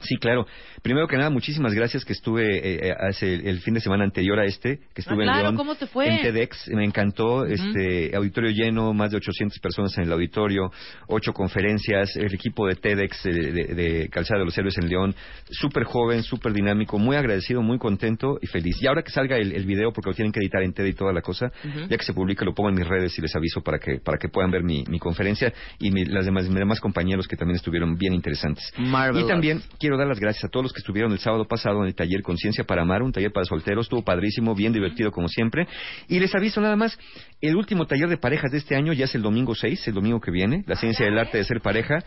Sí, 0.00 0.16
claro. 0.16 0.46
Primero 0.82 1.06
que 1.06 1.16
nada, 1.16 1.28
muchísimas 1.30 1.74
gracias 1.74 2.04
que 2.04 2.12
estuve 2.14 2.56
eh, 2.56 2.88
eh, 2.88 2.94
hace 3.08 3.34
el, 3.34 3.46
el 3.46 3.60
fin 3.60 3.74
de 3.74 3.80
semana 3.80 4.04
anterior 4.04 4.38
a 4.38 4.44
este, 4.44 4.78
que 4.94 5.02
estuve 5.02 5.24
Ah, 5.24 5.26
claro, 5.26 5.38
en 5.38 5.44
León. 5.44 5.56
¿cómo 5.56 5.74
te 5.74 5.86
fue? 5.86 6.08
En 6.08 6.22
TEDx, 6.22 6.68
me 6.68 6.84
encantó, 6.84 7.44
este 7.44 8.14
auditorio 8.16 8.50
lleno, 8.50 8.92
más 8.94 9.10
de 9.10 9.18
800 9.18 9.58
personas 9.58 9.96
en 9.98 10.04
el 10.04 10.12
auditorio, 10.12 10.70
ocho 11.08 11.32
conferencias, 11.32 12.16
el 12.16 12.32
equipo 12.34 12.66
de 12.66 12.76
TEDx 12.76 13.26
eh, 13.26 13.30
de, 13.30 13.64
de 13.74 14.08
Calzada 14.08 14.38
de 14.40 14.46
los 14.46 14.56
Héroes 14.56 14.76
en 14.78 14.88
León, 14.88 15.14
súper 15.50 15.84
joven, 15.84 16.22
súper 16.22 16.52
dinámico, 16.52 16.98
muy 16.98 17.16
agradecido, 17.16 17.60
muy 17.62 17.78
contento 17.78 18.38
y 18.40 18.46
feliz. 18.46 18.76
Y 18.80 18.86
ahora 18.86 19.02
que 19.02 19.10
salga 19.10 19.36
el, 19.36 19.52
el 19.52 19.66
video, 19.66 19.92
porque 19.92 20.10
lo 20.10 20.14
tienen 20.16 20.32
que 20.32 20.40
editar 20.40 20.62
en 20.62 20.72
TED 20.72 20.86
y 20.86 20.94
toda 20.94 21.12
la 21.12 21.20
cosa, 21.20 21.50
ya 21.88 21.96
que 21.96 22.04
se 22.04 22.14
publique, 22.14 22.44
lo 22.44 22.54
pongo 22.54 22.70
en 22.70 22.76
mis 22.76 22.86
redes 22.86 23.16
y 23.18 23.22
les 23.22 23.34
aviso 23.36 23.60
para 23.60 23.78
que 23.78 23.98
para 24.02 24.16
que 24.18 24.28
puedan 24.28 24.50
ver 24.50 24.62
mi, 24.62 24.84
mi 24.88 24.98
conferencia 24.98 25.52
y 25.78 25.90
mi- 25.90 26.04
las 26.06 26.24
demás, 26.24 26.44
mis 26.48 26.54
demás 26.58 26.80
compañeros 26.80 27.26
que 27.28 27.36
también 27.36 27.56
estuvieron 27.56 27.96
bien 27.96 28.14
interesantes. 28.14 28.72
Marvelous. 28.78 29.24
Y 29.24 29.28
también 29.28 29.60
quiero 29.78 29.96
dar 29.96 30.06
las 30.06 30.20
gracias 30.20 30.44
a 30.44 30.48
todos 30.48 30.64
los 30.64 30.72
que 30.72 30.80
estuvieron 30.80 31.12
el 31.12 31.18
sábado 31.18 31.46
pasado 31.46 31.82
en 31.82 31.88
el 31.88 31.94
taller 31.94 32.22
Conciencia 32.22 32.64
para 32.64 32.82
Amar, 32.82 33.02
un 33.02 33.12
taller 33.12 33.32
para 33.32 33.44
solteros, 33.44 33.86
estuvo 33.86 34.02
padrísimo, 34.02 34.54
bien 34.54 34.72
divertido 34.72 35.10
como 35.10 35.28
siempre. 35.28 35.66
Y 36.08 36.18
les 36.20 36.34
aviso 36.34 36.60
nada 36.60 36.76
más, 36.76 36.98
el 37.40 37.56
último 37.56 37.86
taller 37.86 38.08
de 38.08 38.18
parejas 38.18 38.50
de 38.50 38.58
este 38.58 38.76
año 38.76 38.92
ya 38.92 39.06
es 39.06 39.14
el 39.14 39.22
domingo 39.22 39.54
6, 39.54 39.88
el 39.88 39.94
domingo 39.94 40.20
que 40.20 40.30
viene, 40.30 40.62
la 40.66 40.76
ciencia 40.76 41.06
del 41.06 41.18
arte 41.18 41.38
de 41.38 41.44
ser 41.44 41.60
pareja, 41.60 41.98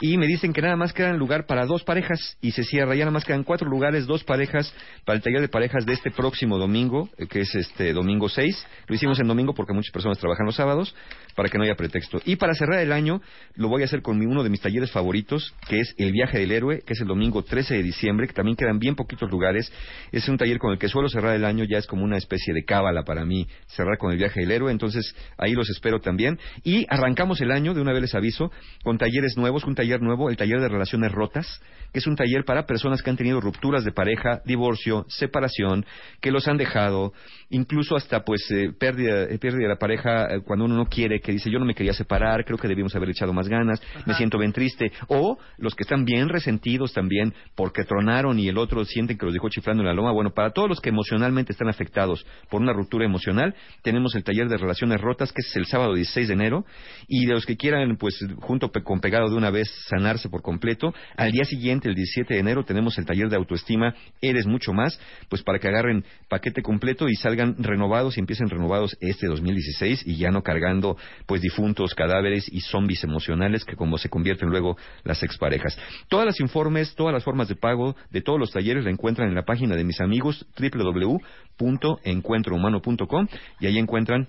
y 0.00 0.16
me 0.16 0.26
dicen 0.26 0.52
que 0.52 0.62
nada 0.62 0.76
más 0.76 0.92
quedan 0.92 1.18
lugar 1.18 1.46
para 1.46 1.66
dos 1.66 1.82
parejas 1.82 2.36
y 2.40 2.52
se 2.52 2.62
cierra, 2.62 2.94
ya 2.94 3.00
nada 3.00 3.10
más 3.10 3.24
quedan 3.24 3.42
cuatro 3.42 3.68
lugares, 3.68 4.06
dos 4.06 4.22
parejas 4.24 4.72
para 5.04 5.16
el 5.16 5.22
taller 5.22 5.40
de 5.40 5.48
parejas 5.48 5.84
de 5.86 5.92
este 5.92 6.10
próximo 6.10 6.58
domingo, 6.58 7.08
eh, 7.18 7.26
que 7.26 7.40
es 7.40 7.54
este 7.54 7.92
domingo 7.92 8.28
6. 8.28 8.66
Lo 8.86 8.94
hicimos 8.94 9.18
en 9.18 9.26
domingo 9.26 9.54
porque 9.54 9.72
muchas 9.72 9.92
personas 9.92 10.18
trabajan 10.18 10.46
los 10.46 10.54
sábados, 10.54 10.94
para 11.36 11.48
que 11.48 11.58
no 11.58 11.64
haya 11.64 11.76
pretexto. 11.76 12.20
Y 12.24 12.36
para 12.36 12.54
cerrar 12.54 12.80
el 12.80 12.92
año, 12.92 13.20
lo 13.54 13.68
voy 13.68 13.82
a 13.82 13.84
hacer 13.84 14.02
con 14.02 14.20
uno 14.20 14.42
de 14.42 14.50
mis 14.50 14.60
talleres 14.60 14.90
favoritos, 14.90 15.54
que 15.68 15.80
es 15.80 15.94
El 15.98 16.12
Viaje 16.12 16.38
del 16.38 16.50
Héroe, 16.50 16.82
que 16.84 16.94
es 16.94 17.00
el 17.00 17.06
domingo 17.06 17.42
13 17.42 17.74
de 17.74 17.82
diciembre, 17.82 18.26
que 18.26 18.32
también 18.32 18.56
quedan 18.56 18.78
bien 18.78 18.94
poquitos 18.94 19.30
lugares. 19.30 19.70
Es 20.12 20.28
un 20.28 20.38
taller 20.38 20.58
con 20.58 20.72
el 20.72 20.78
que 20.78 20.88
suelo 20.88 21.08
cerrar 21.08 21.34
el 21.34 21.44
año, 21.44 21.64
ya 21.64 21.78
es 21.78 21.86
como 21.86 22.04
una 22.04 22.16
especie 22.16 22.54
de 22.54 22.64
cábala 22.64 23.04
para 23.04 23.24
mí, 23.24 23.46
cerrar 23.66 23.98
con 23.98 24.12
El 24.12 24.18
Viaje 24.18 24.40
del 24.40 24.50
Héroe, 24.50 24.72
entonces 24.76 25.14
ahí 25.38 25.52
los 25.52 25.68
espero 25.70 26.00
también. 26.00 26.38
Y 26.62 26.86
arrancamos 26.88 27.40
el 27.40 27.50
año, 27.50 27.74
de 27.74 27.80
una 27.80 27.92
vez 27.92 28.02
les 28.02 28.14
aviso, 28.14 28.50
con 28.84 28.98
talleres 28.98 29.36
nuevos, 29.36 29.64
un 29.64 29.74
taller 29.74 30.00
nuevo, 30.00 30.30
el 30.30 30.36
taller 30.36 30.60
de 30.60 30.68
relaciones 30.68 31.12
rotas, 31.12 31.60
que 31.92 31.98
es 31.98 32.06
un 32.06 32.16
taller 32.16 32.44
para 32.44 32.66
personas 32.66 33.02
que 33.02 33.10
han 33.10 33.16
tenido 33.16 33.40
rupturas 33.40 33.84
de 33.84 33.92
pareja, 33.92 34.42
divorcio, 34.44 35.06
separación, 35.08 35.84
que 36.20 36.30
los 36.30 36.46
han 36.46 36.56
dejado, 36.56 37.12
incluso 37.50 37.96
hasta 37.96 38.24
pues 38.24 38.48
eh, 38.50 38.72
pérdida, 38.78 39.24
eh, 39.24 39.38
pérdida 39.38 39.62
de 39.62 39.68
la 39.68 39.78
pareja 39.78 40.26
eh, 40.26 40.40
cuando 40.44 40.64
uno 40.64 40.76
no 40.76 40.86
quiere, 40.86 41.20
que 41.20 41.32
dice 41.32 41.50
yo 41.50 41.58
no 41.58 41.64
me 41.64 41.74
quería 41.74 41.92
separar, 41.92 42.44
creo 42.44 42.58
que 42.58 42.68
debíamos 42.68 42.94
haber 42.94 43.10
echado 43.10 43.32
más 43.32 43.48
ganas, 43.48 43.80
me 44.04 44.14
siento 44.14 44.38
bien 44.38 44.52
triste, 44.52 44.92
o 45.08 45.38
los 45.58 45.74
que 45.74 45.84
están 45.84 46.04
bien 46.04 46.28
resentidos 46.28 46.92
también 46.92 47.34
porque 47.54 47.84
tronaron 47.84 48.38
y 48.38 48.48
el 48.48 48.58
otro 48.58 48.84
sienten 48.84 49.16
que 49.16 49.26
los 49.26 49.32
dejó 49.32 49.48
chiflando 49.48 49.82
en 49.82 49.88
la 49.88 49.94
loma, 49.94 50.12
bueno, 50.12 50.30
para 50.30 50.50
todos 50.50 50.68
los 50.68 50.80
que 50.80 50.90
emocionalmente 50.90 51.52
están 51.52 51.68
afectados 51.68 52.26
por 52.50 52.60
una 52.60 52.72
ruptura 52.72 53.04
emocional, 53.04 53.54
tenemos 53.82 54.14
el 54.14 54.24
taller 54.24 54.48
de 54.48 54.56
relaciones 54.66 55.00
rotas 55.00 55.32
que 55.32 55.40
es 55.40 55.56
el 55.56 55.66
sábado 55.66 55.94
16 55.94 56.28
de 56.28 56.34
enero 56.34 56.64
y 57.08 57.26
de 57.26 57.32
los 57.32 57.46
que 57.46 57.56
quieran 57.56 57.96
pues 57.96 58.18
junto 58.40 58.70
con 58.70 59.00
pegado 59.00 59.30
de 59.30 59.36
una 59.36 59.50
vez 59.50 59.68
sanarse 59.88 60.28
por 60.28 60.42
completo, 60.42 60.92
al 61.16 61.32
día 61.32 61.44
siguiente, 61.44 61.88
el 61.88 61.94
17 61.94 62.34
de 62.34 62.40
enero, 62.40 62.64
tenemos 62.64 62.98
el 62.98 63.06
taller 63.06 63.28
de 63.28 63.36
autoestima 63.36 63.94
Eres 64.20 64.46
Mucho 64.46 64.72
Más, 64.72 64.98
pues 65.28 65.42
para 65.42 65.58
que 65.58 65.68
agarren 65.68 66.04
paquete 66.28 66.62
completo 66.62 67.08
y 67.08 67.14
salgan 67.14 67.56
renovados 67.58 68.16
y 68.16 68.20
empiecen 68.20 68.48
renovados 68.48 68.96
este 69.00 69.26
2016 69.26 70.06
y 70.06 70.16
ya 70.16 70.30
no 70.30 70.42
cargando 70.42 70.96
pues 71.26 71.40
difuntos, 71.40 71.94
cadáveres 71.94 72.48
y 72.50 72.60
zombies 72.60 73.04
emocionales 73.04 73.64
que 73.64 73.76
como 73.76 73.98
se 73.98 74.08
convierten 74.08 74.48
luego 74.48 74.76
las 75.04 75.22
exparejas. 75.22 75.78
Todas 76.08 76.26
las 76.26 76.40
informes, 76.40 76.94
todas 76.94 77.12
las 77.12 77.24
formas 77.24 77.48
de 77.48 77.56
pago 77.56 77.96
de 78.10 78.22
todos 78.22 78.38
los 78.38 78.50
talleres 78.50 78.84
la 78.84 78.90
encuentran 78.90 79.28
en 79.28 79.34
la 79.34 79.44
página 79.44 79.76
de 79.76 79.84
mis 79.84 80.00
amigos 80.00 80.46
www.encuentrohumano.com 80.58 83.28
y 83.60 83.66
ahí 83.66 83.78
encuentran 83.78 84.28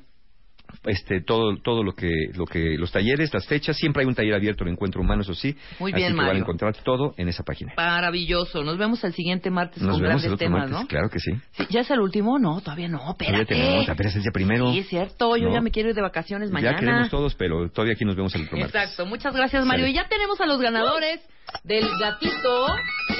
este 0.85 1.21
todo 1.21 1.57
todo 1.63 1.83
lo 1.83 1.93
que 1.93 2.09
lo 2.35 2.45
que 2.45 2.77
los 2.77 2.91
talleres 2.91 3.33
las 3.33 3.45
fechas 3.47 3.75
siempre 3.77 4.01
hay 4.03 4.07
un 4.07 4.15
taller 4.15 4.33
abierto 4.35 4.63
en 4.63 4.71
encuentro 4.71 5.01
humano 5.01 5.21
eso 5.21 5.33
sí 5.33 5.55
Muy 5.79 5.91
así 5.91 6.01
bien, 6.01 6.11
que 6.13 6.17
van 6.17 6.25
a 6.25 6.27
Mario. 6.29 6.41
encontrar 6.43 6.75
todo 6.83 7.13
en 7.17 7.27
esa 7.29 7.43
página 7.43 7.73
Maravilloso. 7.75 8.63
Nos 8.63 8.77
vemos 8.77 9.03
el 9.03 9.13
siguiente 9.13 9.49
martes 9.49 9.81
nos 9.81 9.93
con 9.93 10.01
vemos 10.01 10.21
grandes 10.21 10.25
el 10.25 10.33
otro 10.33 10.45
temas, 10.45 10.59
martes 10.69 10.79
¿no? 10.81 10.87
claro 10.87 11.09
que 11.09 11.19
sí 11.19 11.31
Sí, 11.51 11.65
¿Ya 11.69 11.81
es 11.81 11.91
el 11.91 11.99
último? 11.99 12.37
No, 12.39 12.61
todavía 12.61 12.87
no. 12.87 12.99
todavía 12.99 13.41
Espérate. 13.41 13.55
tenemos 13.55 13.89
apenas 13.89 14.15
es 14.15 14.25
el 14.25 14.31
primero 14.31 14.71
Sí, 14.71 14.79
es 14.79 14.87
cierto. 14.89 15.35
Yo 15.37 15.47
No. 15.47 15.53
ya 15.53 15.61
me 15.61 15.71
quiero 15.71 15.89
ir 15.89 15.95
de 15.95 16.01
vacaciones 16.01 16.51
mañana. 16.51 16.73
ya 16.73 16.79
queremos 16.79 17.09
todos 17.09 17.35
pero 17.35 17.69
todavía 17.69 17.93
aquí 17.93 18.05
nos 18.05 18.15
vemos 18.15 18.33
el 18.35 18.43
otro 18.43 18.57
martes 18.57 18.75
Exacto, 18.75 19.05
muchas 19.05 19.33
gracias 19.35 19.65
Mario. 19.65 19.83
Sale. 19.85 19.91
Y 19.91 19.95
ya 19.95 20.07
tenemos 20.07 20.39
a 20.41 20.45
los 20.45 20.59
ganadores 20.61 21.21
del 21.63 21.85
gatito. 21.99 22.67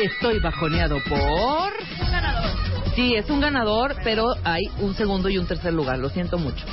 Estoy 0.01 0.39
bajoneado 0.39 0.97
por... 1.07 1.71
Sí, 2.95 3.13
es 3.15 3.29
un 3.29 3.39
ganador, 3.39 3.95
pero 4.03 4.25
hay 4.43 4.63
un 4.79 4.95
segundo 4.95 5.29
y 5.29 5.38
un 5.38 5.45
tercer 5.47 5.71
lugar, 5.71 5.99
lo 5.99 6.10
siento 6.10 6.39
mucho. 6.39 6.65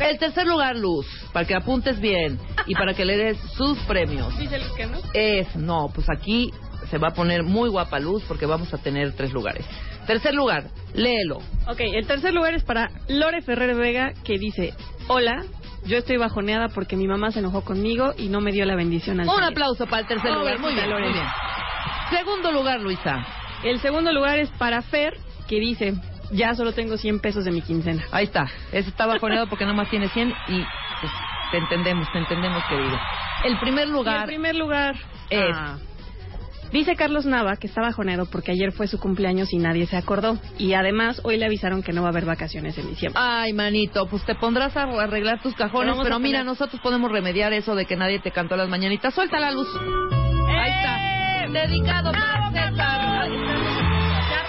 El 0.00 0.16
tercer 0.22 0.46
lugar, 0.46 0.76
Luz, 0.76 1.06
para 1.32 1.44
que 1.46 1.54
apuntes 1.54 1.98
bien 2.00 2.38
y 2.66 2.74
para 2.74 2.94
que 2.94 3.04
le 3.04 3.16
des 3.16 3.38
sus 3.56 3.76
premios. 3.80 4.36
Dice 4.38 4.56
el 4.56 4.62
que 4.76 4.86
no. 4.86 4.98
Es, 5.14 5.56
no, 5.56 5.90
pues 5.94 6.06
aquí 6.10 6.52
se 6.90 6.98
va 6.98 7.08
a 7.08 7.12
poner 7.14 7.42
muy 7.42 7.68
guapa 7.68 7.98
Luz 7.98 8.22
porque 8.28 8.46
vamos 8.46 8.72
a 8.72 8.78
tener 8.78 9.12
tres 9.14 9.32
lugares. 9.32 9.66
Tercer 10.06 10.34
lugar, 10.34 10.64
léelo. 10.94 11.38
Ok, 11.68 11.80
el 11.80 12.06
tercer 12.06 12.32
lugar 12.34 12.54
es 12.54 12.62
para 12.64 12.90
Lore 13.08 13.42
Ferrer 13.42 13.74
Vega, 13.74 14.12
que 14.24 14.38
dice: 14.38 14.74
Hola, 15.08 15.42
yo 15.86 15.96
estoy 15.96 16.16
bajoneada 16.18 16.68
porque 16.68 16.96
mi 16.96 17.06
mamá 17.08 17.30
se 17.32 17.40
enojó 17.40 17.62
conmigo 17.62 18.12
y 18.16 18.28
no 18.28 18.40
me 18.40 18.52
dio 18.52 18.64
la 18.64 18.76
bendición 18.76 19.20
al 19.20 19.28
Un 19.28 19.34
taller". 19.34 19.50
aplauso 19.50 19.86
para 19.86 20.02
el 20.02 20.06
tercer 20.08 20.30
Oh, 20.32 20.38
lugar. 20.38 20.58
Muy 20.60 20.74
bien, 20.74 20.88
Lore. 20.90 21.04
muy 21.04 21.12
bien. 21.14 21.26
Segundo 22.10 22.52
lugar, 22.52 22.80
Luisa. 22.80 23.26
El 23.64 23.80
segundo 23.80 24.12
lugar 24.12 24.38
es 24.38 24.50
para 24.50 24.82
Fer, 24.82 25.14
que 25.48 25.58
dice: 25.60 25.94
Ya 26.32 26.54
solo 26.54 26.72
tengo 26.72 26.96
100 26.96 27.20
pesos 27.20 27.44
de 27.44 27.50
mi 27.52 27.60
quincena. 27.62 28.02
Ahí 28.10 28.24
está. 28.24 28.46
Ese 28.72 28.88
está 28.88 29.06
bajoneado 29.06 29.46
porque 29.48 29.64
nomás 29.66 29.88
tiene 29.90 30.08
100 30.08 30.30
y 30.48 30.64
pues, 31.00 31.12
te 31.50 31.58
entendemos, 31.58 32.08
te 32.12 32.18
entendemos, 32.18 32.62
querido. 32.68 32.98
El 33.44 33.58
primer 33.60 33.88
Y 33.88 33.90
lugar 33.90 34.20
el 34.20 34.26
primer 34.26 34.54
lugar 34.56 34.94
es... 35.30 35.54
Ah. 35.54 35.76
Dice 36.72 36.96
Carlos 36.96 37.26
Nava 37.26 37.56
que 37.56 37.66
está 37.66 37.82
bajoneado 37.82 38.24
porque 38.24 38.52
ayer 38.52 38.72
fue 38.72 38.86
su 38.86 38.98
cumpleaños 38.98 39.52
y 39.52 39.58
nadie 39.58 39.84
se 39.86 39.98
acordó. 39.98 40.38
Y 40.56 40.72
además 40.72 41.20
hoy 41.22 41.36
le 41.36 41.44
avisaron 41.44 41.82
que 41.82 41.92
no 41.92 42.00
va 42.00 42.08
a 42.08 42.10
haber 42.12 42.24
vacaciones 42.24 42.78
en 42.78 42.88
diciembre. 42.88 43.20
Ay, 43.22 43.52
manito, 43.52 44.06
pues 44.08 44.24
te 44.24 44.34
pondrás 44.34 44.74
a 44.78 44.84
arreglar 44.84 45.42
tus 45.42 45.54
cajones, 45.54 45.94
pero 46.02 46.18
mira, 46.18 46.38
poner- 46.38 46.46
nosotros 46.46 46.80
podemos 46.80 47.12
remediar 47.12 47.52
eso 47.52 47.74
de 47.74 47.84
que 47.84 47.94
nadie 47.96 48.20
te 48.20 48.30
cantó 48.30 48.56
las 48.56 48.70
mañanitas. 48.70 49.12
Suelta 49.12 49.38
la 49.38 49.50
luz. 49.52 49.68
Ahí 50.48 50.70
está. 50.70 51.46
Dedicado 51.66 52.10
para 52.10 52.50
César. 52.52 53.91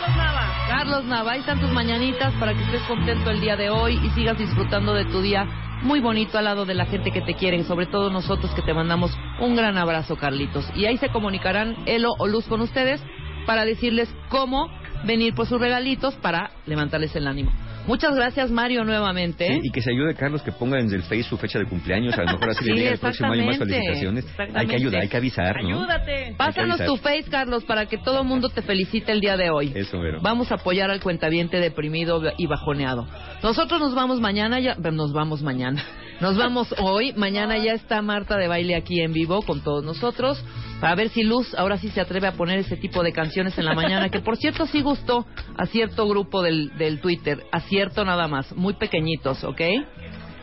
Carlos 0.04 0.18
Nava. 0.18 0.54
Carlos 0.68 1.06
Nava, 1.06 1.32
ahí 1.32 1.40
están 1.40 1.62
tus 1.62 1.72
mañanitas 1.72 2.34
para 2.34 2.54
que 2.54 2.62
estés 2.64 2.82
contento 2.84 3.30
el 3.30 3.40
día 3.40 3.56
de 3.56 3.70
hoy 3.70 3.98
y 4.04 4.10
sigas 4.10 4.38
disfrutando 4.38 4.94
de 4.94 5.06
tu 5.06 5.22
día 5.22 5.46
muy 5.82 6.02
bonito 6.02 6.38
al 6.38 6.46
lado 6.46 6.66
de 6.66 6.74
la 6.74 6.86
gente 6.86 7.12
que 7.12 7.22
te 7.22 7.36
quieren, 7.36 7.64
sobre 7.64 7.86
todo 7.86 8.10
nosotros 8.10 8.54
que 8.54 8.62
te 8.62 8.74
mandamos 8.74 9.18
un 9.40 9.56
gran 9.56 9.78
abrazo, 9.78 10.18
Carlitos. 10.18 10.70
Y 10.76 10.86
ahí 10.86 10.98
se 10.98 11.10
comunicarán 11.10 11.78
Elo 11.86 12.16
o 12.18 12.28
Luz 12.28 12.46
con 12.48 12.60
ustedes 12.62 13.02
para 13.46 13.64
decirles 13.64 14.14
cómo 14.30 14.70
venir 15.06 15.36
por 15.36 15.48
sus 15.48 15.60
regalitos 15.60 16.16
para 16.16 16.52
levantarles 16.66 17.16
el 17.16 17.28
ánimo. 17.28 17.52
Muchas 17.86 18.16
gracias, 18.16 18.50
Mario, 18.50 18.86
nuevamente. 18.86 19.48
Sí, 19.48 19.60
y 19.64 19.72
que 19.72 19.82
se 19.82 19.92
ayude 19.92 20.16
Carlos 20.16 20.42
que 20.42 20.52
ponga 20.52 20.80
en 20.80 20.92
el 20.94 21.04
Face 21.04 21.24
su 21.24 21.38
fecha 21.38 21.60
de 21.60 21.66
cumpleaños, 21.66 22.18
a 22.18 22.24
lo 22.24 22.34
mejor 22.34 22.50
así 22.52 22.60
Sí, 22.64 22.70
le 22.72 22.76
llega 22.78 22.92
el 22.92 23.00
próximo 23.00 23.34
año 23.34 23.46
más 23.46 23.58
felicitaciones. 23.58 24.26
Hay 24.54 24.68
que 24.68 24.76
ayudar, 24.76 25.02
hay 25.02 25.10
que 25.10 25.18
avisar, 25.18 25.62
¿no? 25.62 25.82
Ayúdate. 25.82 26.36
Pásanos 26.38 26.86
tu 26.86 26.98
face, 26.98 27.26
Carlos, 27.30 27.64
para 27.66 27.86
que 27.88 27.98
todo 27.98 28.22
el 28.22 28.28
mundo 28.28 28.50
te 28.50 28.62
felicite 28.62 29.12
el 29.12 29.20
día 29.20 29.36
de 29.36 29.50
hoy. 29.50 29.74
Eso, 29.76 30.00
Vero. 30.00 30.20
Vamos 30.22 30.52
a 30.52 30.56
apoyar 30.56 30.90
al 30.92 31.02
cuentaviente 31.02 31.58
deprimido 31.58 32.22
y 32.38 32.48
bajoneado. 32.48 33.06
Nosotros 33.42 33.82
nos 33.82 33.96
vamos 33.96 34.22
mañana, 34.22 34.60
ya 34.60 34.76
nos 34.76 35.12
vamos 35.12 35.42
mañana. 35.42 35.84
Nos 36.22 36.38
vamos 36.38 36.74
hoy, 36.80 37.12
mañana 37.14 37.58
ya 37.58 37.74
está 37.74 38.02
Marta 38.02 38.38
de 38.38 38.48
baile 38.48 38.76
aquí 38.76 39.02
en 39.02 39.12
vivo 39.12 39.42
con 39.42 39.62
todos 39.62 39.84
nosotros 39.84 40.44
para 40.84 40.96
ver 40.96 41.08
si 41.12 41.24
Luz 41.24 41.56
ahora 41.56 41.78
sí 41.78 41.88
se 41.92 42.02
atreve 42.02 42.28
a 42.28 42.34
poner 42.34 42.60
ese 42.60 42.76
tipo 42.76 43.04
de 43.04 43.14
canciones 43.14 43.58
en 43.58 43.64
la 43.64 43.74
mañana, 43.74 44.10
que 44.10 44.20
por 44.20 44.36
cierto 44.36 44.66
sí 44.66 44.82
gustó 44.82 45.26
a 45.58 45.66
cierto 45.66 46.06
grupo 46.10 46.42
del, 46.42 46.78
del 46.78 47.00
Twitter, 47.00 47.46
a 47.54 47.62
cierto 47.62 48.04
nada 48.04 48.28
más, 48.28 48.54
muy 48.54 48.74
pequeñitos, 48.74 49.46
¿ok? 49.46 49.62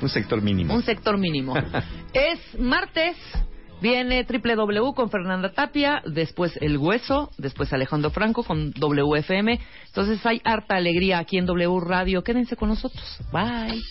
Un 0.01 0.09
sector 0.09 0.41
mínimo. 0.41 0.73
Un 0.73 0.83
sector 0.83 1.19
mínimo. 1.19 1.55
es 2.15 2.59
martes. 2.59 3.19
Viene 3.83 4.25
www 4.25 4.95
con 4.95 5.11
Fernanda 5.11 5.53
Tapia, 5.53 6.01
después 6.07 6.57
El 6.63 6.79
Hueso, 6.79 7.31
después 7.37 7.71
Alejandro 7.75 8.09
Franco 8.09 8.43
con 8.43 8.73
WFM. 8.73 9.61
Entonces 9.89 10.25
hay 10.25 10.41
harta 10.45 10.77
alegría 10.77 11.19
aquí 11.19 11.37
en 11.37 11.45
W 11.45 11.81
Radio. 11.81 12.23
Quédense 12.23 12.57
con 12.57 12.71
nosotros. 12.71 13.19
Bye. 13.31 13.83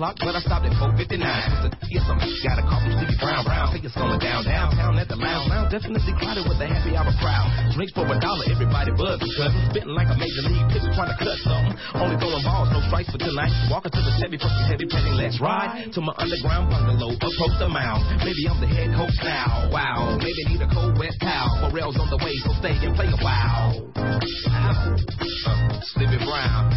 Clock, 0.00 0.16
but 0.16 0.32
I 0.32 0.40
stopped 0.40 0.64
at 0.64 0.72
459. 0.80 1.20
To 1.60 1.68
get 1.92 2.00
got 2.40 2.56
a 2.56 2.64
call 2.64 2.80
from 2.80 2.96
Stevie 2.96 3.20
Brown. 3.20 3.44
Brown, 3.44 3.68
think 3.68 3.84
it's 3.84 3.92
going 3.92 4.16
down, 4.16 4.48
downtown 4.48 4.96
at 4.96 5.12
the 5.12 5.18
lounge. 5.20 5.52
Lounge 5.52 5.68
definitely 5.68 6.16
crowded 6.16 6.48
with 6.48 6.56
the 6.56 6.64
happy 6.64 6.96
hour 6.96 7.12
crowd. 7.20 7.52
Drinks 7.76 7.92
for 7.92 8.08
a 8.08 8.16
dollar, 8.16 8.48
everybody 8.48 8.96
buzz 8.96 9.20
because 9.20 9.52
spitting 9.68 9.92
like 9.92 10.08
a 10.08 10.16
major 10.16 10.48
league 10.48 10.64
pitcher 10.72 10.88
trying 10.96 11.12
to 11.12 11.18
cut 11.20 11.36
something. 11.44 11.76
Only 12.00 12.16
throwing 12.16 12.40
balls, 12.40 12.72
no 12.72 12.80
strikes 12.88 13.12
for 13.12 13.20
tonight. 13.20 13.52
Walking 13.68 13.92
to 13.92 14.00
the 14.00 14.12
Chevy 14.16 14.40
for 14.40 14.48
some 14.48 14.66
heavy 14.72 14.88
petting. 14.88 15.20
Let's 15.20 15.36
ride 15.36 15.92
to 15.92 16.00
my 16.00 16.16
underground 16.16 16.72
bungalow, 16.72 17.20
approach 17.20 17.54
the 17.60 17.68
mound. 17.68 18.00
Maybe 18.24 18.48
I'm 18.48 18.56
the 18.56 18.72
head 18.72 18.96
coach 18.96 19.20
now. 19.20 19.68
Wow, 19.68 20.16
maybe 20.16 20.48
need 20.48 20.64
a 20.64 20.70
cold 20.72 20.96
wet 20.96 21.12
towel. 21.20 21.68
Morel's 21.68 22.00
on 22.00 22.08
the 22.08 22.16
way, 22.24 22.32
so 22.40 22.56
stay 22.56 22.72
and 22.88 22.96
play 22.96 23.12
a 23.12 23.20
while. 23.20 23.84
Ow. 24.00 24.96
Uh, 25.44 25.60
Sleepy 25.92 26.16
Brown, 26.24 26.72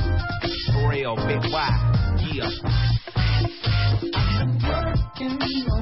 for 0.75 0.91
real, 0.91 1.15
big 1.23 1.39
Y, 1.39 1.71
yeah 2.35 3.02
can 5.15 5.37
be 5.37 5.72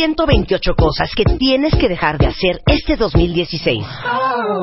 128 0.00 0.74
cosas 0.76 1.10
que 1.14 1.24
tienes 1.24 1.74
que 1.76 1.86
dejar 1.86 2.16
de 2.16 2.28
hacer 2.28 2.62
este 2.66 2.96
2016. 2.96 3.84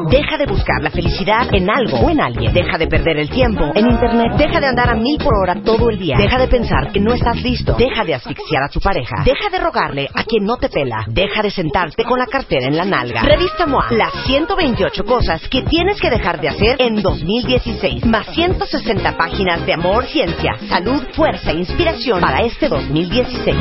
Deja 0.10 0.36
de 0.36 0.48
buscar 0.48 0.82
la 0.82 0.90
felicidad 0.90 1.54
en 1.54 1.70
algo 1.70 2.00
o 2.00 2.10
en 2.10 2.20
alguien. 2.20 2.52
Deja 2.52 2.80
de 2.80 2.88
perder 2.88 3.18
el 3.18 3.30
tiempo 3.30 3.72
en 3.76 3.86
Internet. 3.86 4.34
Deja 4.36 4.60
de 4.60 4.66
andar 4.66 4.90
a 4.90 4.96
mil 4.96 5.20
por 5.20 5.36
hora 5.40 5.62
todo 5.64 5.92
el 5.92 6.00
día. 6.00 6.18
Deja 6.18 6.40
de 6.40 6.48
pensar 6.48 6.92
que 6.92 7.00
no 7.00 7.14
estás 7.14 7.40
listo. 7.44 7.76
Deja 7.78 8.04
de 8.04 8.16
asfixiar 8.16 8.64
a 8.64 8.70
tu 8.70 8.80
pareja. 8.80 9.18
Deja 9.26 9.50
de 9.52 9.60
rogarle 9.60 10.10
a 10.12 10.24
quien 10.24 10.44
no 10.44 10.58
te 10.58 10.70
pela. 10.70 11.06
Deja 11.08 11.44
de 11.44 11.52
sentarte 11.52 12.04
con 12.04 12.18
la 12.18 12.26
cartera 12.26 12.66
en 12.66 12.76
la 12.76 12.86
nalga. 12.86 13.22
Revista 13.22 13.68
MOA. 13.68 13.92
Las 13.92 14.14
128 14.26 15.04
cosas 15.06 15.48
que 15.50 15.62
tienes 15.62 16.02
que 16.02 16.10
dejar 16.10 16.42
de 16.42 16.50
hacer 16.50 16.78
en 16.82 17.00
2016. 17.04 18.08
Más 18.08 18.26
160 18.34 19.16
páginas 19.16 19.64
de 19.68 19.74
amor, 19.74 20.06
ciencia, 20.06 20.54
salud, 20.68 21.04
fuerza 21.14 21.52
e 21.52 21.58
inspiración 21.58 22.22
para 22.22 22.42
este 22.42 22.68
2016. 22.68 23.56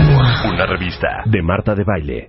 Una 0.54 0.64
revista 0.64 1.08
de 1.26 1.42
Marta 1.42 1.65
de 1.74 1.84
Baile. 1.84 2.28